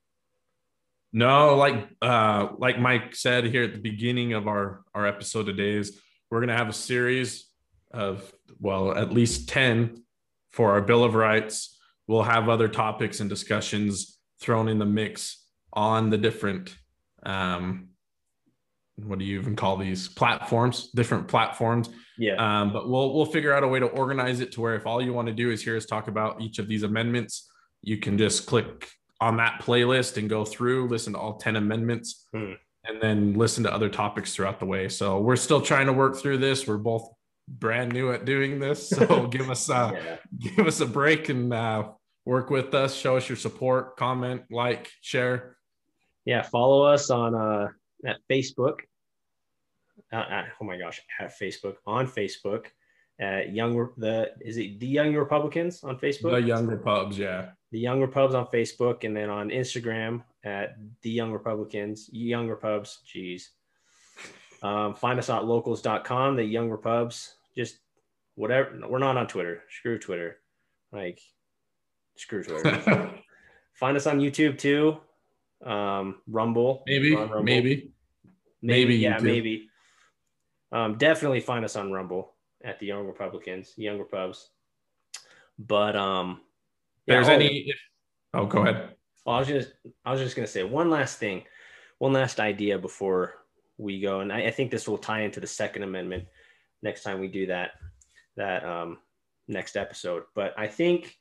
No, 1.13 1.57
like 1.57 1.89
uh 2.03 2.49
like 2.59 2.79
Mike 2.79 3.15
said 3.15 3.45
here 3.45 3.65
at 3.65 3.73
the 3.73 3.81
beginning 3.81 4.33
of 4.35 4.47
our 4.47 4.85
our 4.95 5.07
episode 5.07 5.47
today 5.47 5.75
is 5.77 5.99
we're 6.31 6.41
gonna 6.41 6.57
have 6.57 6.69
a 6.69 6.73
series 6.73 7.47
of 7.93 8.31
well 8.61 8.93
at 8.97 9.13
least 9.13 9.49
10 9.49 10.03
for 10.51 10.73
our 10.73 10.81
Bill 10.81 11.05
of 11.05 11.15
Rights. 11.15 11.79
We'll 12.07 12.23
have 12.23 12.49
other 12.49 12.69
topics 12.69 13.21
and 13.21 13.29
discussions 13.29 14.19
thrown 14.41 14.69
in 14.69 14.79
the 14.79 14.87
mix 14.87 15.45
on 15.73 16.11
the 16.11 16.19
different 16.19 16.75
um 17.25 17.89
what 19.05 19.19
do 19.19 19.27
you 19.27 19.39
even 19.39 19.57
call 19.57 19.77
these 19.77 20.09
platforms, 20.09 20.91
different 20.95 21.29
platforms. 21.29 21.91
Yeah. 22.17 22.37
Um, 22.37 22.73
but 22.73 22.89
we'll 22.89 23.13
we'll 23.15 23.27
figure 23.27 23.53
out 23.53 23.63
a 23.63 23.69
way 23.69 23.79
to 23.79 23.87
organize 23.87 24.41
it 24.41 24.53
to 24.53 24.61
where 24.63 24.75
if 24.75 24.87
all 24.87 25.03
you 25.03 25.13
want 25.13 25.29
to 25.29 25.35
do 25.35 25.51
is 25.51 25.63
hear 25.63 25.77
us 25.77 25.85
talk 25.85 26.09
about 26.09 26.41
each 26.41 26.59
of 26.59 26.67
these 26.67 26.83
amendments, 26.83 27.51
you 27.83 27.99
can 27.99 28.17
just 28.17 28.47
click 28.47 28.89
on 29.21 29.37
that 29.37 29.61
playlist 29.61 30.17
and 30.17 30.31
go 30.31 30.45
through, 30.47 30.89
listen 30.89 31.13
to 31.13 31.19
all 31.19 31.37
10 31.37 31.57
amendments, 31.57 32.27
Hmm. 32.33 32.53
and 32.85 33.01
then 33.03 33.35
listen 33.35 33.65
to 33.65 33.73
other 33.73 33.89
topics 33.91 34.35
throughout 34.35 34.61
the 34.61 34.67
way. 34.67 34.89
So 34.89 35.21
we're 35.21 35.37
still 35.37 35.61
trying 35.61 35.87
to 35.87 35.93
work 35.93 36.17
through 36.17 36.39
this. 36.39 36.67
We're 36.67 36.79
both 36.79 37.07
brand 37.49 37.93
new 37.93 38.13
at 38.13 38.25
doing 38.25 38.59
this. 38.59 38.89
So 38.89 39.27
give 39.31 39.51
us 39.51 39.71
uh 39.71 39.93
yeah. 39.95 40.17
give 40.57 40.67
us 40.67 40.81
a 40.81 40.87
break 40.87 41.29
and 41.29 41.53
uh 41.53 41.89
work 42.25 42.51
with 42.51 42.75
us, 42.75 42.95
show 42.95 43.17
us 43.17 43.29
your 43.29 43.37
support, 43.37 43.97
comment, 43.97 44.43
like, 44.51 44.91
share. 45.01 45.57
Yeah, 46.25 46.43
follow 46.43 46.83
us 46.83 47.11
on 47.11 47.35
uh 47.35 47.69
at 48.05 48.19
Facebook. 48.31 48.81
Uh, 50.13 50.17
at- 50.17 50.47
oh 50.61 50.65
my 50.65 50.77
gosh, 50.77 51.01
at 51.21 51.33
Facebook 51.39 51.77
on 51.87 52.07
Facebook 52.07 52.67
at 53.19 53.55
Young 53.55 53.91
the 53.97 54.33
is 54.41 54.57
it 54.57 54.79
the 54.79 54.87
Young 54.87 55.15
Republicans 55.15 55.83
on 55.83 55.99
Facebook? 55.99 56.33
The 56.33 56.43
Young 56.43 56.67
Repubs, 56.67 57.19
yeah. 57.19 57.51
the 57.71 57.79
Young 57.79 58.01
Repubs 58.01 58.35
on 58.35 58.47
Facebook, 58.47 59.05
and 59.05 59.17
then 59.17 59.31
on 59.31 59.49
Instagram 59.51 60.23
at 60.45 60.77
the 61.03 61.11
Young 61.11 61.33
Republicans, 61.33 62.11
Young 62.13 62.49
Repubs. 62.49 63.01
Geez. 63.07 63.51
Um, 64.63 64.95
find 64.95 65.19
us 65.19 65.31
at 65.31 65.45
locals.com, 65.45 66.37
the 66.37 66.45
Young 66.45 66.71
Repubs. 66.71 67.36
Just 67.57 67.79
whatever. 68.35 68.79
We're 68.89 68.99
not 68.99 69.17
on 69.17 69.27
Twitter. 69.27 69.63
Screw 69.79 69.99
Twitter. 69.99 70.39
Like, 70.93 71.21
screw 72.17 72.43
Twitter. 72.43 73.13
find 73.75 73.97
us 73.97 74.07
on 74.07 74.21
YouTube 74.21 74.59
too. 74.59 74.99
Um, 75.65 76.17
Rumble. 76.27 76.83
maybe, 76.87 77.15
Rumble. 77.15 77.43
maybe. 77.43 77.93
maybe, 78.63 78.85
maybe 78.85 78.97
yeah, 78.97 79.19
YouTube. 79.19 79.23
maybe. 79.23 79.69
Um, 80.73 80.99
definitely 80.99 81.41
find 81.41 81.65
us 81.65 81.77
on 81.77 81.93
Rumble 81.93 82.35
at 82.65 82.79
the 82.79 82.87
Young 82.87 83.07
Republicans, 83.07 83.73
Young 83.77 83.99
Repubs. 83.99 84.51
But 85.59 85.97
um, 85.97 86.41
If 87.07 87.15
there's 87.15 87.29
oh, 87.29 87.33
any 87.33 87.73
oh 88.35 88.47
go 88.47 88.63
ahead. 88.63 88.91
I 89.27 89.39
was 89.39 89.49
just 89.49 89.73
I 90.05 90.13
was 90.13 90.21
just 90.21 90.37
gonna 90.37 90.47
say 90.47 90.63
one 90.63 90.91
last 90.91 91.19
thing, 91.19 91.45
one 91.99 92.13
last 92.13 92.41
idea 92.41 92.79
before 92.79 93.35
we 93.79 94.01
go, 94.01 94.21
and 94.21 94.33
I, 94.33 94.47
I 94.47 94.51
think 94.51 94.71
this 94.71 94.87
will 94.87 94.99
tie 94.99 95.23
into 95.23 95.41
the 95.41 95.47
Second 95.47 95.83
Amendment 95.83 96.25
next 96.87 97.03
time 97.03 97.21
we 97.21 97.29
do 97.29 97.47
that 97.47 97.73
that 98.37 98.65
um, 98.65 98.99
next 99.49 99.77
episode. 99.77 100.23
But 100.35 100.55
I 100.57 100.69
think 100.69 101.19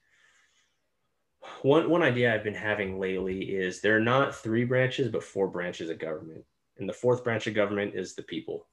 one 1.63 1.89
one 1.89 2.03
idea 2.03 2.33
I've 2.33 2.43
been 2.43 2.53
having 2.53 2.99
lately 2.99 3.41
is 3.41 3.81
there 3.81 3.97
are 3.97 4.11
not 4.13 4.35
three 4.35 4.63
branches 4.63 5.09
but 5.09 5.23
four 5.23 5.47
branches 5.47 5.89
of 5.89 5.99
government, 5.99 6.45
and 6.77 6.87
the 6.87 6.93
fourth 6.93 7.23
branch 7.23 7.47
of 7.47 7.55
government 7.55 7.95
is 7.95 8.13
the 8.13 8.23
people. 8.23 8.67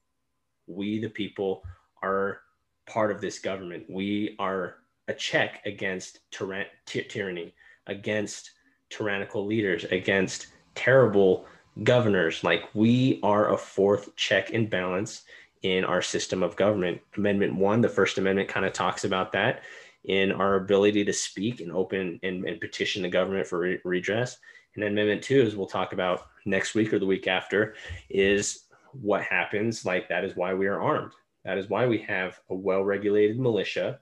We, 0.67 0.99
the 0.99 1.09
people, 1.09 1.63
are 2.01 2.41
part 2.85 3.11
of 3.11 3.19
this 3.19 3.39
government. 3.39 3.85
We 3.89 4.35
are 4.39 4.75
a 5.07 5.13
check 5.13 5.61
against 5.65 6.19
tyran- 6.31 6.73
ty- 6.85 7.07
tyranny, 7.09 7.53
against 7.87 8.51
tyrannical 8.89 9.45
leaders, 9.45 9.83
against 9.85 10.47
terrible 10.75 11.45
governors. 11.83 12.43
Like 12.43 12.63
we 12.73 13.19
are 13.23 13.53
a 13.53 13.57
fourth 13.57 14.15
check 14.15 14.53
and 14.53 14.69
balance 14.69 15.23
in 15.63 15.83
our 15.85 16.01
system 16.01 16.43
of 16.43 16.55
government. 16.55 17.01
Amendment 17.17 17.55
one, 17.55 17.81
the 17.81 17.89
First 17.89 18.17
Amendment 18.17 18.49
kind 18.49 18.65
of 18.65 18.73
talks 18.73 19.05
about 19.05 19.31
that 19.31 19.63
in 20.03 20.31
our 20.31 20.55
ability 20.55 21.05
to 21.05 21.13
speak 21.13 21.61
and 21.61 21.71
open 21.71 22.19
and, 22.23 22.45
and 22.45 22.59
petition 22.59 23.01
the 23.01 23.09
government 23.09 23.47
for 23.47 23.59
re- 23.59 23.79
redress. 23.85 24.37
And 24.75 24.83
then 24.83 24.91
amendment 24.91 25.23
two 25.23 25.41
is 25.41 25.55
we'll 25.55 25.67
talk 25.67 25.93
about 25.93 26.27
next 26.45 26.75
week 26.75 26.93
or 26.93 26.99
the 26.99 27.05
week 27.05 27.27
after 27.27 27.75
is 28.09 28.65
what 28.91 29.23
happens. 29.23 29.85
Like 29.85 30.09
that 30.09 30.25
is 30.25 30.35
why 30.35 30.53
we 30.53 30.67
are 30.67 30.81
armed. 30.81 31.13
That 31.45 31.57
is 31.57 31.69
why 31.69 31.87
we 31.87 31.99
have 31.99 32.39
a 32.49 32.55
well-regulated 32.55 33.39
militia 33.39 33.99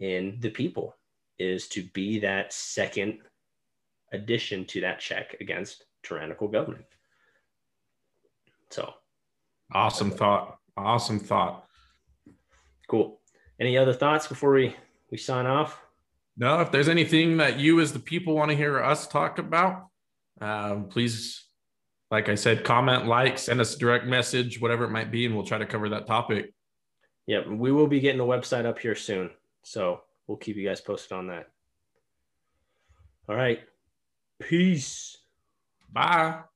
in 0.00 0.38
the 0.40 0.50
people 0.50 0.96
is 1.38 1.68
to 1.68 1.84
be 1.94 2.18
that 2.20 2.52
second 2.52 3.18
addition 4.12 4.64
to 4.64 4.80
that 4.80 4.98
check 4.98 5.36
against 5.40 5.84
tyrannical 6.02 6.48
government. 6.48 6.84
So 8.70 8.94
Awesome 9.72 10.10
thought. 10.10 10.58
Awesome 10.76 11.18
thought. 11.18 11.66
cool. 12.88 13.20
Any 13.58 13.78
other 13.78 13.94
thoughts 13.94 14.26
before 14.26 14.52
we 14.52 14.76
we 15.10 15.16
sign 15.16 15.46
off? 15.46 15.80
No, 16.36 16.60
if 16.60 16.70
there's 16.70 16.88
anything 16.88 17.38
that 17.38 17.58
you 17.58 17.80
as 17.80 17.92
the 17.92 17.98
people 17.98 18.34
want 18.34 18.50
to 18.50 18.56
hear 18.56 18.82
us 18.82 19.06
talk 19.06 19.38
about, 19.38 19.86
um, 20.40 20.88
please, 20.88 21.46
like 22.10 22.28
I 22.28 22.34
said, 22.34 22.62
comment, 22.62 23.06
like, 23.06 23.38
send 23.38 23.60
us 23.60 23.74
a 23.74 23.78
direct 23.78 24.04
message, 24.04 24.60
whatever 24.60 24.84
it 24.84 24.90
might 24.90 25.10
be, 25.10 25.24
and 25.24 25.34
we'll 25.34 25.46
try 25.46 25.56
to 25.56 25.64
cover 25.64 25.88
that 25.88 26.06
topic. 26.06 26.52
Yep, 27.26 27.46
we 27.48 27.72
will 27.72 27.86
be 27.86 28.00
getting 28.00 28.18
the 28.18 28.24
website 28.24 28.66
up 28.66 28.78
here 28.78 28.94
soon. 28.94 29.30
So 29.64 30.02
we'll 30.26 30.36
keep 30.36 30.56
you 30.56 30.68
guys 30.68 30.80
posted 30.82 31.12
on 31.12 31.28
that. 31.28 31.48
All 33.28 33.34
right. 33.34 33.60
Peace. 34.38 35.16
Bye. 35.90 36.40